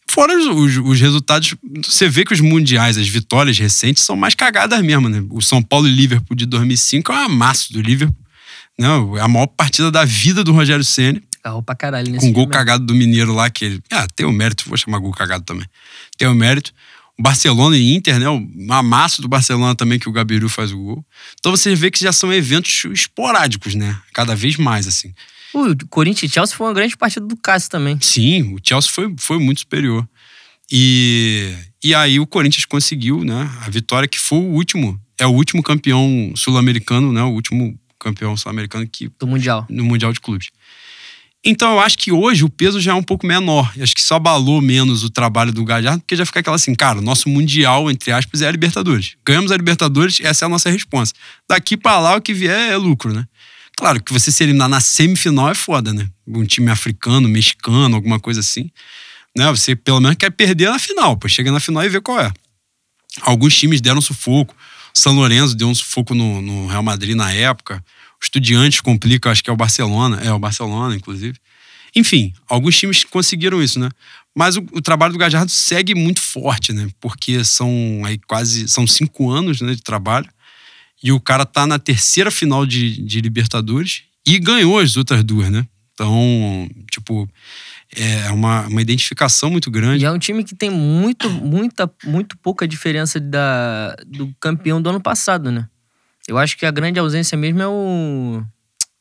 [0.09, 1.55] Fora os, os, os, resultados,
[1.85, 5.23] você vê que os mundiais, as vitórias recentes, são mais cagadas mesmo, né?
[5.29, 8.15] O São Paulo e Liverpool de 2005 é um amasso do Liverpool.
[8.77, 8.87] Né?
[9.21, 11.21] A maior partida da vida do Rogério Senna.
[11.41, 13.83] Carro pra caralho nesse Com gol cagado do Mineiro lá, que ele.
[13.91, 15.65] Ah, tem o mérito, vou chamar gol cagado também.
[16.17, 16.73] Tem o mérito.
[17.17, 18.29] O Barcelona e Inter, né?
[18.29, 21.05] O amasso do Barcelona também, que o Gabiru faz o gol.
[21.39, 23.99] Então você vê que já são eventos esporádicos, né?
[24.13, 25.13] Cada vez mais, assim.
[25.53, 27.99] O Corinthians e Chelsea foi uma grande partida do Cássio também.
[28.01, 30.07] Sim, o Chelsea foi, foi muito superior.
[30.71, 33.49] E, e aí o Corinthians conseguiu, né?
[33.65, 37.21] A vitória que foi o último, é o último campeão sul-americano, né?
[37.21, 40.49] O último campeão sul-americano que do mundial, no mundial de clubes.
[41.43, 43.71] Então eu acho que hoje o peso já é um pouco menor.
[43.75, 46.75] Eu acho que só abalou menos o trabalho do Galhardo, porque já fica aquela assim,
[46.75, 49.15] cara, nosso mundial, entre aspas, é a Libertadores.
[49.25, 51.17] Ganhamos a Libertadores, essa é a nossa resposta.
[51.49, 53.25] Daqui para lá o que vier é lucro, né?
[53.75, 56.07] Claro que você se eliminar na semifinal é foda, né?
[56.27, 58.69] Um time africano, mexicano, alguma coisa assim.
[59.35, 59.49] Né?
[59.49, 61.27] Você pelo menos quer perder na final, pô.
[61.27, 62.31] Chega na final e vê qual é.
[63.21, 64.55] Alguns times deram sufoco.
[64.95, 67.83] O São Lourenço deu um sufoco no, no Real Madrid na época.
[68.21, 70.21] O Estudiantes complica, acho que é o Barcelona.
[70.21, 71.37] É o Barcelona, inclusive.
[71.95, 73.89] Enfim, alguns times conseguiram isso, né?
[74.35, 76.87] Mas o, o, trabalho do Gajardo segue muito forte, né?
[77.01, 80.29] Porque são aí quase são cinco anos né, de trabalho.
[81.03, 85.49] E o cara tá na terceira final de, de Libertadores e ganhou as outras duas,
[85.49, 85.65] né?
[85.93, 87.29] Então, tipo,
[87.95, 90.03] é uma, uma identificação muito grande.
[90.03, 94.89] E é um time que tem muito, muita, muito pouca diferença da, do campeão do
[94.89, 95.67] ano passado, né?
[96.31, 98.41] Eu acho que a grande ausência mesmo é o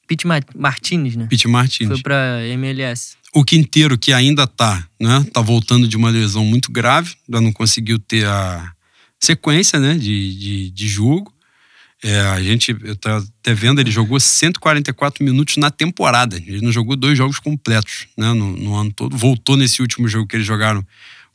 [0.04, 1.28] Pete Martinez, né?
[1.30, 1.92] Pete Martinez.
[1.92, 3.14] Foi pra MLS.
[3.32, 5.24] O Quinteiro, que ainda tá, né?
[5.32, 8.72] Tá voltando de uma lesão muito grave, ainda não conseguiu ter a
[9.20, 9.94] sequência, né?
[9.94, 11.32] De, de, de jogo.
[12.02, 16.36] É, a gente, eu tô até vendo, ele jogou 144 minutos na temporada.
[16.36, 19.16] Ele não jogou dois jogos completos né, no, no ano todo.
[19.16, 20.84] Voltou nesse último jogo que eles jogaram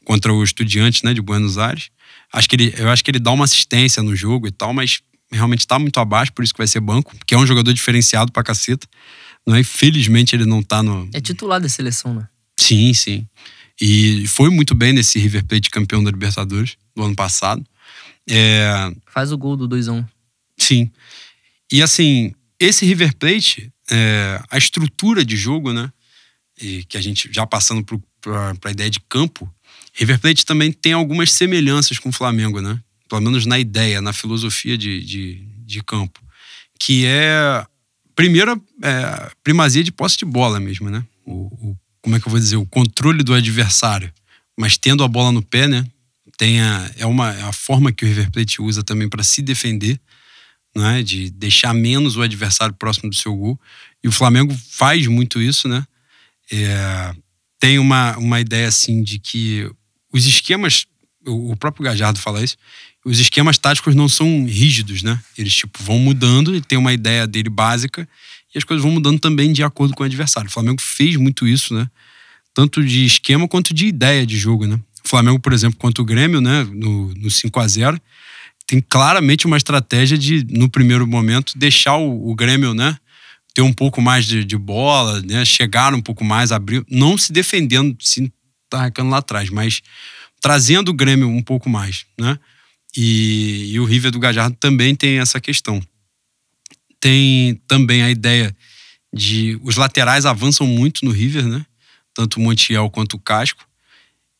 [0.03, 1.89] contra o Estudiantes né, de Buenos Aires.
[2.33, 4.99] Acho que ele, eu acho que ele dá uma assistência no jogo e tal, mas
[5.31, 8.31] realmente está muito abaixo, por isso que vai ser banco, porque é um jogador diferenciado
[8.31, 8.87] pra caceta.
[9.45, 9.63] Não é?
[9.63, 11.09] Felizmente ele não tá no.
[11.13, 12.27] É titular da seleção, né?
[12.59, 13.27] Sim, sim.
[13.79, 17.63] E foi muito bem nesse River Plate campeão da Libertadores do ano passado.
[18.27, 18.91] É...
[19.07, 20.07] Faz o gol do 2x1.
[20.57, 20.89] Sim.
[21.71, 25.91] E assim, esse River Plate, é, a estrutura de jogo, né?
[26.59, 27.83] E que a gente já passando
[28.21, 29.53] para a ideia de campo,
[29.93, 32.79] River Plate também tem algumas semelhanças com o Flamengo, né?
[33.09, 36.19] Pelo menos na ideia, na filosofia de, de, de campo.
[36.79, 37.65] Que é,
[38.15, 41.05] primeiro, é, primazia de posse de bola mesmo, né?
[41.25, 42.57] O, o, como é que eu vou dizer?
[42.57, 44.11] O controle do adversário.
[44.57, 45.85] Mas tendo a bola no pé, né?
[46.37, 49.41] Tem a, é, uma, é a forma que o River Plate usa também para se
[49.41, 49.99] defender
[50.75, 51.01] né?
[51.01, 53.59] De deixar menos o adversário próximo do seu gol.
[54.03, 55.85] E o Flamengo faz muito isso, né?
[56.51, 57.15] É,
[57.59, 59.71] tem uma, uma ideia assim de que
[60.11, 60.85] os esquemas,
[61.25, 62.57] o próprio Gajardo fala isso,
[63.05, 65.19] os esquemas táticos não são rígidos, né?
[65.37, 68.09] Eles tipo vão mudando e tem uma ideia dele básica
[68.53, 70.49] e as coisas vão mudando também de acordo com o adversário.
[70.49, 71.87] O Flamengo fez muito isso, né?
[72.53, 74.79] Tanto de esquema quanto de ideia de jogo, né?
[75.05, 78.01] O Flamengo, por exemplo, contra o Grêmio, né, no, no 5 a 0
[78.67, 82.97] tem claramente uma estratégia de, no primeiro momento, deixar o, o Grêmio, né,
[83.53, 87.31] ter um pouco mais de, de, bola, né, chegar um pouco mais, abrir, não se
[87.31, 88.33] defendendo, se
[88.67, 89.81] tarracando lá atrás, mas
[90.41, 92.39] trazendo o Grêmio um pouco mais, né?
[92.95, 95.81] E, e o River do Gajardo também tem essa questão.
[96.99, 98.55] Tem também a ideia
[99.13, 101.65] de os laterais avançam muito no River, né?
[102.13, 103.67] Tanto o Montiel quanto o Casco.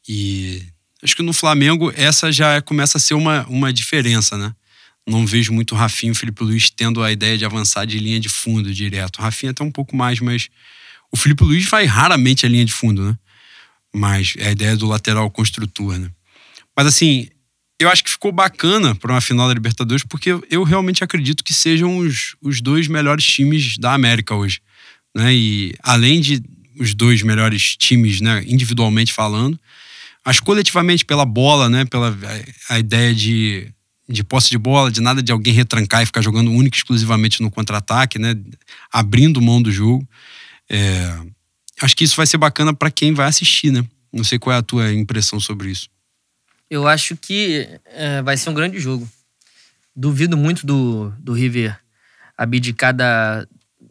[0.07, 0.63] E
[1.03, 4.53] acho que no Flamengo essa já começa a ser uma, uma diferença, né?
[5.07, 8.19] Não vejo muito o e o Felipe Luiz tendo a ideia de avançar de linha
[8.19, 9.19] de fundo direto.
[9.19, 10.49] O Rafinha até um pouco mais, mas
[11.11, 13.17] o Felipe Luiz vai raramente a linha de fundo, né?
[13.93, 16.09] Mas é a ideia do lateral construtor, né?
[16.75, 17.29] Mas assim,
[17.79, 21.53] eu acho que ficou bacana para uma final da Libertadores, porque eu realmente acredito que
[21.53, 24.61] sejam os, os dois melhores times da América hoje.
[25.13, 25.33] Né?
[25.33, 26.41] E além de
[26.79, 29.59] os dois melhores times, né, individualmente falando,
[30.25, 32.17] mas coletivamente pela bola, né, pela
[32.69, 33.71] a ideia de,
[34.09, 37.51] de posse de bola, de nada de alguém retrancar e ficar jogando único exclusivamente no
[37.51, 38.35] contra-ataque, né,
[38.91, 40.07] abrindo mão do jogo.
[40.69, 41.17] É,
[41.81, 43.85] acho que isso vai ser bacana para quem vai assistir, né?
[44.11, 45.89] Não sei qual é a tua impressão sobre isso.
[46.69, 49.07] Eu acho que é, vai ser um grande jogo.
[49.95, 51.79] Duvido muito do, do River
[52.37, 53.47] abdicar da,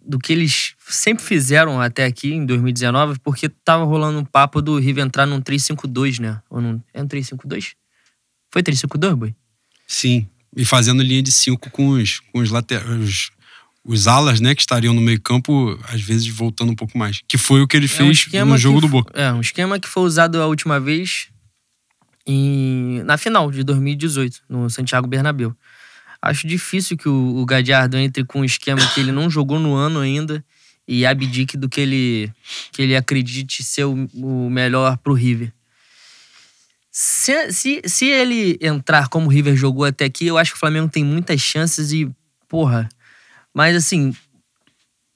[0.06, 4.78] do que eles sempre fizeram até aqui em 2019, porque tava rolando um papo do
[4.78, 6.40] River entrar num 3-5-2, né?
[6.50, 7.72] Ou num, é um 3-5-2?
[8.50, 9.34] Foi 3-5-2, Boi?
[9.86, 10.28] Sim.
[10.56, 13.30] E fazendo linha de 5 com os, com os laterais.
[13.84, 17.20] Os alas, né, que estariam no meio-campo, às vezes voltando um pouco mais.
[17.28, 19.12] Que foi o que ele é fez um no jogo que, do Boca.
[19.18, 21.28] É, um esquema que foi usado a última vez
[22.26, 25.54] em, na final de 2018, no Santiago Bernabéu.
[26.20, 29.74] Acho difícil que o, o Gadiardo entre com um esquema que ele não jogou no
[29.74, 30.44] ano ainda
[30.86, 32.32] e abdique do que ele,
[32.72, 35.52] que ele acredite ser o, o melhor pro River.
[36.90, 40.60] Se, se, se ele entrar como o River jogou até aqui, eu acho que o
[40.60, 42.08] Flamengo tem muitas chances e,
[42.48, 42.88] porra.
[43.52, 44.14] Mas assim,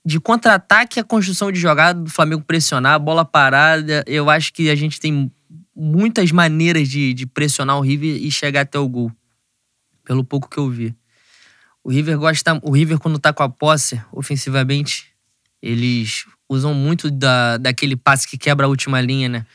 [0.05, 4.75] de contra-ataque a construção de jogada do Flamengo pressionar, bola parada, eu acho que a
[4.75, 5.31] gente tem
[5.79, 9.13] muitas maneiras de, de pressionar o River e chegar até o gol
[10.05, 10.95] pelo pouco que eu vi.
[11.85, 12.59] O River gosta.
[12.63, 15.13] O River, quando tá com a posse, ofensivamente,
[15.63, 19.47] eles usam muito da, daquele passe que quebra a última linha, né?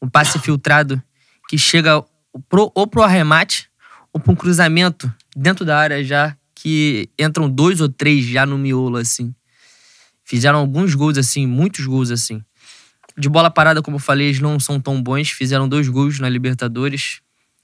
[0.00, 1.02] Um passe filtrado
[1.48, 2.04] que chega
[2.48, 3.68] pro, ou pro arremate
[4.12, 8.58] ou pro um cruzamento dentro da área já, que entram dois ou três já no
[8.58, 9.34] miolo, assim.
[10.24, 12.42] Fizeram alguns gols assim, muitos gols assim.
[13.16, 15.30] De bola parada, como eu falei, eles não são tão bons.
[15.30, 17.20] Fizeram dois gols na Libertadores.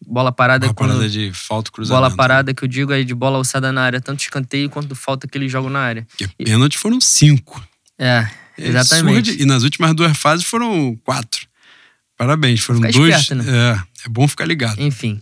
[0.06, 0.66] Bola parada.
[0.66, 1.10] Bola parada quando...
[1.10, 2.02] de falta cruzamento.
[2.02, 5.26] Bola parada que eu digo é de bola alçada na área, tanto escanteio quanto falta
[5.26, 6.06] que eles jogam na área.
[6.08, 6.44] Porque e...
[6.44, 7.62] pênalti foram cinco.
[7.98, 9.30] É, é exatamente.
[9.30, 11.46] É e nas últimas duas fases foram quatro.
[12.16, 12.94] Parabéns, foram dois.
[12.96, 13.44] Esperto, né?
[13.48, 14.80] É, é bom ficar ligado.
[14.80, 15.20] Enfim.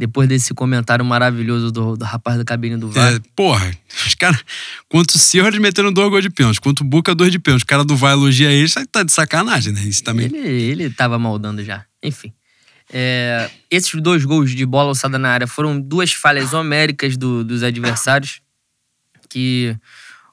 [0.00, 3.12] Depois desse comentário maravilhoso do, do rapaz da cabine do VAR.
[3.12, 3.70] É, porra,
[4.06, 4.42] os caras.
[4.88, 7.64] Quanto o Senhor eles meteram dois gols de pênalti, quanto o Buca, dois de pênalti.
[7.64, 9.82] O cara do VAR elogia ele, isso tá de sacanagem, né?
[9.82, 10.24] Isso também.
[10.24, 11.84] Ele, ele tava maldando já.
[12.02, 12.32] Enfim.
[12.90, 17.62] É, esses dois gols de bola alçada na área foram duas falhas homéricas do, dos
[17.62, 18.40] adversários
[19.28, 19.76] que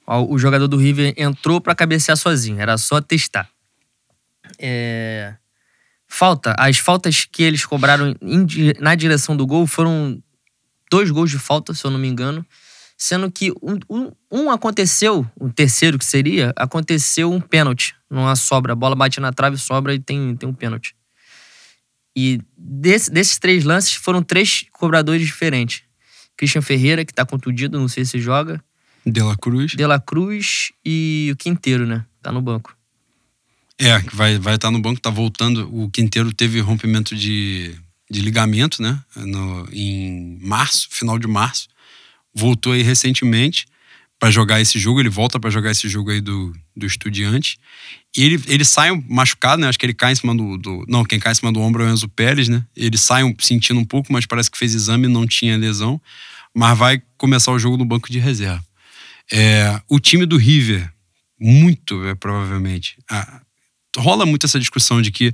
[0.08, 3.50] ó, o jogador do River entrou para cabecear sozinho, era só testar.
[4.58, 5.36] É,
[6.08, 8.16] falta, as faltas que eles cobraram
[8.80, 10.22] na direção do gol foram
[10.90, 12.46] dois gols de falta, se eu não me engano,
[12.98, 18.36] sendo que um, um, um aconteceu, o um terceiro que seria, aconteceu um pênalti numa
[18.36, 20.96] sobra, a bola bate na trave, sobra e tem, tem um pênalti.
[22.16, 25.84] E desse, desses três lances foram três cobradores diferentes.
[26.36, 28.64] Christian Ferreira, que tá contundido, não sei se joga.
[29.06, 29.72] De La Cruz.
[29.72, 32.06] De La Cruz e o Quinteiro, né?
[32.22, 32.77] Tá no banco.
[33.80, 35.70] É, vai estar vai tá no banco, tá voltando.
[35.72, 37.76] O Quinteiro teve rompimento de,
[38.10, 39.00] de ligamento, né?
[39.16, 41.68] No, em março, final de março.
[42.34, 43.66] Voltou aí recentemente
[44.20, 47.60] para jogar esse jogo, ele volta para jogar esse jogo aí do, do Estudiante.
[48.16, 49.68] E ele, ele sai machucado, né?
[49.68, 51.84] Acho que ele cai em cima do, do, Não, quem cai em cima do ombro
[51.84, 52.66] é o Enzo Pérez, né?
[52.76, 56.02] Ele sai sentindo um pouco, mas parece que fez exame não tinha lesão.
[56.54, 58.64] Mas vai começar o jogo no banco de reserva.
[59.32, 60.92] É, o time do River,
[61.40, 62.98] muito é, provavelmente.
[63.10, 63.42] Ah,
[63.98, 65.34] rola muito essa discussão de que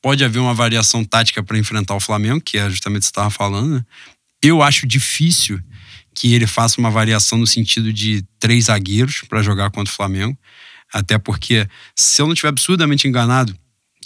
[0.00, 3.10] pode haver uma variação tática para enfrentar o Flamengo, que é justamente o que você
[3.10, 3.84] estava falando, né?
[4.42, 5.60] Eu acho difícil
[6.14, 10.38] que ele faça uma variação no sentido de três zagueiros para jogar contra o Flamengo.
[10.92, 13.56] Até porque, se eu não estiver absurdamente enganado,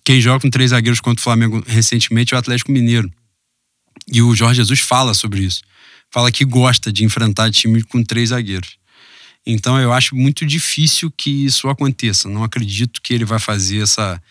[0.05, 3.13] quem joga com três zagueiros contra o Flamengo recentemente é o Atlético Mineiro.
[4.11, 5.61] E o Jorge Jesus fala sobre isso.
[6.11, 8.79] Fala que gosta de enfrentar time com três zagueiros.
[9.51, 12.29] Então eu acho muito difícil que isso aconteça.
[12.29, 14.23] Não acredito que ele vai fazer essa,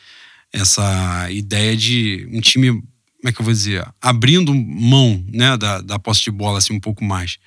[0.54, 2.84] essa ideia de um time, como
[3.26, 6.80] é que eu vou dizer, abrindo mão né, da, da posse de bola assim, um
[6.80, 7.38] pouco mais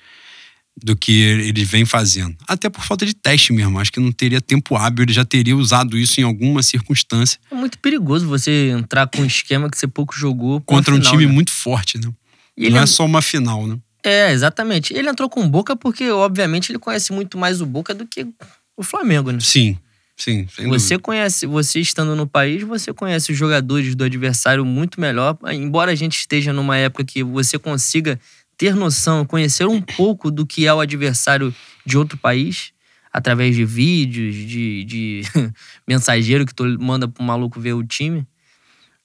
[0.83, 2.35] do que ele vem fazendo.
[2.47, 3.79] Até por falta de teste mesmo.
[3.79, 7.39] Acho que não teria tempo hábil, ele já teria usado isso em alguma circunstância.
[7.51, 10.59] É muito perigoso você entrar com um esquema que você pouco jogou.
[10.61, 11.31] Contra final, um time né?
[11.31, 12.11] muito forte, né?
[12.57, 13.77] E não ele- é só uma final, né?
[14.03, 14.93] É, exatamente.
[14.93, 18.27] Ele entrou com o Boca porque, obviamente, ele conhece muito mais o Boca do que
[18.75, 19.39] o Flamengo, né?
[19.39, 19.77] Sim,
[20.17, 20.45] sim.
[20.45, 20.99] Você dúvida.
[20.99, 25.37] conhece, você estando no país, você conhece os jogadores do adversário muito melhor.
[25.51, 28.19] Embora a gente esteja numa época que você consiga
[28.57, 31.53] ter noção, conhecer um pouco do que é o adversário
[31.85, 32.71] de outro país,
[33.11, 35.21] através de vídeos, de, de
[35.87, 38.25] mensageiro que tu manda pro maluco ver o time.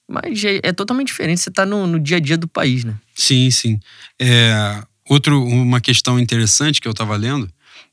[0.07, 2.95] Mas é, é totalmente diferente, você tá no, no dia a dia do país, né?
[3.13, 3.79] Sim, sim.
[4.19, 7.51] É, outro, uma questão interessante que eu estava lendo,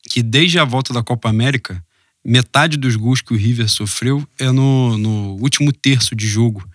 [0.09, 1.83] que desde a volta da Copa América,
[2.25, 6.67] metade dos gols que o River sofreu é no, no último terço de jogo,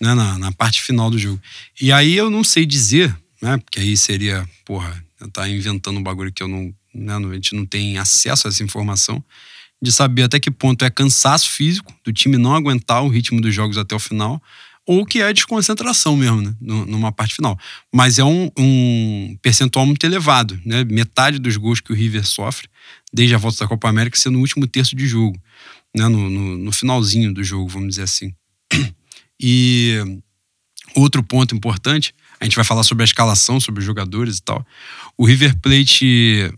[0.00, 1.40] né, na, na parte final do jogo.
[1.80, 6.32] E aí eu não sei dizer, né, porque aí seria, porra, tá inventando um bagulho
[6.32, 9.22] que eu não, né, a gente não tem acesso a essa informação,
[9.80, 13.54] de saber até que ponto é cansaço físico do time não aguentar o ritmo dos
[13.54, 14.42] jogos até o final,
[14.88, 17.58] ou que é desconcentração mesmo, né, nu- numa parte final.
[17.94, 20.82] Mas é um, um percentual muito elevado, né?
[20.82, 22.66] Metade dos gols que o River sofre,
[23.12, 25.38] desde a volta da Copa América, ser no último terço de jogo,
[25.94, 26.08] né?
[26.08, 28.32] No, no, no finalzinho do jogo, vamos dizer assim.
[29.40, 29.94] E
[30.96, 34.66] outro ponto importante, a gente vai falar sobre a escalação, sobre os jogadores e tal.
[35.16, 36.52] O River Plate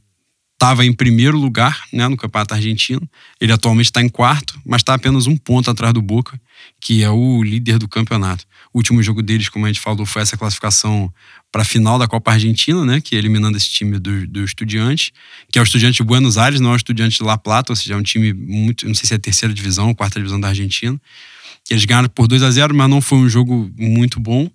[0.55, 3.07] estava em primeiro lugar né, no Campeonato Argentino.
[3.39, 6.41] Ele atualmente está em quarto, mas está apenas um ponto atrás do Boca,
[6.81, 8.45] que é o líder do campeonato.
[8.73, 11.13] O último jogo deles, como a gente falou, foi essa classificação
[11.51, 15.11] para a final da Copa Argentina, né, que é eliminando esse time do, do Estudiantes,
[15.51, 17.77] que é o Estudiante de Buenos Aires, não é o Estudiante de La Plata, ou
[17.77, 20.49] seja, é um time muito, não sei se é terceira divisão ou quarta divisão da
[20.49, 21.01] Argentina.
[21.69, 24.51] Eles ganharam por 2 a 0 mas não foi um jogo muito bom.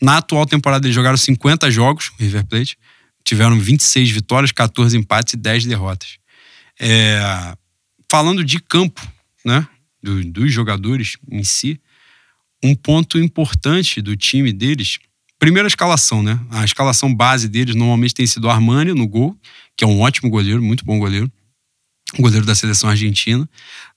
[0.00, 2.78] Na atual temporada, eles jogaram 50 jogos, River Plate.
[3.22, 6.18] Tiveram 26 vitórias, 14 empates e 10 derrotas.
[6.78, 7.54] É,
[8.10, 9.00] falando de campo,
[9.44, 9.66] né?
[10.02, 11.80] Do- dos jogadores em si,
[12.62, 14.98] um ponto importante do time deles.
[15.38, 16.38] Primeiro, a escalação, né?
[16.50, 19.34] A escalação base deles normalmente tem sido o Armani no gol,
[19.76, 21.30] que é um ótimo goleiro, muito bom goleiro.
[22.18, 23.48] Goleiro da seleção argentina.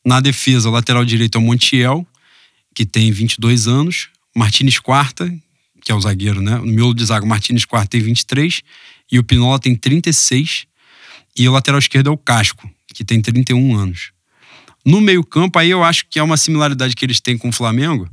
[0.06, 2.08] Na defesa, o lateral direito é o Montiel,
[2.74, 4.10] que tem 22 anos.
[4.36, 5.28] Martínez Quarta,
[5.84, 6.56] que é o zagueiro, né?
[6.58, 8.62] No miolo de zaga, o Martínez Quarta tem 23
[9.12, 10.66] e o Pinola tem 36.
[11.38, 14.13] E o lateral esquerdo é o Casco, que tem 31 anos.
[14.86, 18.10] No meio-campo, aí eu acho que é uma similaridade que eles têm com o Flamengo,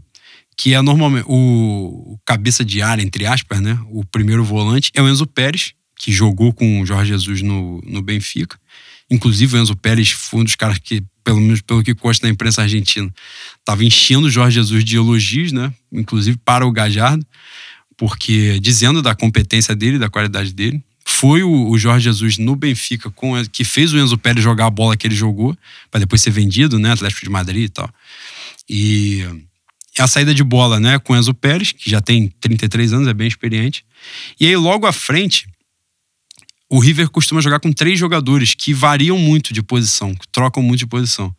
[0.57, 3.79] que é normalmente o, cabeça de área, entre aspas, né?
[3.89, 8.03] O primeiro volante é o Enzo Pérez, que jogou com o Jorge Jesus no, no
[8.03, 8.59] Benfica.
[9.11, 12.33] Inclusive, o Enzo Pérez foi um dos caras que, pelo menos pelo que consta na
[12.33, 13.13] imprensa argentina,
[13.59, 15.73] estava enchendo o Jorge Jesus de elogios, né?
[15.91, 17.27] Inclusive para o Gajardo,
[17.97, 20.83] porque dizendo da competência dele, da qualidade dele.
[21.05, 24.97] Foi o, Jorge Jesus no Benfica com, que fez o Enzo Pérez jogar a bola
[24.97, 25.57] que ele jogou,
[25.91, 26.93] para depois ser vendido, né?
[26.93, 27.91] Atlético de Madrid e tal.
[28.69, 29.27] E
[29.99, 33.15] a saída de bola, né, com o Enzo Pérez, que já tem 33 anos, é
[33.15, 33.85] bem experiente.
[34.39, 35.49] E aí, logo à frente,
[36.69, 40.79] o River costuma jogar com três jogadores que variam muito de posição, que trocam muito
[40.79, 41.35] de posição.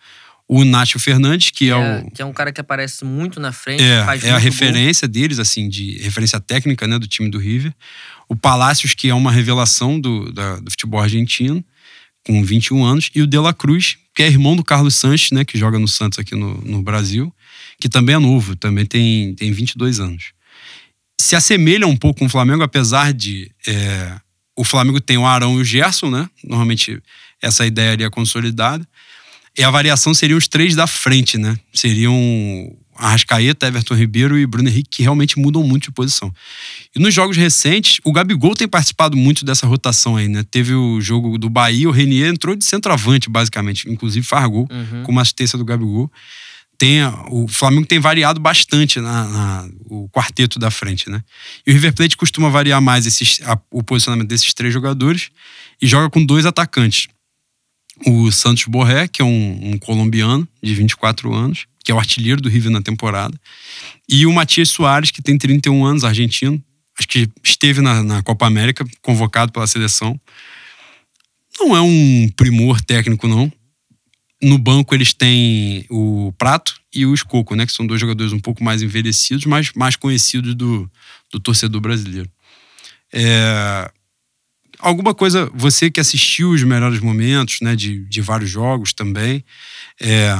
[0.53, 2.11] O Nacho Fernandes, que é, É, o.
[2.11, 4.51] que é um cara que aparece muito na frente, É, faz é a muito gol.
[4.51, 7.73] referência deles, assim, de referência técnica, né, do time do River.
[8.27, 11.63] O Palácios, que é uma revelação do, da- do futebol argentino,
[12.25, 13.09] com 21 anos.
[13.15, 15.87] E o De La Cruz, que é irmão do Carlos Sanches, né, que joga no
[15.87, 17.33] Santos aqui no, no Brasil,
[17.79, 20.33] que também é novo, também tem, tem 22 anos.
[21.21, 24.17] Se assemelha um pouco com o Flamengo, apesar de é,
[24.57, 26.29] o Flamengo tem o Arão e o Gerson, né?
[26.43, 27.01] Normalmente
[27.41, 28.85] essa ideia ali é consolidada.
[29.57, 31.57] E a variação seriam os três da frente, né?
[31.73, 32.15] Seriam
[32.95, 36.31] Arrascaeta, Everton Ribeiro e Bruno Henrique, que realmente mudam muito de posição.
[36.95, 40.43] E nos jogos recentes, o Gabigol tem participado muito dessa rotação aí, né?
[40.49, 43.89] Teve o jogo do Bahia, o Renier entrou de centroavante, basicamente.
[43.89, 45.03] Inclusive faz gol Uhum.
[45.03, 46.11] com uma assistência do Gabigol.
[46.77, 46.99] Tem,
[47.29, 51.21] o Flamengo tem variado bastante na, na- o quarteto da frente, né?
[51.65, 55.29] E o River Plate costuma variar mais esses, a- o posicionamento desses três jogadores
[55.81, 57.07] e joga com dois atacantes.
[58.05, 62.41] O Santos Borré, que é um, um colombiano de 24 anos, que é o artilheiro
[62.41, 63.39] do River na temporada.
[64.07, 66.61] E o Matias Soares, que tem 31 anos, argentino.
[66.97, 70.19] Acho que esteve na, na Copa América, convocado pela seleção.
[71.59, 73.51] não é um primor técnico, não.
[74.41, 77.65] No banco eles têm o Prato e o Escoco, né?
[77.65, 80.89] Que são dois jogadores um pouco mais envelhecidos, mas mais conhecidos do,
[81.31, 82.29] do torcedor brasileiro.
[83.13, 83.91] É,
[84.81, 87.75] alguma coisa, você que assistiu os melhores momentos, né?
[87.75, 89.43] De, de vários jogos também,
[89.99, 90.35] é,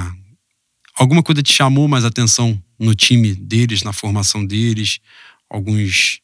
[0.95, 4.99] alguma coisa te chamou mais atenção no time deles, na formação deles?
[5.49, 6.21] Alguns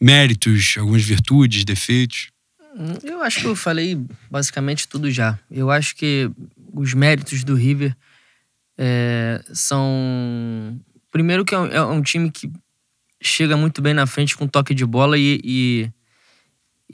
[0.00, 2.28] méritos, algumas virtudes, defeitos?
[3.02, 3.98] Eu acho que eu falei
[4.30, 5.38] basicamente tudo já.
[5.50, 6.30] Eu acho que
[6.72, 7.96] os méritos do River
[8.76, 10.80] é, são.
[11.10, 12.50] Primeiro, que é um, é um, time que
[13.22, 15.90] chega muito bem na frente com toque de bola e, e,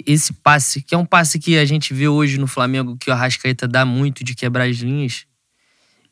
[0.06, 3.12] esse passe, que é um passe que a gente vê hoje no Flamengo, que o
[3.12, 5.26] Arrascaeta dá muito de quebrar as linhas.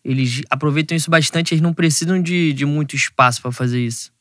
[0.05, 4.13] Eles aproveitam isso bastante, eles não precisam de, de muito espaço para fazer isso.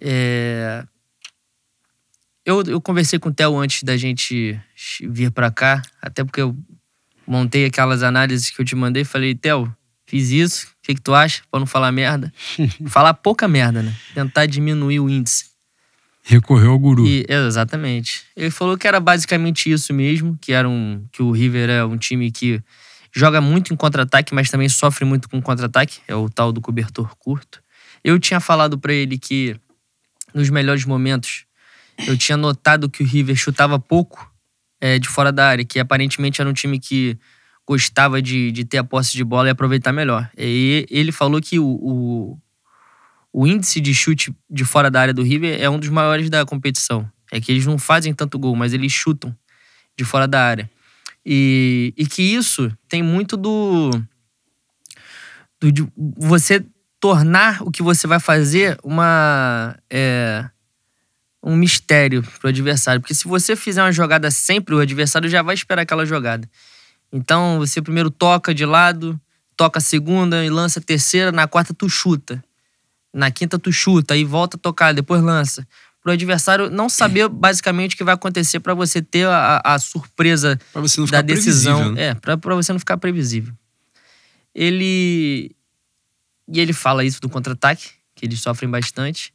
[0.00, 0.84] É,
[2.44, 4.60] eu, eu conversei com o Theo antes da gente
[5.02, 6.56] vir para cá, até porque eu
[7.26, 9.04] montei aquelas análises que eu te mandei.
[9.04, 9.74] Falei, Theo,
[10.06, 11.42] fiz isso, o que, que tu acha?
[11.50, 12.32] Pra não falar merda.
[12.86, 13.94] falar pouca merda, né?
[14.14, 15.53] Tentar diminuir o índice.
[16.26, 17.06] Recorreu ao guru.
[17.06, 18.24] E, exatamente.
[18.34, 21.98] Ele falou que era basicamente isso mesmo, que era um que o River é um
[21.98, 22.62] time que
[23.14, 27.14] joga muito em contra-ataque, mas também sofre muito com contra-ataque, é o tal do cobertor
[27.16, 27.62] curto.
[28.02, 29.54] Eu tinha falado para ele que
[30.34, 31.44] nos melhores momentos
[32.06, 34.32] eu tinha notado que o River chutava pouco
[34.80, 37.18] é, de fora da área, que aparentemente era um time que
[37.66, 40.28] gostava de, de ter a posse de bola e aproveitar melhor.
[40.36, 42.38] E ele falou que o, o,
[43.34, 46.46] o índice de chute de fora da área do River é um dos maiores da
[46.46, 47.10] competição.
[47.32, 49.36] É que eles não fazem tanto gol, mas eles chutam
[49.98, 50.70] de fora da área.
[51.26, 53.90] E, e que isso tem muito do,
[55.60, 55.84] do de
[56.16, 56.64] você
[57.00, 59.76] tornar o que você vai fazer uma.
[59.90, 60.48] É,
[61.42, 63.00] um mistério pro adversário.
[63.00, 66.48] Porque se você fizer uma jogada sempre, o adversário já vai esperar aquela jogada.
[67.12, 69.20] Então, você primeiro toca de lado,
[69.56, 72.43] toca a segunda e lança a terceira, na quarta tu chuta.
[73.14, 75.66] Na quinta tu chuta, aí volta a tocar, depois lança.
[76.02, 80.58] Pro adversário não saber basicamente o que vai acontecer para você ter a, a surpresa
[81.10, 81.92] da decisão.
[81.92, 82.08] Né?
[82.08, 83.54] É, pra, pra você não ficar previsível.
[84.54, 85.56] Ele.
[86.46, 89.32] E ele fala isso do contra-ataque, que eles sofrem bastante.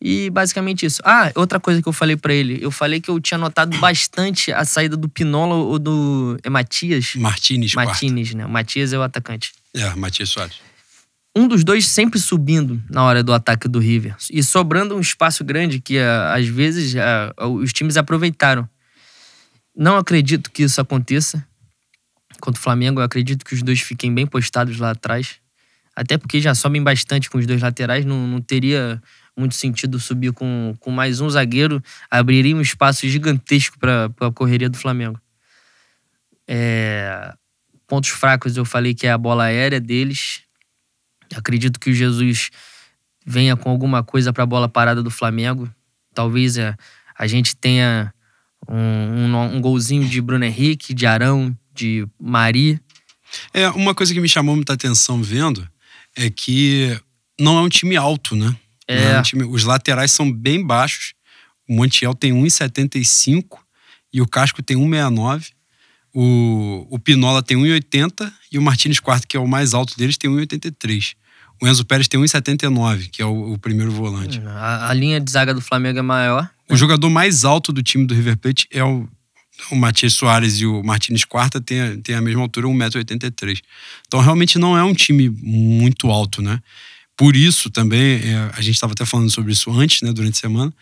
[0.00, 1.02] E basicamente isso.
[1.04, 2.58] Ah, outra coisa que eu falei para ele.
[2.62, 6.38] Eu falei que eu tinha notado bastante a saída do Pinola ou do.
[6.44, 7.14] É Matias?
[7.16, 7.74] Martinez.
[7.74, 8.46] Martinez, né?
[8.46, 9.52] O Matias é o atacante.
[9.74, 10.67] É, Matias Soares.
[11.36, 14.16] Um dos dois sempre subindo na hora do ataque do River.
[14.30, 16.94] E sobrando um espaço grande que às vezes
[17.38, 18.68] os times aproveitaram.
[19.76, 21.46] Não acredito que isso aconteça.
[22.40, 25.36] Contra o Flamengo, eu acredito que os dois fiquem bem postados lá atrás.
[25.94, 28.04] Até porque já sobem bastante com os dois laterais.
[28.04, 29.00] Não, não teria
[29.38, 34.68] muito sentido subir com, com mais um zagueiro, abriria um espaço gigantesco para a correria
[34.68, 35.20] do Flamengo.
[36.46, 37.32] É,
[37.86, 40.42] pontos fracos eu falei que é a bola aérea deles.
[41.34, 42.50] Acredito que o Jesus
[43.24, 45.70] venha com alguma coisa para a bola parada do Flamengo.
[46.14, 46.76] Talvez a, é,
[47.16, 48.12] a gente tenha
[48.68, 52.80] um, um, um golzinho de Bruno Henrique, de Arão, de Mari.
[53.52, 55.68] É, uma coisa que me chamou muita atenção vendo
[56.16, 56.98] é que
[57.38, 58.56] não é um time alto, né?
[58.86, 59.12] É.
[59.12, 61.12] é um time, os laterais são bem baixos.
[61.68, 63.58] O Montiel tem 1,75
[64.12, 65.50] e o Casco tem 1,69.
[66.14, 70.16] O, o Pinola tem 1,80 e o Martins Quarto, que é o mais alto deles,
[70.16, 71.14] tem 1,83.
[71.60, 74.40] O Enzo Pérez tem 1,79, que é o, o, primeiro volante.
[74.46, 76.48] A, a, linha de zaga do Flamengo é maior.
[76.68, 79.08] O jogador mais alto do time do River Plate é o,
[79.70, 83.60] o Matias Soares e o Martins Quarta tem, tem a mesma altura, 1,83m.
[84.06, 86.60] Então realmente não é um time muito alto, né?
[87.18, 90.40] por isso também, é, a gente estava até falando sobre isso antes, né, durante a
[90.40, 90.72] semana,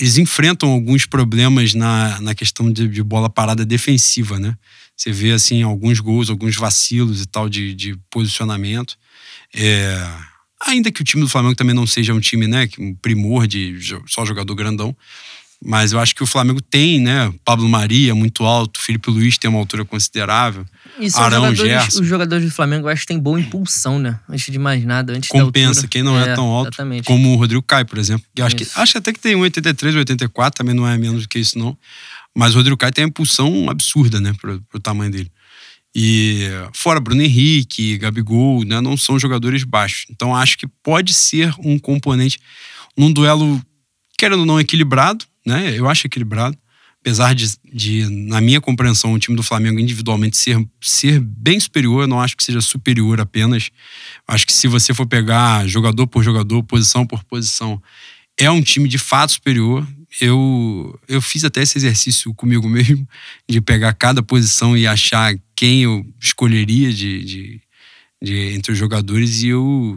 [0.00, 4.56] eles enfrentam alguns problemas na, na questão de, de bola parada defensiva, né?
[4.96, 8.96] Você vê, assim, alguns gols, alguns vacilos e tal de, de posicionamento.
[9.54, 10.02] É,
[10.66, 13.78] ainda que o time do Flamengo também não seja um time, né, um primor de
[14.06, 14.96] só jogador grandão,
[15.62, 17.32] mas eu acho que o Flamengo tem, né?
[17.44, 20.64] Pablo Maria, muito alto, Felipe Luiz tem uma altura considerável.
[20.98, 22.00] E são Arão, jogadores, Gerson.
[22.00, 24.18] Os jogadores do Flamengo eu acho que tem boa impulsão, né?
[24.26, 27.04] Antes de mais nada, antes Compensa, quem não é, é, tão alto exatamente.
[27.04, 28.26] como o Rodrigo Caio, por exemplo.
[28.34, 31.38] Que acho, que, acho até que tem 1,83, 84, também não é menos do que
[31.38, 31.76] isso, não.
[32.34, 34.32] Mas o Rodrigo Caio tem uma impulsão absurda, né?
[34.40, 35.30] Pro, pro tamanho dele.
[35.94, 38.80] E fora Bruno Henrique, Gabigol, né?
[38.80, 40.06] Não são jogadores baixos.
[40.08, 42.38] Então acho que pode ser um componente
[42.96, 43.60] num duelo,
[44.16, 45.76] querendo ou não, equilibrado, né?
[45.76, 46.56] Eu acho equilibrado.
[47.00, 52.02] Apesar de, de, na minha compreensão, o time do Flamengo individualmente ser, ser bem superior,
[52.02, 53.70] eu não acho que seja superior apenas.
[54.28, 57.82] Acho que se você for pegar jogador por jogador, posição por posição,
[58.38, 59.86] é um time de fato superior.
[60.20, 63.08] eu, eu fiz até esse exercício comigo mesmo,
[63.48, 67.60] de pegar cada posição e achar quem eu escolheria de, de,
[68.22, 69.96] de entre os jogadores, e eu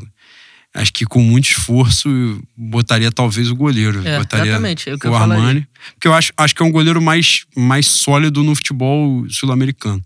[0.74, 4.06] acho que com muito esforço botaria talvez o goleiro.
[4.06, 5.42] É, botaria exatamente, é o o Armani.
[5.42, 5.68] falaria.
[5.94, 10.04] Porque eu acho, acho que é um goleiro mais, mais sólido no futebol sul-americano.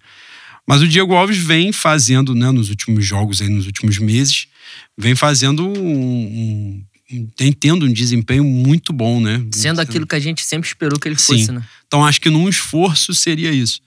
[0.68, 4.47] Mas o Diego Alves vem fazendo, né, nos últimos jogos, aí, nos últimos meses,
[4.97, 9.45] vem fazendo um, um, tem tendo um desempenho muito bom, né?
[9.53, 11.39] Sendo aquilo que a gente sempre esperou que ele Sim.
[11.39, 11.63] fosse, né?
[11.88, 13.80] Então acho que num esforço seria isso.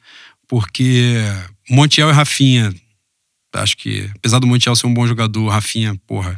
[0.48, 1.16] Porque
[1.68, 2.74] Montiel e Rafinha,
[3.52, 6.34] acho que, apesar do Montiel ser um bom jogador, Rafinha, porra.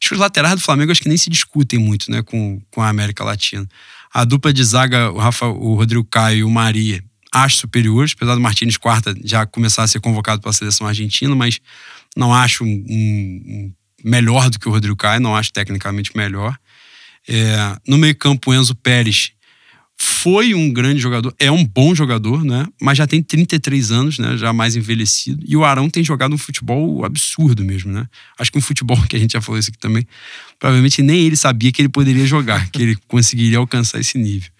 [0.00, 2.82] Acho que os laterais do Flamengo acho que nem se discutem muito, né, com, com
[2.82, 3.66] a América Latina.
[4.12, 8.34] A dupla de zaga, o, Rafa, o Rodrigo Caio e o Maria, acho superiores, apesar
[8.34, 11.60] do Martins Quarta já começar a ser convocado para a seleção argentina, mas
[12.16, 13.72] não acho um, um-
[14.04, 16.56] melhor do que o Rodrigo Caio, não acho tecnicamente melhor.
[17.28, 19.32] É, no meio-campo, o Enzo Pérez
[19.98, 22.66] foi um grande jogador, é um bom jogador, né?
[22.80, 24.36] Mas já tem 33 anos, né?
[24.36, 25.42] Já mais envelhecido.
[25.46, 28.06] E o Arão tem jogado um futebol absurdo mesmo, né?
[28.38, 30.06] Acho que um futebol que a gente já falou isso aqui também,
[30.58, 34.50] provavelmente nem ele sabia que ele poderia jogar, que ele conseguiria alcançar esse nível.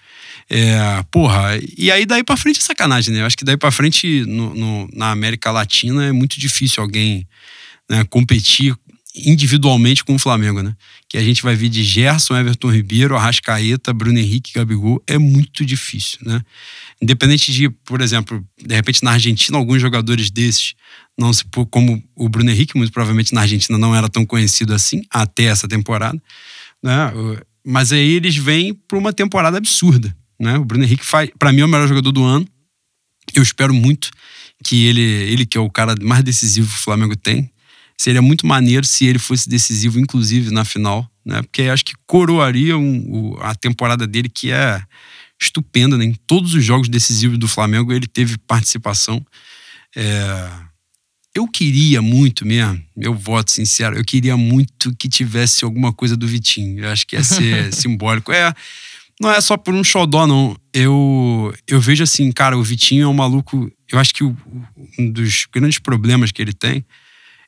[0.48, 3.20] É, porra, e aí daí pra frente é sacanagem, né?
[3.20, 7.26] Eu acho que daí pra frente no- no- na América Latina é muito difícil alguém
[7.90, 8.74] né, competir
[9.16, 10.74] individualmente com o Flamengo, né?
[11.08, 15.64] Que a gente vai ver de Gerson, Everton Ribeiro, Arrascaeta, Bruno Henrique, Gabigol, é muito
[15.64, 16.42] difícil, né?
[17.00, 20.74] Independente de, por exemplo, de repente na Argentina alguns jogadores desses
[21.18, 25.02] não se como o Bruno Henrique, muito provavelmente na Argentina não era tão conhecido assim
[25.10, 26.20] até essa temporada,
[26.82, 27.12] né?
[27.64, 30.58] Mas aí eles vêm para uma temporada absurda, né?
[30.58, 32.46] O Bruno Henrique faz, para mim é o melhor jogador do ano.
[33.34, 34.10] Eu espero muito
[34.64, 37.50] que ele, ele que é o cara mais decisivo que o Flamengo tem,
[37.98, 41.42] seria muito maneiro se ele fosse decisivo, inclusive na final, né?
[41.42, 44.82] Porque acho que coroaria um- o- a temporada dele, que é
[45.40, 46.04] estupenda, né?
[46.04, 49.24] Em todos os jogos decisivos do Flamengo ele teve participação.
[49.94, 50.50] É,
[51.34, 56.26] Eu queria muito mesmo, meu voto sincero, eu queria muito que tivesse alguma coisa do
[56.26, 56.82] Vitinho.
[56.82, 58.32] Eu acho que ia ser simbólico.
[58.32, 58.54] É,
[59.20, 60.56] não é só por um xodó, não.
[60.72, 63.70] Eu, eu vejo assim, cara, o Vitinho é um maluco.
[63.92, 64.34] Eu acho que o-
[64.98, 66.82] um dos grandes problemas que ele tem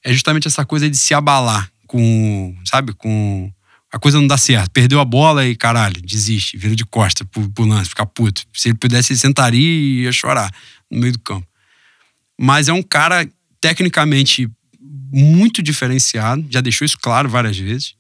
[0.05, 3.51] é justamente essa coisa de se abalar com, sabe, com.
[3.91, 4.71] A coisa não dá certo.
[4.71, 8.43] Perdeu a bola e, caralho, desiste, vira de costa pro, pro lance, fica puto.
[8.53, 10.53] Se ele pudesse, ele sentaria e ia chorar
[10.91, 11.47] no meio do campo.
[12.39, 13.27] Mas é um cara
[13.61, 14.49] tecnicamente
[15.11, 17.95] muito diferenciado, já deixou isso claro várias vezes.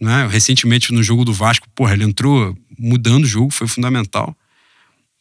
[0.00, 0.26] Né?
[0.28, 4.34] Recentemente no jogo do Vasco, porra, ele entrou mudando o jogo, foi fundamental.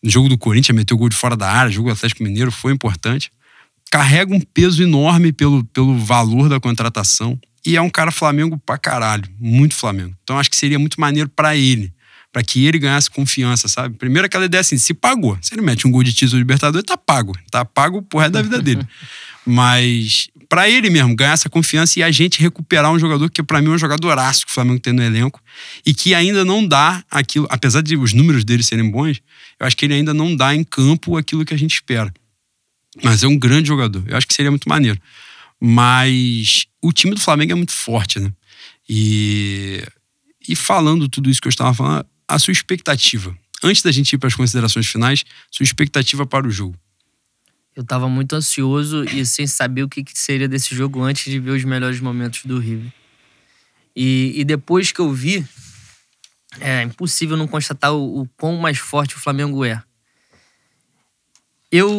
[0.01, 2.71] No jogo do Corinthians, meteu gol de fora da área, jogo do Atlético Mineiro, foi
[2.71, 3.31] importante.
[3.91, 7.39] Carrega um peso enorme pelo, pelo valor da contratação.
[7.65, 10.15] E é um cara Flamengo pra caralho, muito Flamengo.
[10.23, 11.91] Então acho que seria muito maneiro pra ele,
[12.31, 13.97] pra que ele ganhasse confiança, sabe?
[13.97, 15.37] Primeiro aquela ideia assim, se pagou.
[15.41, 17.37] Se ele mete um gol de título de Libertadores, tá pago.
[17.51, 18.87] Tá pago pro resto da vida dele.
[19.45, 23.61] Mas pra ele mesmo ganhar essa confiança e a gente recuperar um jogador que pra
[23.61, 25.41] mim é um jogadoraço que o Flamengo tem no elenco
[25.85, 29.21] e que ainda não dá aquilo, apesar de os números dele serem bons,
[29.59, 32.13] eu acho que ele ainda não dá em campo aquilo que a gente espera.
[33.03, 34.03] Mas é um grande jogador.
[34.07, 34.99] Eu acho que seria muito maneiro.
[35.59, 38.31] Mas o time do Flamengo é muito forte, né?
[38.87, 39.83] E,
[40.47, 44.17] e falando tudo isso que eu estava falando, a sua expectativa, antes da gente ir
[44.17, 46.75] para as considerações finais, sua expectativa para o jogo.
[47.75, 51.39] Eu tava muito ansioso e sem saber o que, que seria desse jogo antes de
[51.39, 52.91] ver os melhores momentos do River.
[53.95, 55.45] E, e depois que eu vi,
[56.59, 59.81] é impossível não constatar o, o quão mais forte o Flamengo é.
[61.71, 61.97] Eu,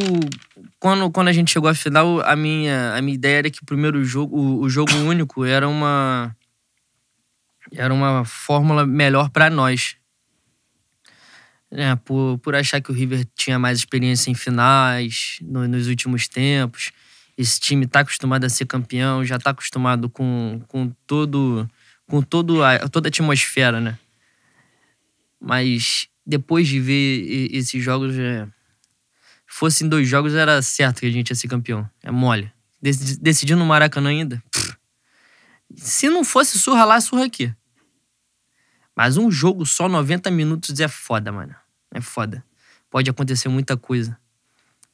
[0.80, 3.66] quando, quando a gente chegou à final, a minha, a minha ideia era que o
[3.66, 6.34] primeiro jogo, o, o jogo único, era uma
[7.72, 9.96] era uma fórmula melhor para nós.
[11.70, 16.26] É, por, por achar que o River tinha mais experiência em finais no- nos últimos
[16.26, 16.92] tempos.
[17.36, 21.68] Esse time tá acostumado a ser campeão, já tá acostumado com, com todo
[22.06, 23.98] com todo a, toda a atmosfera, né?
[25.38, 28.48] Mas depois de ver esses jogos, é,
[29.48, 31.88] fossem dois jogos, era certo que a gente ia ser campeão.
[32.02, 32.52] É mole.
[32.80, 34.40] Dec- Decidindo no Maracanã ainda.
[35.74, 37.52] Se não fosse surra lá, surra aqui.
[38.96, 41.54] Mas um jogo só 90 minutos é foda, mano.
[41.92, 42.44] É foda.
[42.90, 44.16] Pode acontecer muita coisa.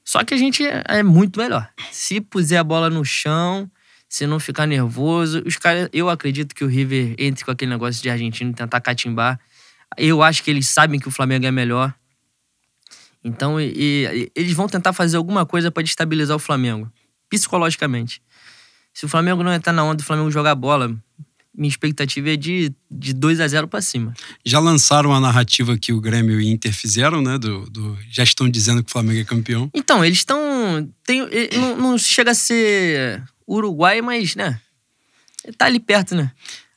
[0.05, 1.71] Só que a gente é, é muito melhor.
[1.91, 3.71] Se puser a bola no chão,
[4.09, 8.03] se não ficar nervoso, os caras, eu acredito que o River entre com aquele negócio
[8.03, 9.41] de argentino tentar catimbar.
[9.97, 11.95] Eu acho que eles sabem que o Flamengo é melhor.
[13.25, 16.91] Então, e- e- eles vão tentar fazer alguma coisa pra destabilizar o Flamengo,
[17.29, 18.21] psicologicamente.
[18.93, 20.95] Se o Flamengo não entrar na onda do Flamengo jogar bola,
[21.57, 24.13] minha expectativa é de, de 2 a 0 para cima.
[24.45, 27.39] Já lançaram a narrativa que o Grêmio e o Inter fizeram, né?
[27.39, 29.71] Do, do já estão dizendo que o Flamengo é campeão.
[29.75, 30.39] Então, eles estão.
[31.57, 34.61] Não, não chega a ser Uruguai, mas, né?
[35.57, 36.31] Tá ali perto, né?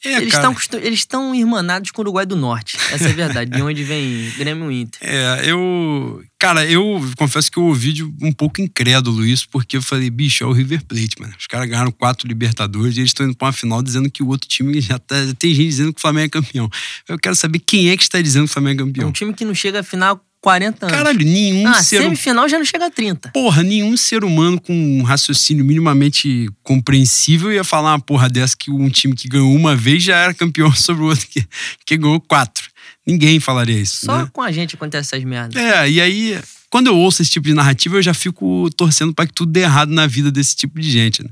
[0.07, 2.77] É, eles estão eles estão irmanados com o Uruguai do Norte.
[2.91, 4.99] Essa é a verdade, de onde vem Grêmio Inter.
[5.01, 6.23] É, eu.
[6.39, 10.43] Cara, eu confesso que eu ouvi de um pouco incrédulo isso, porque eu falei, bicho,
[10.43, 11.33] é o River Plate, mano.
[11.37, 14.27] Os caras ganharam quatro Libertadores e eles estão indo pra uma final dizendo que o
[14.27, 15.15] outro time já tá.
[15.39, 16.69] Tem gente dizendo que o Flamengo é campeão.
[17.07, 19.07] Eu quero saber quem é que está dizendo que o Flamengo é campeão.
[19.07, 20.97] É um time que não chega à final 40 anos.
[20.97, 22.01] Caralho, nenhum ah, ser.
[22.01, 23.29] semifinal já não chega a 30.
[23.29, 28.71] Porra, nenhum ser humano com um raciocínio minimamente compreensível ia falar uma porra dessa que
[28.71, 31.45] um time que ganhou uma vez já era campeão sobre o outro que,
[31.85, 32.69] que ganhou quatro.
[33.05, 34.05] Ninguém falaria isso.
[34.05, 34.29] Só né?
[34.31, 35.61] com a gente acontece essas merdas.
[35.61, 39.25] É, e aí, quando eu ouço esse tipo de narrativa, eu já fico torcendo para
[39.25, 41.23] que tudo dê errado na vida desse tipo de gente.
[41.23, 41.29] Né?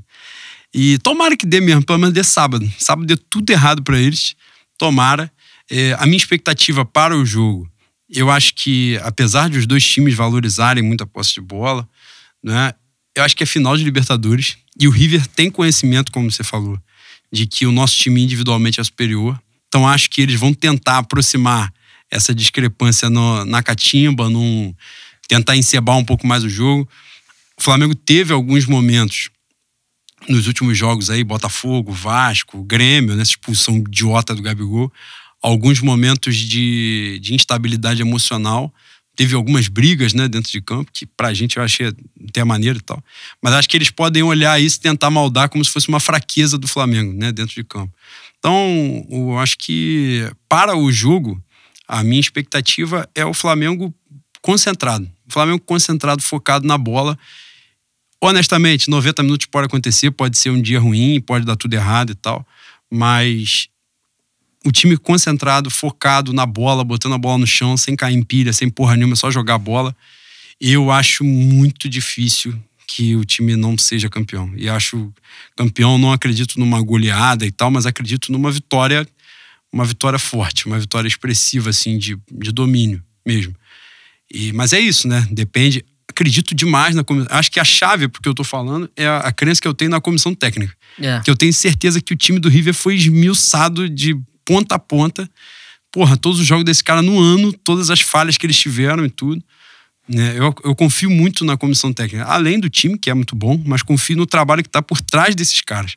[0.74, 2.70] E tomara que dê mesmo, pelo menos dê sábado.
[2.78, 4.34] Sábado dê tudo errado para eles.
[4.78, 5.30] Tomara.
[5.70, 7.68] É, a minha expectativa para o jogo
[8.08, 11.88] eu acho que, apesar de os dois times valorizarem muito a posse de bola,
[12.42, 12.72] né,
[13.16, 14.58] eu acho que é final de Libertadores.
[14.78, 16.78] E o River tem conhecimento, como você falou,
[17.32, 19.40] de que o nosso time individualmente é superior.
[19.68, 21.72] Então acho que eles vão tentar aproximar
[22.10, 24.74] essa discrepância no, na catimba, num,
[25.26, 26.88] tentar encebar um pouco mais o jogo.
[27.58, 29.30] O Flamengo teve alguns momentos
[30.28, 34.92] nos últimos jogos aí, Botafogo, Vasco, Grêmio, nessa expulsão idiota do Gabigol,
[35.46, 38.74] alguns momentos de, de instabilidade emocional.
[39.14, 41.94] Teve algumas brigas né, dentro de campo, que pra gente eu achei
[42.28, 43.02] até maneiro e tal.
[43.40, 46.58] Mas acho que eles podem olhar isso e tentar maldar como se fosse uma fraqueza
[46.58, 47.94] do Flamengo né, dentro de campo.
[48.40, 51.40] Então, eu acho que para o jogo,
[51.86, 53.94] a minha expectativa é o Flamengo
[54.42, 55.08] concentrado.
[55.28, 57.16] O Flamengo concentrado, focado na bola.
[58.20, 62.16] Honestamente, 90 minutos pode acontecer, pode ser um dia ruim, pode dar tudo errado e
[62.16, 62.44] tal.
[62.90, 63.68] Mas
[64.66, 68.52] o time concentrado, focado na bola, botando a bola no chão, sem cair em pilha,
[68.52, 69.94] sem porra nenhuma, só jogar a bola.
[70.60, 74.52] Eu acho muito difícil que o time não seja campeão.
[74.56, 75.12] E acho
[75.56, 79.06] campeão, não acredito numa goleada e tal, mas acredito numa vitória,
[79.72, 83.54] uma vitória forte, uma vitória expressiva, assim, de, de domínio mesmo.
[84.32, 85.26] E, mas é isso, né?
[85.30, 85.84] Depende.
[86.08, 87.28] Acredito demais na comissão.
[87.30, 89.90] Acho que a chave, porque eu tô falando, é a, a crença que eu tenho
[89.90, 90.74] na comissão técnica.
[90.98, 91.22] Yeah.
[91.22, 95.28] Que eu tenho certeza que o time do River foi esmiuçado de ponta a ponta.
[95.92, 99.10] Porra, todos os jogos desse cara no ano, todas as falhas que eles tiveram e
[99.10, 99.42] tudo.
[100.08, 100.38] Né?
[100.38, 103.82] Eu, eu confio muito na comissão técnica, além do time, que é muito bom, mas
[103.82, 105.96] confio no trabalho que está por trás desses caras.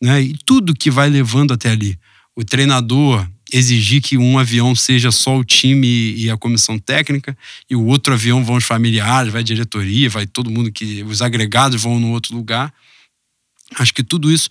[0.00, 0.22] Né?
[0.22, 1.98] E tudo que vai levando até ali.
[2.36, 7.36] O treinador exigir que um avião seja só o time e a comissão técnica,
[7.68, 11.02] e o outro avião vão os familiares, vai a diretoria, vai todo mundo que.
[11.02, 12.72] Os agregados vão no outro lugar.
[13.76, 14.48] Acho que tudo isso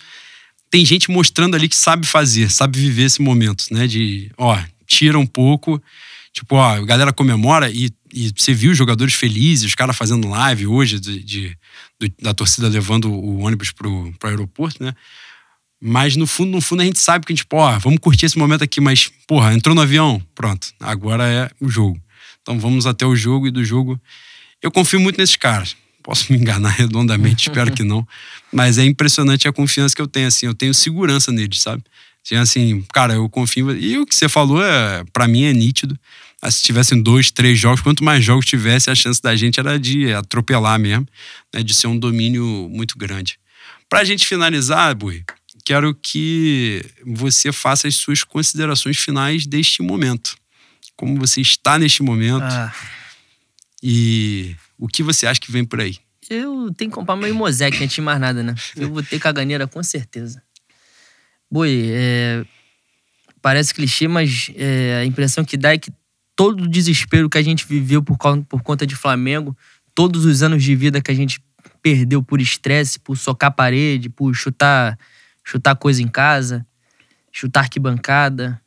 [0.70, 3.88] tem gente mostrando ali que sabe fazer, sabe viver esse momento, né?
[3.88, 5.82] De, ó, tira um pouco,
[6.34, 10.28] tipo, ó, a galera comemora e, e você viu os jogadores felizes, os caras fazendo
[10.28, 11.58] live hoje de, de,
[12.22, 14.94] da torcida levando o ônibus pro, pro aeroporto, né?
[15.80, 18.26] Mas no fundo, no fundo, a gente sabe que a gente, pô, ó, vamos curtir
[18.26, 22.02] esse momento aqui, mas, porra, entrou no avião, pronto, agora é o jogo.
[22.42, 24.02] Então vamos até o jogo e do jogo.
[24.62, 25.76] Eu confio muito nesses caras.
[26.08, 28.08] Posso me enganar redondamente, espero que não.
[28.50, 30.46] Mas é impressionante a confiança que eu tenho, assim.
[30.46, 31.84] Eu tenho segurança neles, sabe?
[32.32, 33.76] Assim, cara, eu confio.
[33.78, 36.00] E o que você falou, é, para mim, é nítido.
[36.42, 39.78] Mas se tivessem dois, três jogos, quanto mais jogos tivesse, a chance da gente era
[39.78, 41.06] de atropelar mesmo,
[41.54, 41.62] né?
[41.62, 43.38] de ser um domínio muito grande.
[43.90, 45.26] Pra gente finalizar, Bui,
[45.66, 50.38] quero que você faça as suas considerações finais deste momento.
[50.96, 52.44] Como você está neste momento.
[52.44, 52.74] Ah.
[53.84, 55.98] E o que você acha que vem por aí?
[56.30, 58.54] Eu tenho que comprar meu Imosec antes de mais nada, né?
[58.76, 60.44] Eu vou ter caganeira com certeza.
[61.50, 62.46] Boi, é...
[63.42, 65.00] parece clichê, mas é...
[65.02, 65.92] a impressão que dá é que
[66.36, 68.18] todo o desespero que a gente viveu por,
[68.48, 69.58] por conta de Flamengo,
[69.96, 71.42] todos os anos de vida que a gente
[71.82, 75.00] perdeu por estresse, por socar parede, por chutar,
[75.44, 76.68] chutar coisa em casa,
[77.32, 78.62] chutar arquibancada,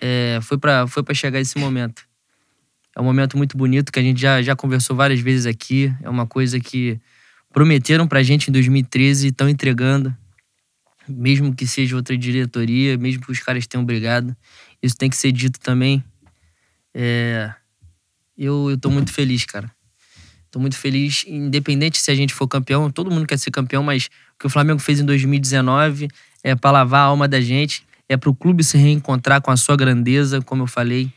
[0.00, 0.40] é...
[0.42, 2.05] foi para foi chegar esse momento.
[2.96, 5.94] É um momento muito bonito que a gente já, já conversou várias vezes aqui.
[6.02, 6.98] É uma coisa que
[7.52, 10.16] prometeram pra gente em 2013 e estão entregando.
[11.06, 14.34] Mesmo que seja outra diretoria, mesmo que os caras tenham brigado.
[14.82, 16.02] Isso tem que ser dito também.
[16.94, 17.52] É...
[18.36, 19.70] Eu, eu tô muito feliz, cara.
[20.50, 24.06] Tô muito feliz, independente se a gente for campeão, todo mundo quer ser campeão, mas
[24.06, 26.08] o que o Flamengo fez em 2019
[26.42, 29.56] é para lavar a alma da gente, é para o clube se reencontrar com a
[29.56, 31.12] sua grandeza, como eu falei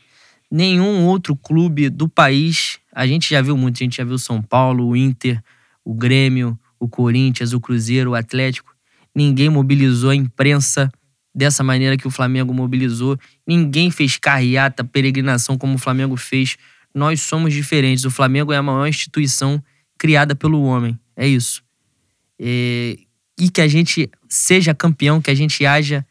[0.50, 2.78] nenhum outro clube do país.
[2.92, 5.42] A gente já viu muito, a gente já viu São Paulo, o Inter,
[5.84, 8.74] o Grêmio, o Corinthians, o Cruzeiro, o Atlético.
[9.14, 10.90] Ninguém mobilizou a imprensa
[11.34, 13.18] dessa maneira que o Flamengo mobilizou.
[13.46, 16.56] Ninguém fez carreata, peregrinação como o Flamengo fez.
[16.94, 18.04] Nós somos diferentes.
[18.04, 19.62] O Flamengo é a maior instituição
[19.98, 20.98] criada pelo homem.
[21.16, 21.62] É isso.
[22.38, 22.96] É...
[23.38, 26.04] E que a gente seja campeão, que a gente haja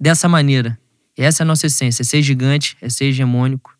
[0.00, 0.78] dessa maneira.
[1.16, 3.76] Essa é a nossa essência: é ser gigante, é ser hegemônico.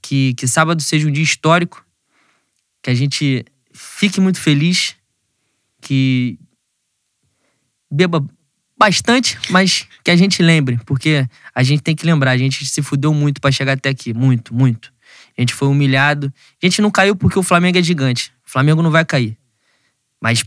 [0.00, 1.84] Que, que sábado seja um dia histórico,
[2.82, 4.94] que a gente fique muito feliz,
[5.80, 6.38] que
[7.90, 8.24] beba
[8.78, 12.80] bastante, mas que a gente lembre, porque a gente tem que lembrar, a gente se
[12.80, 14.92] fudeu muito para chegar até aqui, muito, muito.
[15.36, 16.32] A gente foi humilhado.
[16.62, 18.32] A gente não caiu porque o Flamengo é gigante.
[18.46, 19.38] O Flamengo não vai cair.
[20.20, 20.44] Mas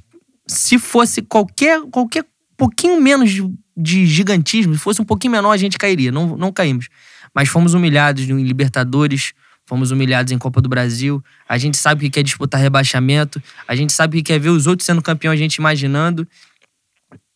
[0.47, 2.25] se fosse qualquer qualquer
[2.57, 3.41] pouquinho menos de,
[3.81, 6.11] de gigantismo, se fosse um pouquinho menor, a gente cairia.
[6.11, 6.87] Não, não caímos.
[7.33, 9.33] Mas fomos humilhados em Libertadores,
[9.65, 11.23] fomos humilhados em Copa do Brasil.
[11.47, 13.41] A gente sabe o que é disputar rebaixamento.
[13.67, 16.27] A gente sabe o que é ver os outros sendo campeão, a gente imaginando.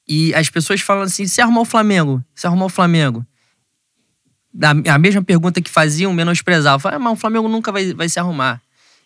[0.07, 3.26] E as pessoas falam assim: se arrumar o Flamengo, se arrumar o Flamengo.
[4.61, 6.80] A mesma pergunta que faziam, menosprezavam.
[6.80, 8.61] Falavam, ah, mas o Flamengo nunca vai, vai se arrumar.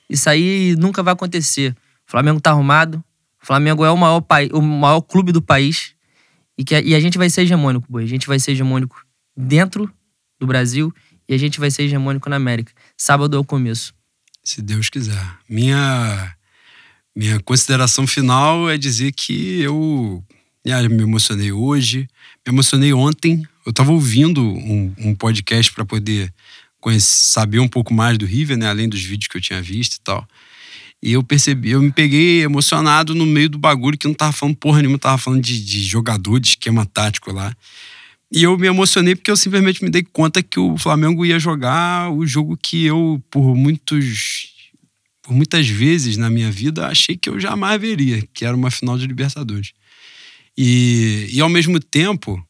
[0.10, 1.76] Isso aí nunca vai acontecer.
[2.08, 3.04] O Flamengo tá arrumado.
[3.42, 5.96] O Flamengo é o maior, o maior clube do país.
[6.60, 8.04] E, que, e a gente vai ser hegemônico, boi.
[8.04, 9.02] A gente vai ser hegemônico
[9.36, 9.90] dentro
[10.38, 10.94] do Brasil
[11.26, 12.74] e a gente vai ser hegemônico na América.
[12.98, 13.94] Sábado é o começo.
[14.44, 15.26] Se Deus quiser.
[15.48, 16.36] Minha,
[17.16, 20.22] minha consideração final é dizer que eu
[20.66, 22.10] me emocionei hoje,
[22.46, 23.42] me emocionei ontem.
[23.66, 26.30] Eu estava ouvindo um, um podcast para poder
[26.82, 28.68] conhecer, saber um pouco mais do River, né?
[28.68, 30.28] Além dos vídeos que eu tinha visto e tal.
[31.02, 34.58] E eu percebi, eu me peguei emocionado no meio do bagulho que não tava falando
[34.58, 37.56] porra nenhuma, tava falando de, de jogador, de esquema tático lá.
[38.32, 42.12] E eu me emocionei porque eu simplesmente me dei conta que o Flamengo ia jogar
[42.12, 44.58] o jogo que eu, por muitos.
[45.24, 48.98] Por muitas vezes na minha vida, achei que eu jamais veria, que era uma final
[48.98, 49.74] de Libertadores.
[50.58, 52.44] E, e ao mesmo tempo,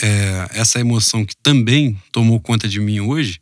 [0.00, 3.40] é, essa emoção que também tomou conta de mim hoje,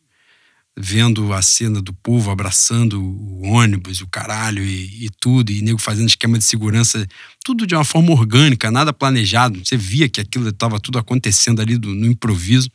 [0.76, 5.78] vendo a cena do povo abraçando o ônibus, o caralho e, e, tudo, e nego
[5.78, 7.06] fazendo esquema de segurança,
[7.44, 9.64] tudo de uma forma orgânica, nada planejado.
[9.64, 12.68] Você via que aquilo estava tudo acontecendo ali do, no improviso.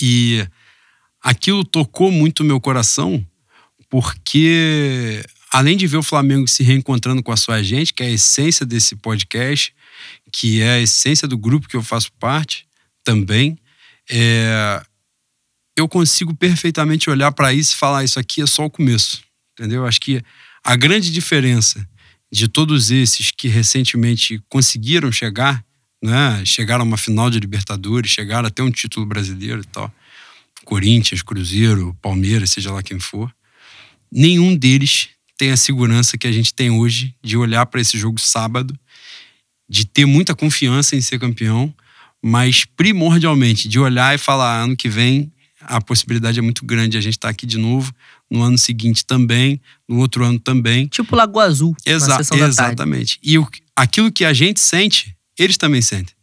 [0.00, 0.46] E
[1.22, 3.24] aquilo tocou muito o meu coração,
[3.90, 8.10] porque além de ver o Flamengo se reencontrando com a sua gente, que é a
[8.10, 9.74] essência desse podcast,
[10.32, 12.66] que é a essência do grupo que eu faço parte
[13.04, 13.58] também,
[14.10, 14.82] é,
[15.76, 19.20] eu consigo perfeitamente olhar para isso e falar: isso aqui é só o começo.
[19.52, 19.86] Entendeu?
[19.86, 20.22] Acho que
[20.64, 21.86] a grande diferença
[22.32, 25.64] de todos esses que recentemente conseguiram chegar,
[26.02, 29.92] né, chegaram a uma final de Libertadores, chegaram até um título brasileiro e tal,
[30.64, 33.32] Corinthians, Cruzeiro, Palmeiras, seja lá quem for,
[34.10, 38.20] nenhum deles tem a segurança que a gente tem hoje de olhar para esse jogo
[38.20, 38.78] sábado
[39.68, 41.74] de ter muita confiança em ser campeão,
[42.22, 45.32] mas primordialmente de olhar e falar ano que vem
[45.66, 47.92] a possibilidade é muito grande de a gente estar tá aqui de novo,
[48.30, 50.86] no ano seguinte também, no outro ano também.
[50.86, 53.18] Tipo Lagoa Azul, Exa exatamente.
[53.22, 56.14] E o, aquilo que a gente sente, eles também sentem.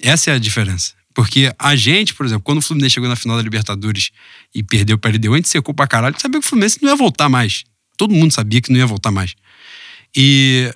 [0.00, 0.94] Essa é a diferença.
[1.14, 4.10] Porque a gente, por exemplo, quando o Fluminense chegou na final da Libertadores
[4.54, 6.90] e perdeu para a LDU, a gente secou pra caralho, sabia que o Fluminense não
[6.90, 7.64] ia voltar mais.
[7.96, 9.34] Todo mundo sabia que não ia voltar mais.
[10.16, 10.72] E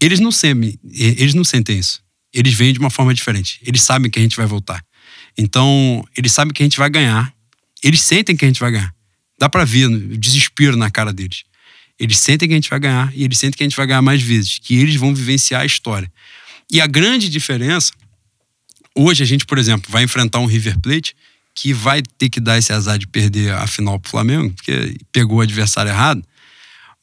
[0.00, 2.02] eles não sentem, eles não sentem isso.
[2.32, 3.60] Eles veem de uma forma diferente.
[3.64, 4.84] Eles sabem que a gente vai voltar.
[5.36, 7.33] Então, eles sabem que a gente vai ganhar.
[7.84, 8.94] Eles sentem que a gente vai ganhar.
[9.38, 11.44] Dá para ver o desespero na cara deles.
[12.00, 14.02] Eles sentem que a gente vai ganhar e eles sentem que a gente vai ganhar
[14.02, 16.10] mais vezes, que eles vão vivenciar a história.
[16.72, 17.92] E a grande diferença,
[18.96, 21.14] hoje a gente, por exemplo, vai enfrentar um River Plate
[21.54, 25.38] que vai ter que dar esse azar de perder a final pro Flamengo, porque pegou
[25.38, 26.24] o adversário errado.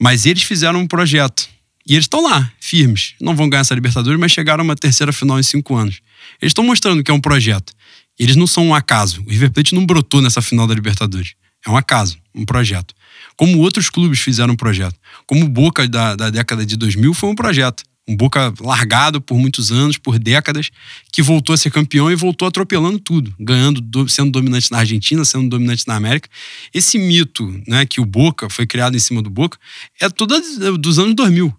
[0.02, 1.48] Mas eles fizeram um projeto
[1.88, 3.14] e eles estão lá, firmes.
[3.22, 6.02] Não vão ganhar essa Libertadores, mas chegaram a uma terceira final em cinco anos.
[6.42, 7.74] Eles estão mostrando que é um projeto.
[8.20, 9.24] Eles não são um acaso.
[9.26, 11.34] O River Plate não brotou nessa final da Libertadores.
[11.66, 12.94] É um acaso, um projeto.
[13.36, 14.96] Como outros clubes fizeram um projeto.
[15.26, 17.84] Como o Boca da, da década de 2000 foi um projeto.
[18.08, 20.72] Um Boca largado por muitos anos, por décadas,
[21.12, 25.50] que voltou a ser campeão e voltou atropelando tudo, ganhando, sendo dominante na Argentina, sendo
[25.50, 26.28] dominante na América.
[26.74, 29.58] Esse mito, né, que o Boca foi criado em cima do Boca,
[30.00, 30.36] é todo
[30.78, 31.56] dos anos 2000.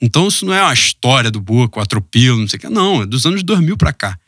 [0.00, 2.68] Então isso não é uma história do Boca, o atropelo, não sei o que.
[2.68, 4.18] Não, é dos anos 2000 para cá.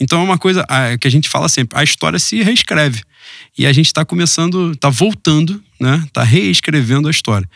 [0.00, 0.64] Então é uma coisa
[1.00, 3.02] que a gente fala sempre, a história se reescreve.
[3.56, 6.02] E a gente está começando, está voltando, né?
[6.06, 7.48] Está reescrevendo a história.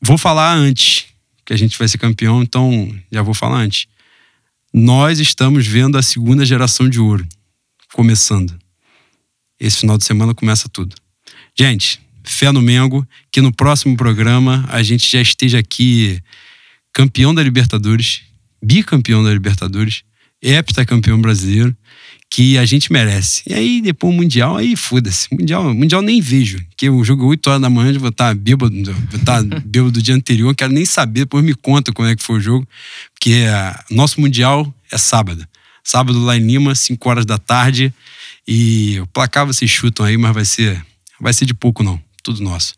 [0.00, 1.06] Vou falar antes
[1.44, 3.86] que a gente vai ser campeão, então já vou falar antes.
[4.72, 7.26] Nós estamos vendo a segunda geração de ouro
[7.92, 8.58] começando.
[9.58, 10.96] Esse final de semana começa tudo.
[11.58, 16.20] Gente, fé no Mengo, que no próximo programa a gente já esteja aqui
[16.92, 18.22] campeão da Libertadores,
[18.62, 20.02] bicampeão da Libertadores.
[20.46, 21.76] Heptacampeão brasileiro,
[22.30, 23.42] que a gente merece.
[23.46, 25.28] E aí, depois o Mundial, aí foda-se.
[25.32, 26.58] Mundial, mundial nem vejo.
[26.76, 30.02] Que o jogo 8 horas da manhã, eu vou estar bêbado, vou estar bêbado do
[30.02, 32.68] dia anterior, quero nem saber, depois me conta como é que foi o jogo.
[33.14, 35.46] Porque é, nosso Mundial é sábado.
[35.82, 37.92] Sábado lá em Lima, 5 horas da tarde.
[38.46, 40.84] E o placar vocês chutam aí, mas vai ser,
[41.20, 42.00] vai ser de pouco não.
[42.22, 42.74] Tudo nosso.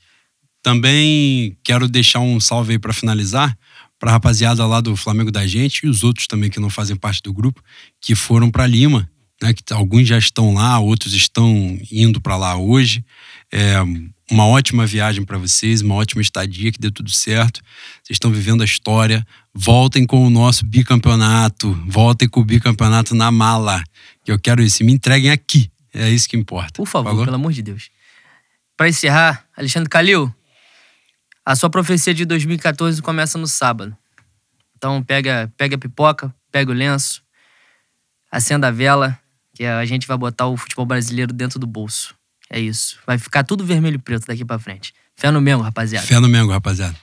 [0.63, 3.57] Também quero deixar um salve aí para finalizar
[3.99, 6.97] para a rapaziada lá do Flamengo da gente e os outros também que não fazem
[6.97, 7.63] parte do grupo,
[8.01, 9.11] que foram para Lima,
[9.43, 9.53] né?
[9.53, 13.05] Que alguns já estão lá, outros estão indo para lá hoje.
[13.51, 13.77] É
[14.31, 17.61] uma ótima viagem para vocês, uma ótima estadia, que dê tudo certo.
[18.03, 19.27] Vocês estão vivendo a história.
[19.55, 23.83] Voltem com o nosso bicampeonato, voltem com o bicampeonato na mala,
[24.25, 24.85] que eu quero isso.
[24.85, 25.71] Me entreguem aqui.
[25.93, 26.73] É isso que importa.
[26.75, 27.25] Por favor, Falou?
[27.25, 27.91] pelo amor de Deus.
[28.77, 30.33] Para encerrar, Alexandre Calil,
[31.49, 33.97] a sua profecia de 2014 começa no sábado.
[34.77, 37.23] Então pega, pega a pipoca, pega o lenço,
[38.31, 39.19] acenda a vela,
[39.55, 42.15] que a gente vai botar o futebol brasileiro dentro do bolso.
[42.51, 42.99] É isso.
[43.07, 44.93] Vai ficar tudo vermelho e preto daqui para frente.
[45.17, 46.07] Fé no Mengo, rapaziada.
[46.07, 46.95] Fé no Mengo, rapaziada.